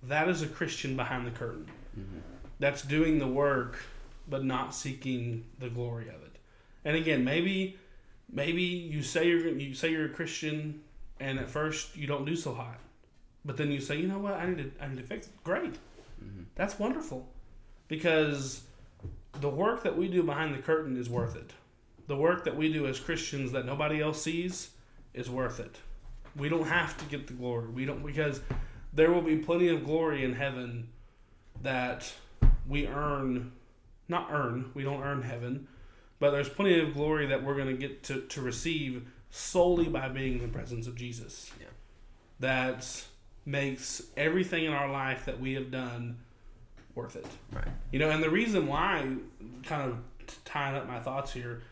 That 0.02 0.28
is 0.28 0.42
a 0.42 0.46
Christian 0.46 0.96
behind 0.96 1.26
the 1.26 1.30
curtain. 1.30 1.66
Mm-hmm. 1.98 2.18
That's 2.58 2.82
doing 2.82 3.18
the 3.18 3.26
work, 3.26 3.78
but 4.28 4.44
not 4.44 4.74
seeking 4.74 5.44
the 5.58 5.68
glory 5.68 6.08
of 6.08 6.14
it. 6.16 6.36
And 6.84 6.96
again, 6.96 7.24
maybe 7.24 7.76
maybe 8.32 8.62
you 8.62 9.02
say 9.02 9.28
you're 9.28 9.48
you 9.48 9.74
say 9.74 9.90
you're 9.90 10.06
a 10.06 10.10
Christian, 10.10 10.82
and 11.20 11.38
at 11.38 11.48
first 11.48 11.96
you 11.96 12.06
don't 12.06 12.24
do 12.24 12.36
so 12.36 12.52
hot, 12.54 12.78
but 13.44 13.56
then 13.56 13.70
you 13.70 13.80
say, 13.80 13.96
you 13.98 14.06
know 14.06 14.18
what, 14.18 14.34
I 14.34 14.46
need 14.48 14.58
to 14.58 14.84
I 14.84 14.88
need 14.88 14.98
to 14.98 15.02
fix 15.04 15.26
it. 15.26 15.32
Great, 15.44 15.74
Mm-hmm. 16.24 16.44
that's 16.54 16.78
wonderful, 16.78 17.28
because 17.88 18.62
the 19.40 19.48
work 19.50 19.82
that 19.82 19.96
we 19.98 20.08
do 20.08 20.22
behind 20.22 20.54
the 20.54 20.58
curtain 20.58 20.96
is 20.96 21.10
worth 21.10 21.36
it. 21.36 21.52
The 22.06 22.16
work 22.16 22.44
that 22.44 22.56
we 22.56 22.72
do 22.72 22.86
as 22.86 23.00
Christians 23.00 23.52
that 23.52 23.66
nobody 23.66 24.00
else 24.00 24.22
sees 24.22 24.70
is 25.14 25.28
worth 25.28 25.60
it. 25.60 25.76
We 26.36 26.48
don't 26.48 26.66
have 26.66 26.96
to 26.98 27.04
get 27.06 27.26
the 27.26 27.32
glory. 27.32 27.68
We 27.68 27.84
don't 27.84 28.04
because 28.04 28.40
there 28.92 29.12
will 29.12 29.22
be 29.22 29.36
plenty 29.36 29.68
of 29.68 29.84
glory 29.84 30.24
in 30.24 30.34
heaven 30.34 30.88
that 31.62 32.12
we 32.68 32.86
earn 32.86 33.52
not 34.08 34.28
earn, 34.30 34.70
we 34.74 34.84
don't 34.84 35.02
earn 35.02 35.22
heaven, 35.22 35.66
but 36.20 36.30
there's 36.30 36.48
plenty 36.48 36.78
of 36.80 36.94
glory 36.94 37.26
that 37.26 37.42
we're 37.42 37.56
going 37.56 37.74
to 37.74 37.76
get 37.76 38.02
to 38.04 38.20
to 38.20 38.40
receive 38.40 39.08
solely 39.30 39.86
by 39.86 40.08
being 40.08 40.34
in 40.34 40.42
the 40.42 40.48
presence 40.48 40.86
of 40.86 40.94
Jesus. 40.94 41.50
Yeah. 41.60 41.66
That 42.40 43.04
makes 43.44 44.02
everything 44.16 44.64
in 44.64 44.72
our 44.72 44.90
life 44.90 45.24
that 45.24 45.40
we 45.40 45.54
have 45.54 45.70
done 45.70 46.18
worth 46.94 47.16
it. 47.16 47.26
Right. 47.52 47.68
You 47.92 47.98
know, 47.98 48.10
and 48.10 48.22
the 48.22 48.30
reason 48.30 48.66
why, 48.66 49.16
kind 49.62 49.90
of 49.90 49.98
tying 50.44 50.76
up 50.76 50.86
my 50.86 50.98
thoughts 50.98 51.32
here, 51.32 51.62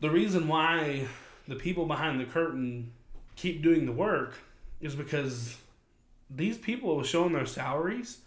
the 0.00 0.10
reason 0.10 0.48
why 0.48 1.06
the 1.46 1.56
people 1.56 1.86
behind 1.86 2.20
the 2.20 2.24
curtain 2.24 2.92
keep 3.36 3.62
doing 3.62 3.86
the 3.86 3.92
work 3.92 4.34
is 4.80 4.94
because 4.94 5.56
these 6.30 6.58
people 6.58 7.02
showing 7.02 7.32
their 7.32 7.46
salaries 7.46 8.18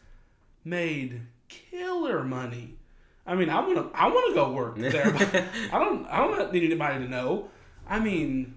made 0.64 1.22
killer 1.48 2.24
money. 2.24 2.76
I 3.26 3.36
mean, 3.36 3.50
I 3.50 3.60
want 3.60 3.76
to, 3.76 3.98
I 3.98 4.08
want 4.08 4.30
to 4.30 4.36
go 4.36 4.52
work 4.52 4.78
there. 4.78 5.12
but 5.12 5.44
I 5.72 5.80
don't, 5.80 6.06
I 6.08 6.18
don't 6.18 6.52
need 6.52 6.64
anybody 6.64 7.04
to 7.06 7.10
know. 7.10 7.50
I 7.88 8.00
mean, 8.00 8.56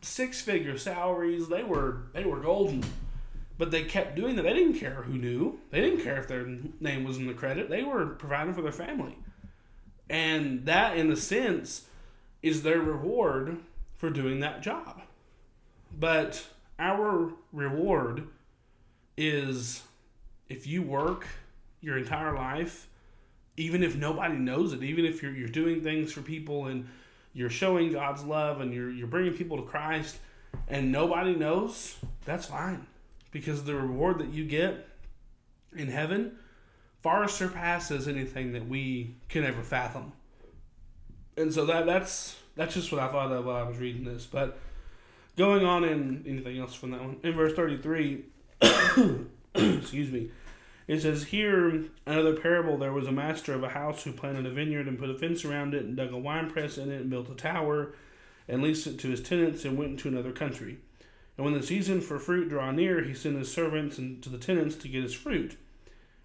six 0.00 0.40
figure 0.40 0.76
salaries. 0.78 1.48
They 1.48 1.62
were, 1.62 2.02
they 2.12 2.24
were 2.24 2.40
golden. 2.40 2.84
But 3.58 3.70
they 3.70 3.84
kept 3.84 4.16
doing 4.16 4.36
that. 4.36 4.42
They 4.42 4.54
didn't 4.54 4.78
care 4.78 5.02
who 5.02 5.14
knew. 5.14 5.60
They 5.70 5.80
didn't 5.80 6.02
care 6.02 6.18
if 6.18 6.26
their 6.26 6.46
name 6.80 7.04
was 7.04 7.16
in 7.16 7.26
the 7.26 7.34
credit. 7.34 7.70
They 7.70 7.82
were 7.82 8.06
providing 8.06 8.54
for 8.54 8.62
their 8.62 8.72
family. 8.72 9.16
And 10.10 10.66
that, 10.66 10.96
in 10.96 11.10
a 11.10 11.16
sense, 11.16 11.86
is 12.42 12.62
their 12.62 12.80
reward 12.80 13.58
for 13.94 14.10
doing 14.10 14.40
that 14.40 14.62
job. 14.62 15.00
But 15.98 16.46
our 16.78 17.32
reward 17.52 18.26
is 19.16 19.82
if 20.48 20.66
you 20.66 20.82
work 20.82 21.26
your 21.80 21.98
entire 21.98 22.34
life, 22.34 22.88
even 23.56 23.82
if 23.82 23.96
nobody 23.96 24.34
knows 24.34 24.72
it, 24.72 24.82
even 24.82 25.04
if 25.04 25.22
you're, 25.22 25.32
you're 25.32 25.48
doing 25.48 25.82
things 25.82 26.12
for 26.12 26.22
people 26.22 26.66
and 26.66 26.88
you're 27.34 27.50
showing 27.50 27.92
God's 27.92 28.24
love 28.24 28.60
and 28.60 28.72
you're, 28.72 28.90
you're 28.90 29.06
bringing 29.06 29.34
people 29.34 29.56
to 29.58 29.62
Christ 29.62 30.16
and 30.68 30.90
nobody 30.90 31.34
knows, 31.34 31.96
that's 32.24 32.46
fine 32.46 32.86
because 33.30 33.64
the 33.64 33.74
reward 33.74 34.18
that 34.18 34.28
you 34.28 34.44
get 34.44 34.88
in 35.74 35.88
heaven 35.88 36.36
far 37.02 37.26
surpasses 37.28 38.06
anything 38.06 38.52
that 38.52 38.68
we 38.68 39.16
can 39.28 39.44
ever 39.44 39.62
fathom. 39.62 40.12
And 41.36 41.52
so 41.52 41.64
that 41.66 41.86
that's 41.86 42.36
that's 42.56 42.74
just 42.74 42.92
what 42.92 43.00
I 43.00 43.08
thought 43.08 43.32
of 43.32 43.44
while 43.44 43.56
I 43.56 43.62
was 43.62 43.78
reading 43.78 44.04
this. 44.04 44.26
But 44.26 44.58
going 45.36 45.64
on 45.64 45.84
in 45.84 46.24
anything 46.26 46.58
else 46.58 46.74
from 46.74 46.90
that 46.90 47.00
one 47.00 47.18
in 47.22 47.34
verse 47.34 47.54
thirty 47.54 47.78
three, 47.78 48.24
excuse 49.54 50.10
me, 50.12 50.30
it 50.86 51.00
says 51.00 51.24
here 51.24 51.84
another 52.06 52.34
parable. 52.34 52.76
There 52.76 52.92
was 52.92 53.06
a 53.06 53.12
master 53.12 53.54
of 53.54 53.62
a 53.62 53.70
house 53.70 54.04
who 54.04 54.12
planted 54.12 54.46
a 54.46 54.50
vineyard 54.50 54.88
and 54.88 54.98
put 54.98 55.10
a 55.10 55.18
fence 55.18 55.44
around 55.44 55.74
it 55.74 55.84
and 55.84 55.96
dug 55.96 56.12
a 56.12 56.18
wine 56.18 56.50
press 56.50 56.76
in 56.76 56.90
it 56.90 57.00
and 57.00 57.10
built 57.10 57.30
a 57.30 57.34
tower 57.34 57.94
and 58.48 58.62
leased 58.62 58.86
it 58.86 58.98
to 58.98 59.08
his 59.08 59.22
tenants 59.22 59.64
and 59.64 59.78
went 59.78 59.92
into 59.92 60.08
another 60.08 60.32
country. 60.32 60.78
And 61.36 61.44
when 61.44 61.54
the 61.54 61.66
season 61.66 62.00
for 62.00 62.18
fruit 62.18 62.48
drew 62.48 62.72
near, 62.72 63.02
he 63.02 63.14
sent 63.14 63.38
his 63.38 63.52
servants 63.52 63.98
and 63.98 64.22
to 64.22 64.28
the 64.28 64.38
tenants 64.38 64.76
to 64.76 64.88
get 64.88 65.02
his 65.02 65.14
fruit. 65.14 65.56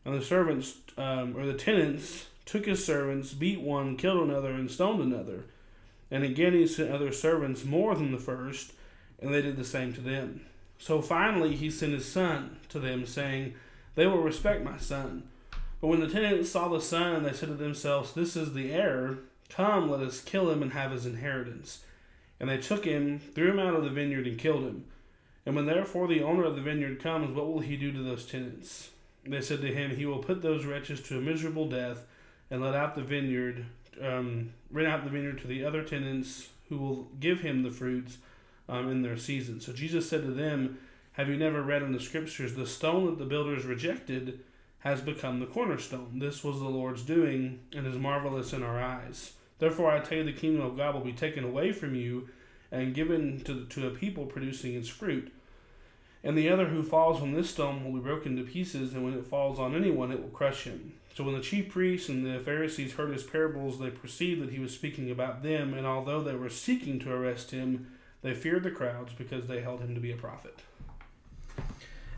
And 0.04 0.20
the 0.20 0.26
servants, 0.26 0.76
um, 0.98 1.36
or 1.38 1.46
the 1.46 1.54
tenants, 1.54 2.28
took 2.48 2.66
his 2.66 2.84
servants, 2.84 3.34
beat 3.34 3.62
one, 3.62 3.98
killed 3.98 4.28
another, 4.28 4.52
and 4.52 4.72
stoned 4.72 5.02
another. 5.02 5.44
And 6.10 6.24
again 6.24 6.54
he 6.54 6.66
sent 6.66 6.92
other 6.92 7.12
servants 7.12 7.66
more 7.66 7.94
than 7.94 8.12
the 8.12 8.18
first, 8.18 8.72
and 9.22 9.34
they 9.34 9.42
did 9.42 9.58
the 9.58 9.66
same 9.66 9.94
to 9.94 10.02
them. 10.02 10.42
So 10.80 11.02
finally 11.02 11.56
he 11.56 11.70
sent 11.70 11.94
his 11.94 12.10
son 12.10 12.58
to 12.70 12.80
them, 12.80 13.06
saying, 13.06 13.54
They 13.96 14.08
will 14.08 14.22
respect 14.22 14.64
my 14.64 14.78
son. 14.78 15.24
But 15.82 15.88
when 15.88 16.00
the 16.00 16.10
tenants 16.10 16.50
saw 16.50 16.70
the 16.70 16.82
son, 16.82 17.24
they 17.24 17.34
said 17.34 17.50
to 17.50 17.56
themselves, 17.56 18.14
This 18.14 18.36
is 18.36 18.54
the 18.54 18.72
heir. 18.72 19.20
Come, 19.50 19.90
let 19.90 20.02
us 20.02 20.22
kill 20.22 20.50
him 20.50 20.62
and 20.62 20.74
have 20.74 20.92
his 20.92 21.06
inheritance. 21.06 21.84
And 22.40 22.50
they 22.50 22.58
took 22.58 22.86
him, 22.86 23.20
threw 23.20 23.52
him 23.52 23.60
out 23.60 23.74
of 23.74 23.84
the 23.84 23.90
vineyard, 23.90 24.28
and 24.28 24.38
killed 24.38 24.64
him. 24.64 24.86
And 25.46 25.56
when 25.56 25.66
therefore 25.66 26.08
the 26.08 26.24
owner 26.24 26.44
of 26.44 26.56
the 26.56 26.62
vineyard 26.62 27.02
comes, 27.02 27.34
what 27.34 27.48
will 27.48 27.60
he 27.60 27.78
do 27.78 27.92
to 27.92 28.04
those 28.04 28.26
tenants? 28.26 28.90
They 29.26 29.42
said 29.42 29.62
to 29.62 29.74
him, 29.74 29.96
He 29.96 30.06
will 30.06 30.20
put 30.20 30.42
those 30.42 30.66
wretches 30.66 31.02
to 31.04 31.18
a 31.18 31.22
miserable 31.22 31.70
death, 31.70 32.06
and 32.50 32.62
let 32.62 32.76
out 32.76 32.96
the 32.96 33.04
vineyard, 33.04 33.66
um, 34.02 34.54
rent 34.72 34.88
out 34.88 35.04
the 35.04 35.10
vineyard 35.10 35.40
to 35.42 35.48
the 35.48 35.64
other 35.64 35.84
tenants 35.84 36.50
who 36.70 36.78
will 36.78 37.08
give 37.20 37.42
him 37.42 37.64
the 37.64 37.72
fruits 37.72 38.18
um, 38.70 38.90
in 38.90 39.02
their 39.02 39.18
season. 39.18 39.60
So 39.60 39.74
Jesus 39.74 40.10
said 40.10 40.24
to 40.24 40.32
them, 40.32 40.78
Have 41.14 41.30
you 41.30 41.38
never 41.38 41.62
read 41.62 41.84
in 41.84 41.94
the 41.94 42.00
scriptures, 42.00 42.56
the 42.56 42.68
stone 42.68 43.06
that 43.06 43.18
the 43.18 43.26
builders 43.26 43.66
rejected 43.66 44.40
has 44.80 45.02
become 45.02 45.40
the 45.40 45.46
cornerstone? 45.46 46.20
This 46.20 46.44
was 46.44 46.60
the 46.60 46.70
Lord's 46.70 47.04
doing, 47.04 47.60
and 47.74 47.88
is 47.88 47.98
marvelous 47.98 48.54
in 48.54 48.64
our 48.64 48.82
eyes. 48.82 49.34
Therefore, 49.60 49.92
I 49.92 50.00
tell 50.00 50.20
you, 50.20 50.24
the 50.24 50.34
kingdom 50.34 50.66
of 50.66 50.78
God 50.78 50.94
will 50.94 51.02
be 51.02 51.14
taken 51.14 51.44
away 51.44 51.72
from 51.72 51.96
you 51.96 52.30
and 52.72 52.94
given 52.94 53.42
to, 53.46 53.66
to 53.66 53.88
a 53.88 53.92
people 53.92 54.26
producing 54.26 54.76
its 54.76 54.90
fruit. 54.90 55.32
And 56.24 56.38
the 56.38 56.50
other 56.50 56.66
who 56.66 56.84
falls 56.84 57.22
on 57.22 57.34
this 57.34 57.50
stone 57.50 57.84
will 57.84 57.94
be 57.94 58.06
broken 58.06 58.36
to 58.36 58.44
pieces, 58.44 58.94
and 58.94 59.04
when 59.04 59.14
it 59.14 59.26
falls 59.26 59.60
on 59.60 59.76
anyone, 59.76 60.12
it 60.12 60.22
will 60.22 60.30
crush 60.30 60.64
him. 60.64 60.94
So 61.18 61.24
when 61.24 61.34
the 61.34 61.42
chief 61.42 61.70
priests 61.70 62.10
and 62.10 62.24
the 62.24 62.40
Pharisees 62.42 62.94
heard 62.94 63.12
his 63.12 63.24
parables, 63.24 63.80
they 63.80 63.90
perceived 63.90 64.40
that 64.44 64.52
he 64.52 64.60
was 64.60 64.72
speaking 64.72 65.10
about 65.10 65.42
them, 65.42 65.74
and 65.74 65.84
although 65.84 66.22
they 66.22 66.36
were 66.36 66.48
seeking 66.48 67.00
to 67.00 67.12
arrest 67.12 67.50
him, 67.50 67.88
they 68.22 68.36
feared 68.36 68.62
the 68.62 68.70
crowds 68.70 69.14
because 69.18 69.48
they 69.48 69.60
held 69.60 69.82
him 69.82 69.96
to 69.96 70.00
be 70.00 70.12
a 70.12 70.16
prophet. 70.16 70.60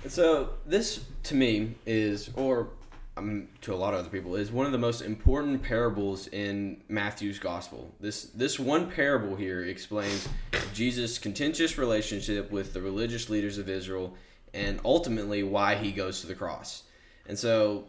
And 0.04 0.12
so 0.12 0.50
this, 0.66 1.06
to 1.24 1.34
me, 1.34 1.76
is, 1.86 2.32
or 2.36 2.72
um, 3.16 3.48
to 3.62 3.74
a 3.74 3.78
lot 3.78 3.94
of 3.94 4.02
other 4.02 4.10
people, 4.10 4.36
is 4.36 4.52
one 4.52 4.66
of 4.66 4.74
the 4.74 4.78
most 4.78 5.00
important 5.00 5.64
parables 5.64 6.28
in 6.28 6.82
Matthew's 6.90 7.40
gospel. 7.40 7.90
This 8.02 8.24
this 8.36 8.60
one 8.60 8.92
parable 8.92 9.38
here 9.38 9.62
explains 9.62 10.28
Jesus' 10.74 11.18
contentious 11.18 11.78
relationship 11.78 12.52
with 12.52 12.74
the 12.74 12.82
religious 12.82 13.30
leaders 13.30 13.60
of 13.60 13.70
Israel, 13.70 14.14
and 14.54 14.82
ultimately 14.84 15.42
why 15.42 15.76
he 15.76 15.94
goes 15.94 16.20
to 16.20 16.28
the 16.28 16.36
cross. 16.36 16.84
And 17.28 17.40
so, 17.40 17.86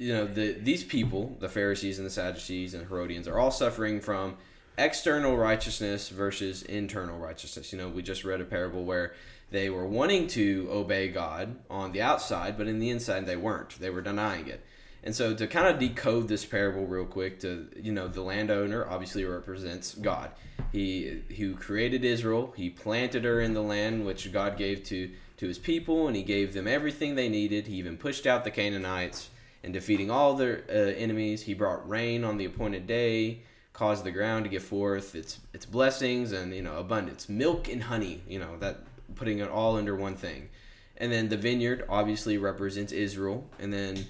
you 0.00 0.14
know, 0.14 0.26
the 0.26 0.52
these 0.52 0.82
people, 0.82 1.36
the 1.40 1.48
Pharisees 1.48 1.98
and 1.98 2.06
the 2.06 2.10
Sadducees 2.10 2.72
and 2.72 2.88
Herodians, 2.88 3.28
are 3.28 3.38
all 3.38 3.50
suffering 3.50 4.00
from 4.00 4.38
external 4.78 5.36
righteousness 5.36 6.08
versus 6.08 6.62
internal 6.62 7.18
righteousness. 7.18 7.70
You 7.70 7.78
know, 7.78 7.88
we 7.90 8.00
just 8.00 8.24
read 8.24 8.40
a 8.40 8.46
parable 8.46 8.84
where 8.84 9.12
they 9.50 9.68
were 9.68 9.86
wanting 9.86 10.26
to 10.28 10.68
obey 10.70 11.08
God 11.08 11.54
on 11.68 11.92
the 11.92 12.00
outside, 12.00 12.56
but 12.56 12.66
in 12.66 12.78
the 12.78 12.88
inside 12.88 13.26
they 13.26 13.36
weren't. 13.36 13.78
They 13.78 13.90
were 13.90 14.00
denying 14.00 14.48
it. 14.48 14.64
And 15.04 15.14
so 15.14 15.34
to 15.34 15.46
kind 15.46 15.66
of 15.66 15.78
decode 15.78 16.28
this 16.28 16.46
parable 16.46 16.86
real 16.86 17.04
quick, 17.04 17.38
to 17.40 17.68
you 17.76 17.92
know, 17.92 18.08
the 18.08 18.22
landowner 18.22 18.88
obviously 18.88 19.26
represents 19.26 19.94
God. 19.94 20.30
He 20.72 21.24
who 21.36 21.54
created 21.56 22.06
Israel, 22.06 22.54
he 22.56 22.70
planted 22.70 23.24
her 23.24 23.42
in 23.42 23.52
the 23.52 23.62
land 23.62 24.06
which 24.06 24.32
God 24.32 24.56
gave 24.56 24.82
to 24.84 25.10
to 25.36 25.46
his 25.46 25.58
people, 25.58 26.06
and 26.06 26.16
he 26.16 26.22
gave 26.22 26.54
them 26.54 26.66
everything 26.66 27.16
they 27.16 27.28
needed. 27.28 27.66
He 27.66 27.76
even 27.76 27.98
pushed 27.98 28.26
out 28.26 28.44
the 28.44 28.50
Canaanites 28.50 29.28
and 29.62 29.72
defeating 29.72 30.10
all 30.10 30.34
their 30.34 30.64
uh, 30.68 30.72
enemies. 30.72 31.42
He 31.42 31.54
brought 31.54 31.88
rain 31.88 32.24
on 32.24 32.36
the 32.38 32.44
appointed 32.44 32.86
day, 32.86 33.42
caused 33.72 34.04
the 34.04 34.10
ground 34.10 34.44
to 34.44 34.50
give 34.50 34.64
forth 34.64 35.14
its 35.14 35.40
its 35.52 35.66
blessings 35.66 36.32
and 36.32 36.54
you 36.54 36.62
know 36.62 36.78
abundance, 36.78 37.28
milk 37.28 37.68
and 37.68 37.84
honey. 37.84 38.22
You 38.28 38.38
know 38.38 38.56
that 38.58 38.80
putting 39.14 39.38
it 39.38 39.48
all 39.48 39.76
under 39.76 39.94
one 39.94 40.16
thing. 40.16 40.48
And 40.96 41.10
then 41.10 41.28
the 41.28 41.36
vineyard 41.36 41.84
obviously 41.88 42.36
represents 42.36 42.92
Israel, 42.92 43.48
and 43.58 43.72
then 43.72 44.06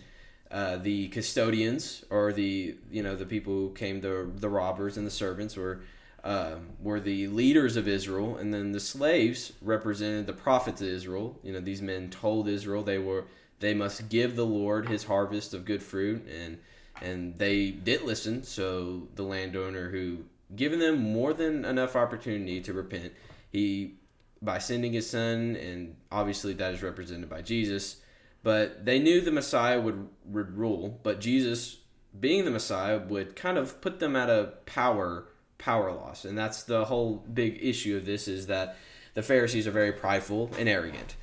uh, 0.50 0.76
the 0.76 1.08
custodians 1.08 2.04
or 2.10 2.32
the 2.32 2.74
you 2.90 3.02
know 3.02 3.14
the 3.14 3.26
people 3.26 3.52
who 3.52 3.70
came 3.70 4.00
the 4.00 4.28
the 4.34 4.48
robbers 4.48 4.96
and 4.96 5.06
the 5.06 5.10
servants 5.10 5.56
were 5.56 5.80
uh, 6.24 6.56
were 6.82 7.00
the 7.00 7.28
leaders 7.28 7.76
of 7.76 7.88
Israel, 7.88 8.36
and 8.36 8.52
then 8.52 8.72
the 8.72 8.80
slaves 8.80 9.52
represented 9.62 10.26
the 10.26 10.32
prophets 10.32 10.80
of 10.80 10.88
Israel. 10.88 11.38
You 11.42 11.52
know 11.52 11.60
these 11.60 11.80
men 11.80 12.10
told 12.10 12.48
Israel 12.48 12.82
they 12.82 12.98
were 12.98 13.24
they 13.60 13.74
must 13.74 14.08
give 14.08 14.36
the 14.36 14.46
Lord 14.46 14.88
His 14.88 15.04
harvest 15.04 15.54
of 15.54 15.64
good 15.64 15.82
fruit, 15.82 16.26
and 16.28 16.58
and 17.00 17.38
they 17.38 17.70
did 17.70 18.02
listen. 18.02 18.42
So 18.42 19.08
the 19.14 19.22
landowner 19.22 19.90
who 19.90 20.24
given 20.54 20.78
them 20.80 20.98
more 20.98 21.32
than 21.32 21.64
enough 21.64 21.96
opportunity 21.96 22.60
to 22.60 22.72
repent, 22.72 23.12
he 23.50 23.94
by 24.42 24.58
sending 24.58 24.92
his 24.92 25.08
son, 25.08 25.56
and 25.56 25.96
obviously 26.10 26.54
that 26.54 26.74
is 26.74 26.82
represented 26.82 27.28
by 27.28 27.42
Jesus. 27.42 27.96
But 28.42 28.86
they 28.86 28.98
knew 28.98 29.20
the 29.20 29.30
Messiah 29.30 29.80
would, 29.80 30.08
would 30.24 30.56
rule, 30.56 30.98
but 31.02 31.20
Jesus, 31.20 31.76
being 32.18 32.46
the 32.46 32.50
Messiah, 32.50 32.98
would 32.98 33.36
kind 33.36 33.58
of 33.58 33.82
put 33.82 34.00
them 34.00 34.16
at 34.16 34.30
a 34.30 34.54
power 34.66 35.26
power 35.58 35.92
loss, 35.92 36.24
and 36.24 36.38
that's 36.38 36.62
the 36.62 36.86
whole 36.86 37.16
big 37.16 37.58
issue 37.60 37.94
of 37.94 38.06
this 38.06 38.26
is 38.26 38.46
that 38.46 38.78
the 39.12 39.22
Pharisees 39.22 39.66
are 39.66 39.72
very 39.72 39.92
prideful 39.92 40.50
and 40.58 40.70
arrogant, 40.70 41.16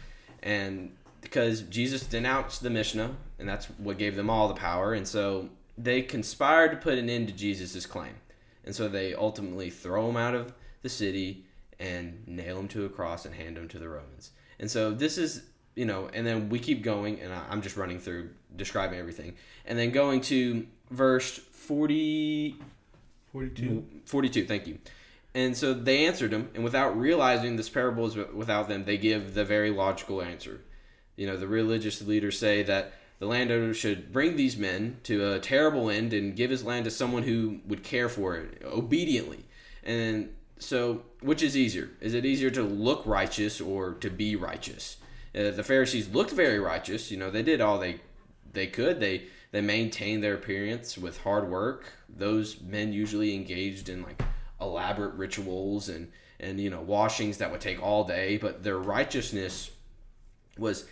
and 0.44 0.96
because 1.28 1.62
Jesus 1.64 2.06
denounced 2.06 2.64
the 2.64 2.70
Mishnah, 2.70 3.12
and 3.38 3.50
that's 3.50 3.66
what 3.66 3.98
gave 3.98 4.16
them 4.16 4.30
all 4.30 4.48
the 4.48 4.54
power, 4.54 4.94
and 4.94 5.06
so 5.06 5.50
they 5.78 6.02
conspired 6.02 6.72
to 6.72 6.78
put 6.78 6.98
an 6.98 7.10
end 7.10 7.28
to 7.28 7.34
Jesus' 7.34 7.86
claim, 7.86 8.14
and 8.64 8.74
so 8.74 8.88
they 8.88 9.14
ultimately 9.14 9.70
throw 9.70 10.08
him 10.08 10.16
out 10.16 10.34
of 10.34 10.54
the 10.84 10.90
city 10.90 11.44
and 11.80 12.26
nail 12.26 12.60
him 12.60 12.70
to 12.70 12.86
a 12.86 12.90
cross 12.90 13.26
and 13.26 13.36
hand 13.36 13.58
him 13.58 13.68
to 13.68 13.78
the 13.78 13.90
Romans. 13.90 14.32
And 14.58 14.72
so 14.72 14.94
this 14.94 15.18
is, 15.18 15.44
you 15.76 15.84
know, 15.86 16.10
and 16.14 16.26
then 16.26 16.48
we 16.48 16.60
keep 16.60 16.82
going, 16.82 17.20
and 17.20 17.34
I'm 17.34 17.62
just 17.62 17.76
running 17.76 18.00
through 18.00 18.30
describing 18.56 18.98
everything. 18.98 19.36
And 19.66 19.78
then 19.78 19.92
going 19.92 20.22
to 20.22 20.66
verse 20.90 21.38
40, 21.38 22.56
42. 23.34 23.86
42, 24.06 24.46
thank 24.46 24.66
you. 24.66 24.80
And 25.36 25.56
so 25.56 25.74
they 25.74 26.08
answered 26.08 26.32
him, 26.32 26.50
and 26.56 26.64
without 26.64 26.98
realizing 26.98 27.58
this 27.58 27.70
parable 27.70 28.08
is 28.08 28.16
without 28.16 28.70
them, 28.70 28.86
they 28.86 28.98
give 28.98 29.34
the 29.34 29.46
very 29.46 29.70
logical 29.72 30.22
answer. 30.22 30.62
You 31.18 31.28
know, 31.28 31.36
the 31.36 31.47
religious 31.47 32.01
leaders 32.01 32.39
say 32.39 32.63
that 32.63 32.93
the 33.20 33.26
landowner 33.26 33.74
should 33.74 34.13
bring 34.13 34.36
these 34.36 34.55
men 34.55 34.97
to 35.03 35.34
a 35.34 35.39
terrible 35.39 35.89
end 35.89 36.13
and 36.13 36.36
give 36.36 36.51
his 36.51 36.63
land 36.63 36.86
to 36.86 36.91
someone 36.91 37.24
who 37.24 37.59
would 37.65 37.84
care 37.84 38.07
for 38.07 38.36
it 38.36 38.61
obediently. 38.63 39.43
And 39.84 40.34
so, 40.59 41.01
which 41.22 41.41
is 41.41 41.57
easier? 41.57 41.89
Is 41.99 42.13
it 42.13 42.26
easier 42.26 42.51
to 42.51 42.63
look 42.63 43.05
righteous 43.05 43.59
or 43.59 43.95
to 43.95 44.09
be 44.09 44.36
righteous? 44.36 44.97
Uh, 45.36 45.51
the 45.51 45.63
Pharisees 45.63 46.09
looked 46.09 46.32
very 46.32 46.59
righteous. 46.59 47.11
You 47.11 47.18
know, 47.18 47.32
they 47.32 47.43
did 47.43 47.61
all 47.61 47.80
they 47.80 47.99
they 48.53 48.68
could. 48.68 48.99
They 48.99 49.24
they 49.51 49.61
maintained 49.61 50.24
their 50.24 50.36
appearance 50.36 50.97
with 50.97 51.22
hard 51.22 51.49
work. 51.49 51.91
Those 52.09 52.61
men 52.61 52.93
usually 52.93 53.34
engaged 53.34 53.89
in 53.89 54.03
like 54.03 54.22
elaborate 54.61 55.15
rituals 55.15 55.89
and 55.89 56.11
and 56.39 56.59
you 56.59 56.70
know 56.70 56.82
washings 56.82 57.38
that 57.38 57.51
would 57.51 57.61
take 57.61 57.82
all 57.82 58.03
day. 58.03 58.38
But 58.38 58.63
their 58.63 58.78
righteousness 58.78 59.72
was 60.57 60.88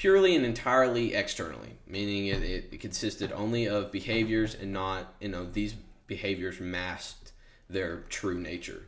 purely 0.00 0.34
and 0.34 0.46
entirely 0.46 1.14
externally, 1.14 1.76
meaning 1.86 2.28
it, 2.28 2.42
it 2.42 2.80
consisted 2.80 3.30
only 3.32 3.68
of 3.68 3.92
behaviors 3.92 4.54
and 4.54 4.72
not 4.72 5.12
you 5.20 5.28
know 5.28 5.44
these 5.44 5.74
behaviors 6.06 6.58
masked 6.58 7.32
their 7.68 7.98
true 8.08 8.40
nature. 8.40 8.82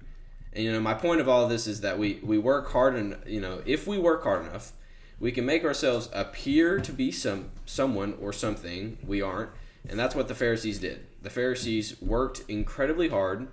And 0.55 0.65
you 0.65 0.73
know, 0.73 0.81
my 0.81 0.95
point 0.95 1.21
of 1.21 1.29
all 1.29 1.45
of 1.45 1.51
this 1.51 1.67
is 1.67 1.83
that 1.83 1.99
we 1.99 2.19
we 2.23 2.39
work 2.39 2.73
hard 2.73 2.97
and 2.97 3.19
you 3.27 3.43
know, 3.43 3.61
if 3.67 3.87
we 3.87 3.99
work 3.99 4.23
hard 4.23 4.47
enough, 4.47 4.73
we 5.21 5.33
can 5.33 5.45
make 5.45 5.67
ourselves 5.67 6.09
appear 6.15 6.81
to 6.81 6.93
be 6.93 7.13
some 7.13 7.51
someone 7.67 8.17
or 8.19 8.33
something 8.33 8.97
we 9.07 9.21
aren't, 9.21 9.51
and 9.87 9.99
that's 9.99 10.15
what 10.15 10.29
the 10.29 10.35
Pharisees 10.35 10.79
did. 10.79 11.05
The 11.21 11.29
Pharisees 11.29 12.01
worked 12.01 12.43
incredibly 12.49 13.11
hard, 13.11 13.49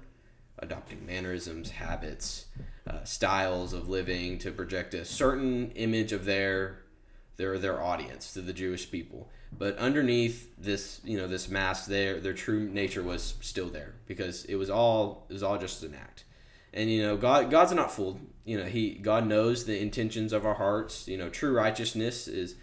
adopting 0.60 1.06
mannerisms, 1.06 1.72
habits, 1.72 2.46
uh, 2.88 3.04
styles 3.04 3.74
of 3.74 3.90
living 3.90 4.38
to 4.40 4.52
project 4.54 4.94
a 4.94 5.04
certain 5.04 5.72
image 5.72 6.14
of 6.14 6.24
their 6.24 6.84
their 7.40 7.58
their 7.58 7.82
audience 7.82 8.34
to 8.34 8.42
the 8.42 8.54
Jewish 8.54 8.92
people. 8.92 9.30
But 9.58 9.78
underneath 9.78 10.54
this, 10.60 11.02
you 11.04 11.18
know, 11.18 11.28
this 11.28 11.50
mask, 11.50 11.88
their 11.88 12.20
their 12.20 12.34
true 12.34 12.70
nature 12.70 13.02
was 13.02 13.34
still 13.42 13.70
there 13.70 13.96
because 14.06 14.46
it 14.46 14.56
was 14.56 14.70
all 14.70 15.26
it 15.30 15.34
was 15.34 15.42
all 15.42 15.58
just 15.58 15.82
an 15.82 15.96
act. 15.96 16.26
And 16.72 16.92
you 16.92 17.02
know, 17.02 17.18
God 17.18 17.50
God's 17.50 17.72
not 17.72 17.92
fooled. 17.92 18.20
You 18.46 18.60
know, 18.60 18.66
He 18.66 18.92
God 18.92 19.26
knows 19.26 19.66
the 19.66 19.82
intentions 19.82 20.34
of 20.34 20.46
our 20.46 20.54
hearts. 20.54 21.08
You 21.08 21.18
know, 21.18 21.30
true 21.30 21.54
righteousness 21.54 22.28
is 22.28 22.56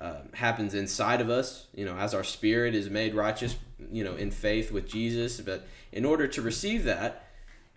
uh, 0.00 0.22
happens 0.32 0.74
inside 0.74 1.20
of 1.20 1.30
us. 1.30 1.66
You 1.74 1.84
know, 1.84 1.96
as 1.96 2.14
our 2.14 2.24
spirit 2.24 2.74
is 2.74 2.90
made 2.90 3.14
righteous. 3.14 3.56
You 3.92 4.02
know, 4.02 4.14
in 4.14 4.30
faith 4.30 4.72
with 4.72 4.88
Jesus. 4.88 5.40
But 5.40 5.66
in 5.92 6.04
order 6.06 6.26
to 6.26 6.40
receive 6.40 6.84
that, 6.84 7.28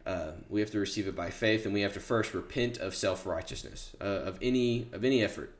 uh, 0.05 0.31
we 0.49 0.61
have 0.61 0.71
to 0.71 0.79
receive 0.79 1.07
it 1.07 1.15
by 1.15 1.31
faith, 1.31 1.65
and 1.65 1.73
we 1.73 1.81
have 1.81 1.93
to 1.93 1.99
first 1.99 2.33
repent 2.33 2.77
of 2.77 2.95
self 2.95 3.25
righteousness, 3.25 3.93
uh, 3.99 4.05
of 4.05 4.39
any 4.41 4.87
of 4.93 5.03
any 5.03 5.21
effort 5.21 5.54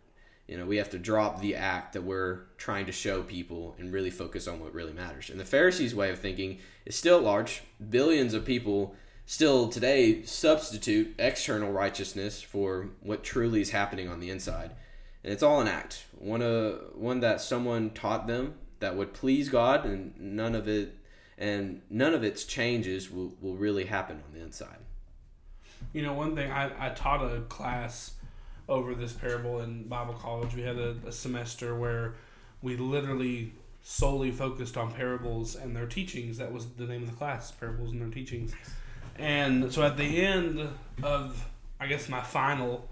you 0.48 0.58
know, 0.58 0.66
we 0.66 0.78
have 0.78 0.92
to 0.92 1.00
drop 1.00 1.42
the 1.42 1.56
act 1.56 1.94
that 1.94 2.04
we're 2.04 2.42
trying 2.58 2.86
to 2.86 2.92
show 2.92 3.24
people 3.24 3.76
and 3.80 3.92
really 3.92 4.12
focus 4.12 4.48
on 4.48 4.60
what 4.60 4.74
really 4.74 4.94
matters. 4.94 5.30
And 5.30 5.40
the 5.40 5.46
Pharisees' 5.46 5.96
way 5.96 6.12
of 6.12 6.20
thinking 6.20 6.60
is 6.86 6.96
still 6.96 7.20
large. 7.20 7.64
Billions 7.90 8.34
of 8.34 8.46
people 8.46 8.96
still 9.26 9.70
today 9.70 10.22
substitute 10.24 11.16
external 11.18 11.72
righteousness 11.72 12.42
for 12.42 12.90
what 13.02 13.24
truly 13.24 13.62
is 13.62 13.72
happening 13.72 14.08
on 14.08 14.20
the 14.20 14.30
inside. 14.30 14.72
And 15.24 15.34
it's 15.34 15.42
all 15.42 15.62
an 15.62 15.68
act. 15.68 16.06
One 16.12 16.44
uh, 16.44 16.74
one 16.94 17.22
that 17.22 17.42
someone 17.42 17.90
taught 17.90 18.28
them 18.28 18.54
that 18.80 18.96
would 18.96 19.14
please 19.14 19.50
God 19.50 19.86
and 19.86 20.14
none 20.20 20.54
of 20.54 20.68
it 20.68 20.96
and 21.38 21.82
none 21.90 22.14
of 22.14 22.24
its 22.24 22.46
changes 22.46 23.10
will, 23.12 23.34
will 23.42 23.56
really 23.56 23.86
happen 23.86 24.22
on 24.26 24.34
the 24.34 24.44
inside. 24.44 24.78
You 25.92 26.04
know, 26.04 26.14
one 26.14 26.36
thing 26.36 26.52
I, 26.52 26.88
I 26.88 26.90
taught 26.90 27.24
a 27.24 27.42
class 27.42 28.15
over 28.68 28.96
this 28.96 29.14
parable 29.14 29.62
in 29.62 29.88
Bible 29.88 30.14
college. 30.14 30.56
We 30.56 30.64
had 30.64 30.78
a, 30.78 30.96
a 31.06 31.12
semester 31.12 31.76
where 31.76 32.16
we 32.62 32.78
literally 32.78 33.54
solely 33.82 34.32
focused 34.32 34.78
on 34.78 34.92
parables 34.92 35.56
and 35.56 35.76
their 35.76 35.86
teachings. 35.86 36.38
That 36.38 36.52
was 36.52 36.66
the 36.72 36.86
name 36.86 37.04
of 37.04 37.10
the 37.10 37.16
class, 37.16 37.52
parables 37.52 37.92
and 37.92 38.02
their 38.02 38.10
teachings. 38.10 38.54
And 39.18 39.72
so 39.72 39.84
at 39.84 39.98
the 39.98 40.24
end 40.24 40.68
of, 41.04 41.48
I 41.80 41.88
guess, 41.88 42.10
my 42.10 42.22
final 42.22 42.90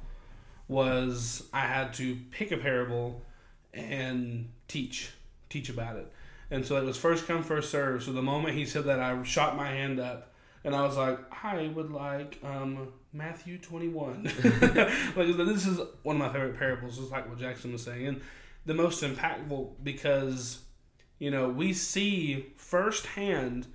was 0.67 1.43
I 1.51 1.61
had 1.61 1.93
to 1.95 2.17
pick 2.31 2.51
a 2.51 2.57
parable 2.57 3.21
and 3.73 4.49
teach, 4.67 5.11
teach 5.49 5.69
about 5.69 5.95
it. 5.95 6.11
And 6.51 6.65
so 6.65 6.77
it 6.77 6.83
was 6.83 6.97
first 6.97 7.25
come, 7.25 7.41
first 7.41 7.71
serve. 7.71 8.03
So 8.03 8.13
the 8.13 8.21
moment 8.21 8.55
he 8.55 8.65
said 8.65 8.85
that, 8.85 8.99
I 8.99 9.21
shot 9.23 9.57
my 9.57 9.67
hand 9.67 9.99
up 9.99 10.33
and 10.63 10.75
I 10.75 10.85
was 10.85 10.95
like, 10.95 11.19
I 11.43 11.71
would 11.73 11.91
like 11.91 12.39
um, 12.43 12.89
Matthew 13.13 13.57
21. 13.59 14.23
like, 15.15 15.37
this 15.37 15.67
is 15.67 15.79
one 16.01 16.15
of 16.15 16.21
my 16.21 16.29
favorite 16.29 16.57
parables, 16.57 16.97
just 16.97 17.11
like 17.11 17.29
what 17.29 17.37
Jaxon 17.37 17.71
was 17.71 17.83
saying. 17.83 18.07
And 18.07 18.21
the 18.65 18.73
most 18.73 19.03
impactful 19.03 19.71
because, 19.83 20.59
you 21.19 21.29
know, 21.29 21.49
we 21.49 21.73
see 21.73 22.47
firsthand 22.55 23.67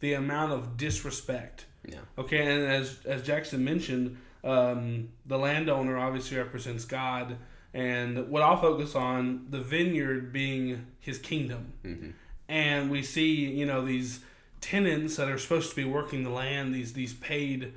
the 0.00 0.14
amount 0.14 0.52
of 0.52 0.76
disrespect. 0.76 1.66
Yeah. 1.84 1.98
Okay, 2.18 2.38
and 2.38 2.64
as, 2.64 2.98
as 3.04 3.22
Jaxon 3.22 3.60
mentioned, 3.60 4.16
um, 4.44 5.08
the 5.24 5.38
landowner 5.38 5.98
obviously 5.98 6.36
represents 6.36 6.84
God. 6.84 7.36
And 7.74 8.28
what 8.28 8.42
I'll 8.42 8.60
focus 8.60 8.94
on, 8.94 9.46
the 9.50 9.60
vineyard 9.60 10.32
being 10.32 10.86
his 11.00 11.18
kingdom. 11.18 11.72
Mm-hmm. 11.84 12.10
And 12.48 12.90
we 12.90 13.02
see, 13.02 13.50
you 13.50 13.66
know, 13.66 13.84
these 13.84 14.20
tenants 14.60 15.16
that 15.16 15.28
are 15.28 15.38
supposed 15.38 15.70
to 15.70 15.76
be 15.76 15.84
working 15.84 16.22
the 16.22 16.30
land, 16.30 16.74
these 16.74 16.92
these 16.92 17.12
paid, 17.14 17.74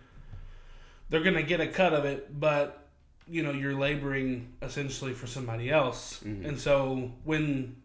they're 1.09 1.23
going 1.23 1.35
to 1.35 1.43
get 1.43 1.59
a 1.59 1.67
cut 1.67 1.93
of 1.93 2.05
it, 2.05 2.39
but 2.39 2.87
you 3.27 3.43
know 3.43 3.51
you're 3.51 3.75
laboring 3.75 4.53
essentially 4.61 5.13
for 5.13 5.27
somebody 5.27 5.69
else. 5.69 6.19
Mhm. 6.23 6.45
And 6.47 6.59
so 6.59 7.11
when 7.23 7.75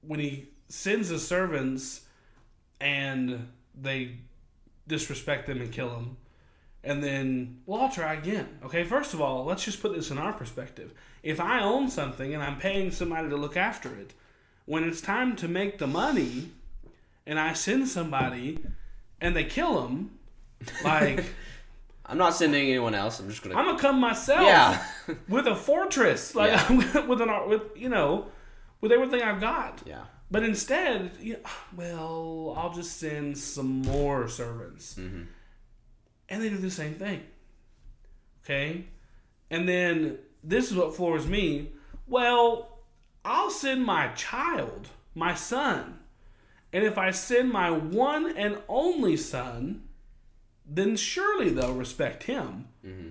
when 0.00 0.18
he 0.20 0.48
sends 0.68 1.08
his 1.08 1.26
servants 1.26 2.02
and 2.80 3.48
they 3.80 4.16
disrespect 4.88 5.46
them 5.46 5.60
and 5.60 5.70
kill 5.72 5.90
them, 5.90 6.16
and 6.82 7.02
then 7.02 7.60
well 7.66 7.82
I'll 7.82 7.90
try 7.92 8.14
again. 8.14 8.58
Okay, 8.64 8.82
first 8.84 9.14
of 9.14 9.20
all, 9.20 9.44
let's 9.44 9.64
just 9.64 9.80
put 9.80 9.94
this 9.94 10.10
in 10.10 10.18
our 10.18 10.32
perspective. 10.32 10.92
If 11.22 11.38
I 11.38 11.60
own 11.62 11.88
something 11.88 12.34
and 12.34 12.42
I'm 12.42 12.58
paying 12.58 12.90
somebody 12.90 13.28
to 13.28 13.36
look 13.36 13.56
after 13.56 13.94
it, 13.94 14.12
when 14.64 14.82
it's 14.84 15.00
time 15.00 15.36
to 15.36 15.48
make 15.48 15.78
the 15.78 15.86
money 15.86 16.50
and 17.26 17.38
I 17.38 17.52
send 17.52 17.86
somebody 17.88 18.58
and 19.20 19.36
they 19.36 19.44
kill 19.44 19.86
him, 19.86 20.10
like 20.82 21.24
I'm 22.04 22.18
not 22.18 22.34
sending 22.34 22.68
anyone 22.68 22.94
else. 22.94 23.20
I'm 23.20 23.28
just 23.28 23.42
gonna. 23.42 23.54
I'm 23.56 23.64
gonna 23.66 23.78
come 23.78 24.00
myself 24.00 24.42
yeah. 24.42 24.84
with 25.28 25.46
a 25.46 25.54
fortress, 25.54 26.34
like 26.34 26.68
with 27.08 27.20
an 27.20 27.48
with 27.48 27.62
you 27.76 27.88
know, 27.88 28.26
with 28.80 28.92
everything 28.92 29.22
I've 29.22 29.40
got. 29.40 29.82
yeah. 29.86 30.04
But 30.30 30.42
instead, 30.44 31.12
you 31.20 31.36
well, 31.76 32.54
I'll 32.56 32.72
just 32.72 32.98
send 32.98 33.38
some 33.38 33.82
more 33.82 34.28
servants, 34.28 34.94
Mm-hmm. 34.94 35.22
and 36.28 36.42
they 36.42 36.48
do 36.48 36.56
the 36.58 36.70
same 36.70 36.94
thing. 36.94 37.20
Okay, 38.44 38.86
and 39.50 39.68
then 39.68 40.18
this 40.42 40.70
is 40.70 40.76
what 40.76 40.96
floors 40.96 41.26
me. 41.26 41.70
Well, 42.08 42.80
I'll 43.24 43.50
send 43.50 43.84
my 43.84 44.08
child, 44.08 44.88
my 45.14 45.34
son, 45.34 46.00
and 46.72 46.82
if 46.84 46.98
I 46.98 47.12
send 47.12 47.52
my 47.52 47.70
one 47.70 48.36
and 48.36 48.58
only 48.68 49.16
son, 49.16 49.84
then 50.66 50.96
surely 50.96 51.50
they'll 51.50 51.74
respect 51.74 52.24
him. 52.24 52.66
Mm-hmm. 52.86 53.08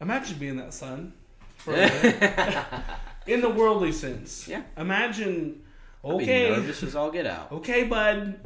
Imagine 0.00 0.38
being 0.38 0.56
that 0.56 0.72
son 0.74 1.12
for 1.56 1.74
a 1.76 2.82
in 3.26 3.40
the 3.40 3.48
worldly 3.50 3.92
sense. 3.92 4.46
Yeah. 4.48 4.62
Imagine, 4.76 5.62
okay, 6.04 6.50
nervous 6.50 6.82
as 6.82 6.94
all 6.94 7.10
get 7.10 7.26
out. 7.26 7.50
okay, 7.52 7.84
bud, 7.84 8.38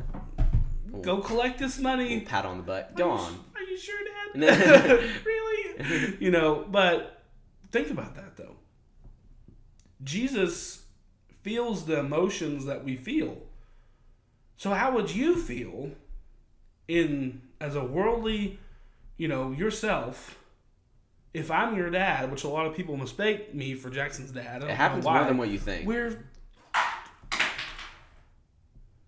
go 1.03 1.19
collect 1.19 1.59
this 1.59 1.79
money. 1.79 2.21
pat 2.21 2.45
on 2.47 2.57
the 2.59 2.63
butt. 2.63 2.97
Go 2.97 3.11
Are 3.11 3.17
you- 3.19 3.23
on. 3.25 3.45
Are 3.55 3.63
you 3.63 3.77
sure, 3.79 4.01
Dad? 4.35 5.11
really? 5.27 6.17
You 6.21 6.31
know, 6.31 6.65
but 6.69 7.23
think 7.71 7.91
about 7.91 8.15
that 8.17 8.37
though. 8.37 8.57
Jesus 10.03 10.85
feels 11.43 11.87
the 11.87 11.99
emotions 12.01 12.65
that 12.67 12.85
we 12.85 12.97
feel. 12.97 13.39
So 14.57 14.71
how 14.71 14.93
would 14.95 15.15
you 15.15 15.37
feel 15.37 15.91
in 16.89 17.43
as 17.63 17.77
a 17.77 17.85
worldly, 17.85 18.59
you 19.17 19.29
know, 19.29 19.53
yourself 19.53 20.39
if 21.33 21.51
I'm 21.51 21.77
your 21.77 21.89
dad, 21.89 22.31
which 22.31 22.45
a 22.45 22.49
lot 22.49 22.67
of 22.67 22.75
people 22.75 22.97
mistake 22.97 23.55
me 23.55 23.75
for 23.75 23.89
Jaxon's 23.89 24.33
dad. 24.33 24.63
It 24.63 24.71
happens 24.71 25.07
why. 25.07 25.19
more 25.19 25.29
than 25.29 25.39
what 25.39 25.49
you 25.49 25.59
think. 25.59 25.87
We're 25.87 26.25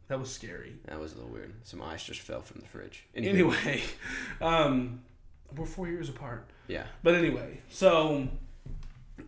That 0.09 0.19
was 0.19 0.31
scary. 0.31 0.77
That 0.87 1.01
was 1.01 1.13
a 1.13 1.17
little 1.17 1.31
weird. 1.31 1.53
Some 1.65 1.83
ice 1.83 2.05
just 2.05 2.21
fell 2.21 2.41
from 2.41 2.61
the 2.61 2.67
fridge. 2.67 3.05
Anyway, 3.15 3.83
um, 4.41 5.03
we're 5.55 5.67
four 5.67 5.89
years 5.89 6.09
apart. 6.09 6.49
Yeah. 6.69 6.85
But 7.03 7.15
anyway, 7.15 7.61
so 7.69 8.29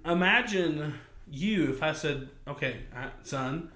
imagine 0.05 0.95
you 1.31 1.71
if 1.71 1.83
I 1.83 1.93
said, 1.93 2.29
"Okay, 2.49 2.77
uh, 2.95 3.09
son, 3.25 3.71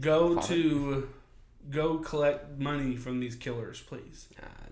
go 0.00 0.34
Father. 0.34 0.48
to 0.48 1.08
go 1.70 1.98
collect 1.98 2.58
money 2.58 2.96
from 2.96 3.20
these 3.20 3.36
killers, 3.36 3.80
please." 3.80 4.28
Know. 4.38 4.69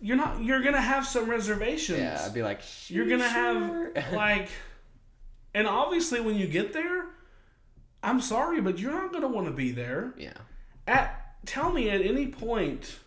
You're 0.00 0.16
not. 0.16 0.42
You're 0.42 0.62
gonna 0.62 0.80
have 0.80 1.06
some 1.06 1.28
reservations. 1.28 1.98
Yeah, 1.98 2.22
I'd 2.24 2.34
be 2.34 2.42
like, 2.42 2.60
you're 2.88 3.06
gonna 3.08 3.28
"Sure." 3.30 3.92
have 3.94 4.12
like, 4.14 4.48
and 5.54 5.66
obviously 5.66 6.20
when 6.20 6.36
you 6.36 6.46
get 6.46 6.72
there, 6.72 7.06
I'm 8.02 8.20
sorry, 8.20 8.60
but 8.60 8.78
you're 8.78 8.92
not 8.92 9.12
gonna 9.12 9.28
want 9.28 9.46
to 9.46 9.52
be 9.52 9.72
there. 9.72 10.14
yeah. 10.16 10.32
At 10.86 11.36
tell 11.46 11.70
me 11.72 11.90
at 11.90 12.00
any 12.00 12.28
point 12.28 12.98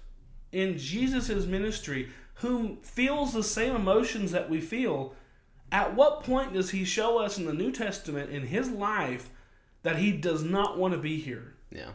in 0.51 0.77
Jesus' 0.77 1.45
ministry, 1.45 2.09
whom 2.35 2.77
feels 2.83 3.33
the 3.33 3.43
same 3.43 3.75
emotions 3.75 4.31
that 4.31 4.49
we 4.49 4.61
feel, 4.61 5.15
at 5.71 5.95
what 5.95 6.23
point 6.23 6.53
does 6.53 6.69
he 6.71 6.83
show 6.85 7.17
us 7.17 7.37
in 7.39 7.45
the 7.45 7.53
New 7.53 7.71
Testament 7.71 8.29
in 8.29 8.43
his 8.47 8.69
life 8.69 9.29
that 9.81 9.95
he 9.97 10.11
does 10.11 10.43
not 10.43 10.77
want 10.77 10.93
to 10.93 10.99
be 10.99 11.19
here? 11.19 11.55
Yeah. 11.71 11.89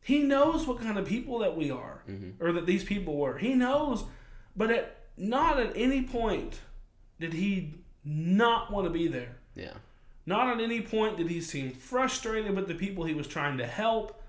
He 0.00 0.22
knows 0.22 0.66
what 0.66 0.80
kind 0.80 0.98
of 0.98 1.06
people 1.06 1.38
that 1.40 1.54
we 1.54 1.70
are, 1.70 2.02
Mhm. 2.08 2.34
or 2.40 2.52
that 2.52 2.64
these 2.64 2.82
people 2.84 3.16
were. 3.18 3.36
He 3.36 3.54
knows, 3.54 4.04
but 4.58 4.70
at 4.70 4.96
not 5.16 5.58
at 5.58 5.72
any 5.74 6.02
point 6.02 6.60
did 7.18 7.32
he 7.32 7.74
not 8.04 8.70
want 8.70 8.86
to 8.86 8.90
be 8.90 9.08
there. 9.08 9.36
Yeah. 9.54 9.74
Not 10.26 10.48
at 10.48 10.60
any 10.60 10.82
point 10.82 11.16
did 11.16 11.30
he 11.30 11.40
seem 11.40 11.70
frustrated 11.70 12.54
with 12.54 12.68
the 12.68 12.74
people 12.74 13.04
he 13.04 13.14
was 13.14 13.26
trying 13.26 13.56
to 13.58 13.66
help. 13.66 14.22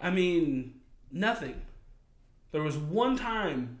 I 0.00 0.10
mean, 0.10 0.80
nothing. 1.12 1.60
There 2.52 2.62
was 2.62 2.76
one 2.76 3.16
time 3.16 3.80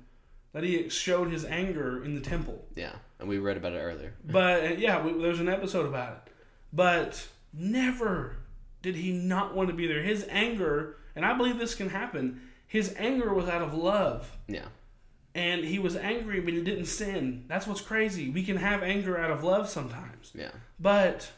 that 0.52 0.64
he 0.64 0.88
showed 0.88 1.30
his 1.30 1.44
anger 1.44 2.02
in 2.02 2.14
the 2.14 2.20
temple. 2.20 2.66
Yeah. 2.74 2.92
And 3.18 3.28
we 3.28 3.38
read 3.38 3.56
about 3.56 3.72
it 3.72 3.78
earlier. 3.78 4.14
But 4.24 4.64
uh, 4.64 4.74
yeah, 4.76 5.02
we, 5.02 5.12
there's 5.22 5.40
an 5.40 5.48
episode 5.48 5.86
about 5.86 6.12
it. 6.26 6.32
But 6.72 7.26
never 7.52 8.36
did 8.82 8.96
he 8.96 9.12
not 9.12 9.54
want 9.54 9.68
to 9.68 9.74
be 9.74 9.86
there. 9.86 10.02
His 10.02 10.26
anger, 10.28 10.96
and 11.14 11.24
I 11.24 11.36
believe 11.36 11.58
this 11.58 11.74
can 11.74 11.90
happen, 11.90 12.40
his 12.66 12.94
anger 12.98 13.32
was 13.32 13.48
out 13.48 13.62
of 13.62 13.72
love. 13.72 14.36
Yeah. 14.48 14.66
And 15.36 15.64
he 15.64 15.78
was 15.78 15.96
angry, 15.96 16.40
but 16.40 16.54
he 16.54 16.62
didn't 16.62 16.86
sin. 16.86 17.44
That's 17.46 17.66
what's 17.66 17.82
crazy. 17.82 18.30
We 18.30 18.42
can 18.42 18.56
have 18.56 18.82
anger 18.82 19.18
out 19.18 19.30
of 19.30 19.44
love 19.44 19.68
sometimes. 19.68 20.32
Yeah. 20.34 20.50
But 20.80 21.30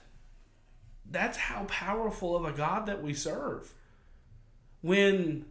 that's 1.10 1.36
how 1.36 1.64
powerful 1.64 2.36
of 2.36 2.44
a 2.44 2.52
God 2.52 2.86
that 2.86 3.02
we 3.02 3.12
serve. 3.12 3.74
When 4.82 5.46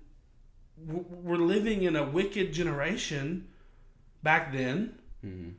we're 0.78 1.38
living 1.38 1.84
in 1.84 1.98
a 1.98 2.04
wicked 2.06 2.54
generation 2.54 3.50
back 4.24 4.54
then, 4.54 4.98
hmm 5.22 5.50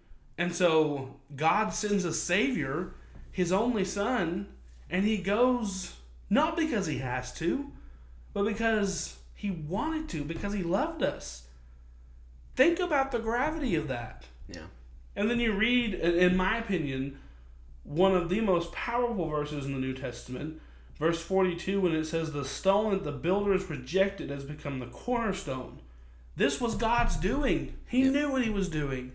and 0.41 0.55
so 0.55 1.16
God 1.34 1.74
sends 1.74 2.05
a 2.05 2.14
Savior, 2.14 2.95
His 3.32 3.51
only 3.51 3.84
Son, 3.84 4.47
and 4.89 5.05
He 5.05 5.18
goes 5.18 5.97
not 6.30 6.57
because 6.57 6.86
He 6.86 6.99
has 6.99 7.32
to, 7.34 7.72
but 8.32 8.45
because 8.45 9.18
He 9.34 9.51
wanted 9.51 10.09
to, 10.11 10.22
because 10.22 10.53
He 10.53 10.62
loved 10.62 11.03
us. 11.03 11.47
Think 12.59 12.80
about 12.80 13.12
the 13.12 13.20
gravity 13.20 13.76
of 13.76 13.86
that. 13.86 14.24
Yeah. 14.48 14.66
And 15.14 15.30
then 15.30 15.38
you 15.38 15.52
read, 15.52 15.94
in 15.94 16.36
my 16.36 16.59
opinion, 16.59 17.16
one 17.84 18.16
of 18.16 18.28
the 18.28 18.40
most 18.40 18.72
powerful 18.72 19.28
verses 19.28 19.64
in 19.64 19.74
the 19.74 19.78
New 19.78 19.94
Testament, 19.94 20.61
verse 20.98 21.22
42, 21.22 21.80
when 21.80 21.94
it 21.94 22.06
says, 22.06 22.32
The 22.32 22.44
stone 22.44 22.90
that 22.94 23.04
the 23.04 23.12
builders 23.12 23.70
rejected 23.70 24.30
has 24.30 24.42
become 24.42 24.80
the 24.80 24.86
cornerstone. 24.86 25.78
This 26.34 26.61
was 26.61 26.74
God's 26.74 27.14
doing. 27.14 27.74
He 27.86 28.02
Yeah. 28.02 28.11
knew 28.11 28.32
what 28.32 28.42
he 28.42 28.50
was 28.50 28.68
doing. 28.68 29.12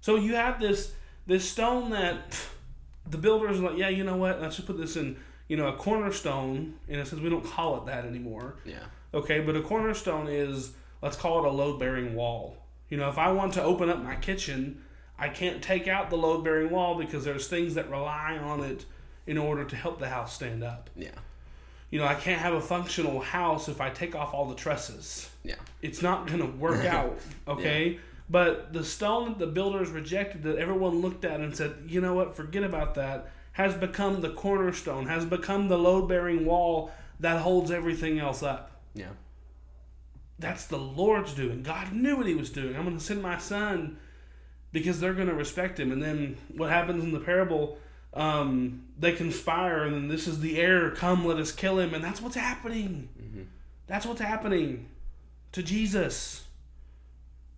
So 0.00 0.16
you 0.16 0.34
have 0.36 0.58
this 0.58 0.94
this 1.26 1.46
stone 1.46 1.90
that 1.90 2.30
pff, 2.30 2.48
the 3.10 3.18
builders 3.18 3.60
are 3.60 3.64
like, 3.68 3.76
yeah, 3.76 3.90
you 3.90 4.02
know 4.02 4.16
what? 4.16 4.40
Let's 4.40 4.56
just 4.56 4.66
put 4.66 4.78
this 4.78 4.96
in, 4.96 5.18
you 5.46 5.58
know, 5.58 5.66
a 5.66 5.74
cornerstone. 5.76 6.76
And 6.88 6.98
it 6.98 7.06
says 7.06 7.20
we 7.20 7.28
don't 7.28 7.44
call 7.44 7.76
it 7.76 7.84
that 7.84 8.06
anymore. 8.06 8.56
Yeah. 8.64 8.84
Okay, 9.12 9.40
but 9.40 9.56
a 9.56 9.60
cornerstone 9.60 10.26
is 10.26 10.72
let's 11.02 11.18
call 11.18 11.44
it 11.44 11.46
a 11.46 11.50
load 11.52 11.78
bearing 11.78 12.14
wall. 12.14 12.56
You 12.92 12.98
know, 12.98 13.08
if 13.08 13.16
I 13.16 13.32
want 13.32 13.54
to 13.54 13.62
open 13.62 13.88
up 13.88 14.04
my 14.04 14.16
kitchen, 14.16 14.82
I 15.18 15.30
can't 15.30 15.62
take 15.62 15.88
out 15.88 16.10
the 16.10 16.18
load 16.18 16.44
bearing 16.44 16.68
wall 16.68 16.94
because 16.94 17.24
there's 17.24 17.48
things 17.48 17.74
that 17.76 17.90
rely 17.90 18.36
on 18.36 18.62
it 18.62 18.84
in 19.26 19.38
order 19.38 19.64
to 19.64 19.74
help 19.74 19.98
the 19.98 20.10
house 20.10 20.34
stand 20.34 20.62
up. 20.62 20.90
Yeah. 20.94 21.08
You 21.88 22.00
know, 22.00 22.04
I 22.04 22.14
can't 22.14 22.42
have 22.42 22.52
a 22.52 22.60
functional 22.60 23.20
house 23.20 23.66
if 23.70 23.80
I 23.80 23.88
take 23.88 24.14
off 24.14 24.34
all 24.34 24.44
the 24.44 24.54
trusses. 24.54 25.30
Yeah. 25.42 25.54
It's 25.80 26.02
not 26.02 26.26
going 26.26 26.40
to 26.40 26.58
work 26.58 26.84
out, 26.84 27.18
okay? 27.48 27.98
But 28.28 28.74
the 28.74 28.84
stone 28.84 29.30
that 29.30 29.38
the 29.38 29.46
builders 29.46 29.88
rejected, 29.88 30.42
that 30.42 30.58
everyone 30.58 31.00
looked 31.00 31.24
at 31.24 31.40
and 31.40 31.56
said, 31.56 31.72
you 31.86 32.02
know 32.02 32.12
what, 32.12 32.36
forget 32.36 32.62
about 32.62 32.94
that, 32.96 33.32
has 33.52 33.74
become 33.74 34.20
the 34.20 34.28
cornerstone, 34.28 35.06
has 35.06 35.24
become 35.24 35.68
the 35.68 35.78
load 35.78 36.10
bearing 36.10 36.44
wall 36.44 36.90
that 37.20 37.40
holds 37.40 37.70
everything 37.70 38.18
else 38.18 38.42
up. 38.42 38.70
Yeah. 38.94 39.12
That's 40.42 40.66
the 40.66 40.76
Lord's 40.76 41.32
doing. 41.32 41.62
God 41.62 41.92
knew 41.92 42.16
what 42.16 42.26
He 42.26 42.34
was 42.34 42.50
doing. 42.50 42.76
I'm 42.76 42.84
going 42.84 42.98
to 42.98 43.02
send 43.02 43.22
my 43.22 43.38
son 43.38 43.96
because 44.72 45.00
they're 45.00 45.14
going 45.14 45.28
to 45.28 45.34
respect 45.34 45.80
Him. 45.80 45.92
And 45.92 46.02
then 46.02 46.36
what 46.54 46.68
happens 46.68 47.02
in 47.02 47.12
the 47.12 47.20
parable? 47.20 47.78
Um, 48.14 48.82
they 48.98 49.12
conspire, 49.12 49.84
and 49.84 49.94
then 49.94 50.08
this 50.08 50.26
is 50.26 50.40
the 50.40 50.60
heir. 50.60 50.90
Come, 50.90 51.24
let 51.24 51.38
us 51.38 51.50
kill 51.50 51.78
him. 51.78 51.94
And 51.94 52.04
that's 52.04 52.20
what's 52.20 52.36
happening. 52.36 53.08
Mm-hmm. 53.18 53.42
That's 53.86 54.04
what's 54.04 54.20
happening 54.20 54.88
to 55.52 55.62
Jesus. 55.62 56.44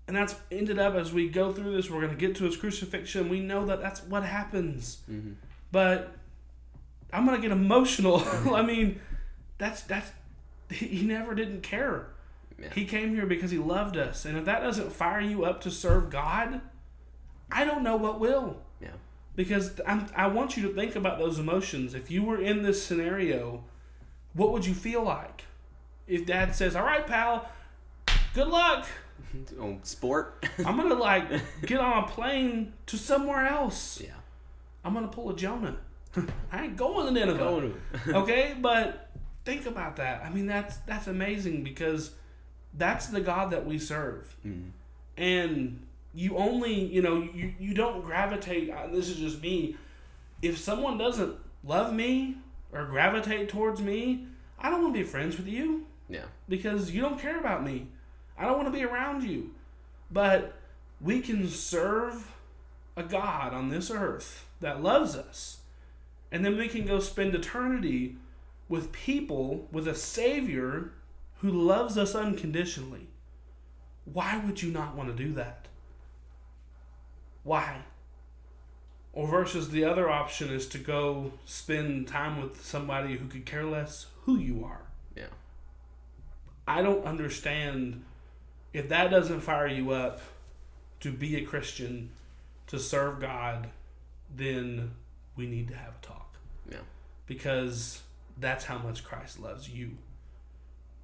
And 0.07 0.16
that's 0.16 0.37
ended 0.53 0.78
up 0.78 0.95
as 0.95 1.12
we 1.12 1.28
go 1.28 1.53
through 1.53 1.74
this, 1.74 1.91
we're 1.91 2.03
going 2.03 2.16
to 2.16 2.16
get 2.16 2.37
to 2.37 2.45
his 2.45 2.57
crucifixion. 2.57 3.28
We 3.28 3.41
know 3.41 3.66
that 3.66 3.80
that's 3.80 4.03
what 4.03 4.22
happens. 4.22 4.99
Mm-hmm. 5.11 5.32
But 5.72 6.12
I'm 7.12 7.26
going 7.26 7.41
to 7.41 7.43
get 7.43 7.51
emotional. 7.51 8.22
I 8.55 8.62
mean, 8.62 9.01
that's 9.59 9.82
that's 9.82 10.12
he 10.70 11.03
never 11.03 11.35
didn't 11.35 11.62
care. 11.62 12.13
Yeah. 12.59 12.68
He 12.74 12.84
came 12.84 13.14
here 13.14 13.26
because 13.26 13.50
he 13.50 13.59
loved 13.59 13.96
us. 13.96 14.24
And 14.24 14.36
if 14.38 14.44
that 14.44 14.61
doesn't 14.61 14.92
fire 14.92 15.20
you 15.20 15.44
up 15.44 15.61
to 15.62 15.70
serve 15.70 16.11
God, 16.11 16.61
I 17.50 17.64
don't 17.64 17.82
know 17.82 17.96
what 17.96 18.20
will. 18.20 18.59
Yeah. 18.80 18.88
Because 19.36 19.80
I'm, 19.86 20.07
I 20.14 20.28
want 20.28 20.57
you 20.57 20.62
to 20.68 20.74
think 20.74 20.94
about 20.94 21.18
those 21.18 21.38
emotions. 21.38 21.94
If 21.94 22.11
you 22.11 22.22
were 22.22 22.40
in 22.40 22.62
this 22.62 22.82
scenario, 22.84 23.64
what 24.34 24.52
would 24.52 24.64
you 24.66 24.74
feel 24.74 25.02
like? 25.02 25.44
If 26.07 26.26
dad 26.26 26.55
says, 26.55 26.76
All 26.76 26.84
right, 26.84 27.07
pal, 27.07 27.48
good 28.34 28.48
luck. 28.48 28.86
On 29.61 29.80
sport. 29.82 30.46
I'm 30.64 30.76
going 30.76 30.88
to 30.90 30.94
like 30.94 31.28
get 31.66 31.80
on 31.80 32.05
a 32.05 32.07
plane 32.07 32.74
to 32.86 32.96
somewhere 32.96 33.46
else. 33.46 34.00
yeah. 34.00 34.11
I'm 34.84 34.92
going 34.92 35.09
to 35.09 35.11
pull 35.11 35.30
a 35.30 35.36
Jonah. 35.36 35.76
I 36.52 36.64
ain't 36.64 36.76
going 36.76 37.07
to 37.07 37.12
Nineveh. 37.12 37.38
Going 37.38 37.74
okay, 38.09 38.55
but 38.61 39.11
think 39.44 39.66
about 39.66 39.96
that. 39.96 40.22
I 40.24 40.30
mean, 40.30 40.46
that's 40.46 40.76
that's 40.78 41.07
amazing 41.07 41.64
because 41.64 42.12
that's 42.77 43.07
the 43.09 43.20
God 43.20 43.51
that 43.51 43.64
we 43.66 43.79
serve, 43.79 44.37
Mhm. 44.45 44.70
and 45.16 45.87
you 46.14 46.37
only 46.37 46.75
you 46.75 47.03
know 47.03 47.22
you 47.22 47.55
you 47.59 47.75
don't 47.75 48.03
gravitate. 48.03 48.70
uh, 48.70 48.87
This 48.89 49.09
is 49.09 49.16
just 49.18 49.43
me. 49.43 49.77
If 50.43 50.59
someone 50.59 50.99
doesn't 50.99 51.37
love 51.64 51.93
me 51.95 52.37
or 52.72 52.85
gravitate 52.87 53.49
towards 53.49 53.81
me, 53.81 54.27
I 54.59 54.70
don't 54.70 54.83
want 54.83 54.95
to 54.95 55.01
be 55.01 55.05
friends 55.07 55.37
with 55.37 55.47
you 55.49 55.87
Yeah. 56.09 56.27
because 56.49 56.91
you 56.93 57.01
don't 57.01 57.18
care 57.18 57.39
about 57.39 57.64
me. 57.64 57.89
I 58.37 58.45
don't 58.45 58.57
want 58.57 58.66
to 58.66 58.72
be 58.79 58.85
around 58.85 59.22
you. 59.25 59.55
But 60.11 60.55
we 61.01 61.20
can 61.20 61.49
serve 61.49 62.31
a 62.97 63.03
God 63.03 63.53
on 63.55 63.68
this 63.70 63.91
earth 63.91 64.47
that 64.61 64.83
loves 64.83 65.16
us. 65.16 65.61
And 66.31 66.45
then 66.45 66.57
we 66.57 66.68
can 66.68 66.85
go 66.85 66.99
spend 67.01 67.35
eternity 67.35 68.16
with 68.68 68.93
people, 68.93 69.68
with 69.72 69.87
a 69.89 69.95
Savior 69.95 70.93
who 71.39 71.51
loves 71.51 71.99
us 71.99 72.14
unconditionally. 72.14 73.09
Why 74.05 74.41
would 74.45 74.62
you 74.62 74.70
not 74.70 74.95
want 74.95 75.14
to 75.14 75.24
do 75.24 75.32
that? 75.32 75.68
Why? 77.43 77.82
Or 79.12 79.28
versus 79.28 79.70
the 79.70 79.85
other 79.85 80.11
option 80.11 80.51
is 80.51 80.66
to 80.68 80.78
go 80.78 81.32
spend 81.45 82.09
time 82.09 82.41
with 82.41 82.64
somebody 82.64 83.16
who 83.16 83.28
could 83.28 83.47
care 83.47 83.64
less 83.64 84.07
who 84.22 84.39
you 84.39 84.64
are. 84.64 84.82
Yeah. 85.14 85.26
I 86.66 86.82
don't 86.82 87.05
understand 87.05 88.05
if 88.72 88.89
that 88.89 89.11
doesn't 89.11 89.41
fire 89.41 89.68
you 89.68 89.93
up 89.93 90.20
to 91.01 91.12
be 91.12 91.37
a 91.37 91.45
Christian, 91.45 92.11
to 92.66 92.78
serve 92.78 93.20
God, 93.20 93.68
then 94.35 94.93
we 95.37 95.47
need 95.47 95.68
to 95.68 95.76
have 95.76 95.95
a 96.03 96.07
talk. 96.07 96.37
Yeah. 96.70 96.78
Because 97.26 98.03
that's 98.39 98.64
how 98.64 98.78
much 98.78 99.05
Christ 99.05 99.39
loves 99.39 99.68
you. 99.68 99.93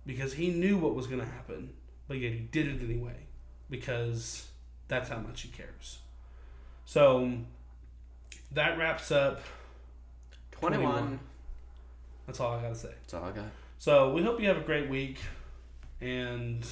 Because 0.07 0.35
he 0.35 0.51
knew 0.51 0.79
what 0.79 0.95
was 0.95 1.07
going 1.07 1.21
to 1.21 1.27
happen, 1.27 1.75
but 2.09 2.19
yet 2.19 2.33
he 2.33 2.41
did 2.41 2.67
it 2.67 2.83
anyway. 2.83 3.27
Because 3.69 4.49
that's 4.89 5.09
how 5.09 5.19
much 5.19 5.43
he 5.43 5.49
cares. 5.49 5.99
So 6.85 7.33
that 8.53 8.79
wraps 8.79 9.13
up. 9.13 9.43
21. 10.53 10.83
21. 10.83 11.21
That's 12.27 12.41
all 12.41 12.55
I 12.55 12.63
got 12.63 12.69
to 12.71 12.75
say. 12.75 12.91
That's 13.03 13.15
all 13.15 13.25
I 13.25 13.31
got. 13.31 13.47
So 13.79 14.13
we 14.13 14.23
hope 14.23 14.41
you 14.41 14.49
have 14.49 14.59
a 14.59 14.63
great 14.63 14.89
week 14.91 15.19
and 16.01 16.67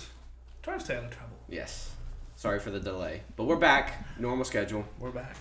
try 0.63 0.75
to 0.75 0.81
stay 0.81 0.97
out 0.97 1.05
of 1.05 1.11
trouble. 1.11 1.37
Yes. 1.49 1.93
Sorry 2.37 2.61
for 2.61 2.71
the 2.71 2.81
delay. 2.81 3.23
But 3.37 3.45
we're 3.45 3.57
back. 3.57 4.19
Normal 4.19 4.45
schedule. 4.45 4.85
We're 4.99 5.11
back. 5.11 5.37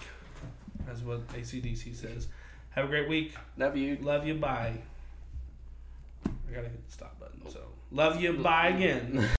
That's 0.86 1.02
what 1.02 1.28
ACDC 1.28 1.96
says. 1.96 2.28
Have 2.72 2.86
a 2.86 2.88
great 2.88 3.10
week. 3.10 3.36
Love 3.58 3.76
you. 3.76 3.98
Love 4.02 4.26
you. 4.26 4.36
Bye. 4.36 4.78
I 6.26 6.54
gotta 6.54 6.70
hit 6.70 6.86
the 6.86 6.92
stop 6.92 7.20
button. 7.20 7.42
So 7.50 7.60
love 7.92 8.22
you. 8.22 8.34
Bye 8.34 8.70
again. 8.70 9.30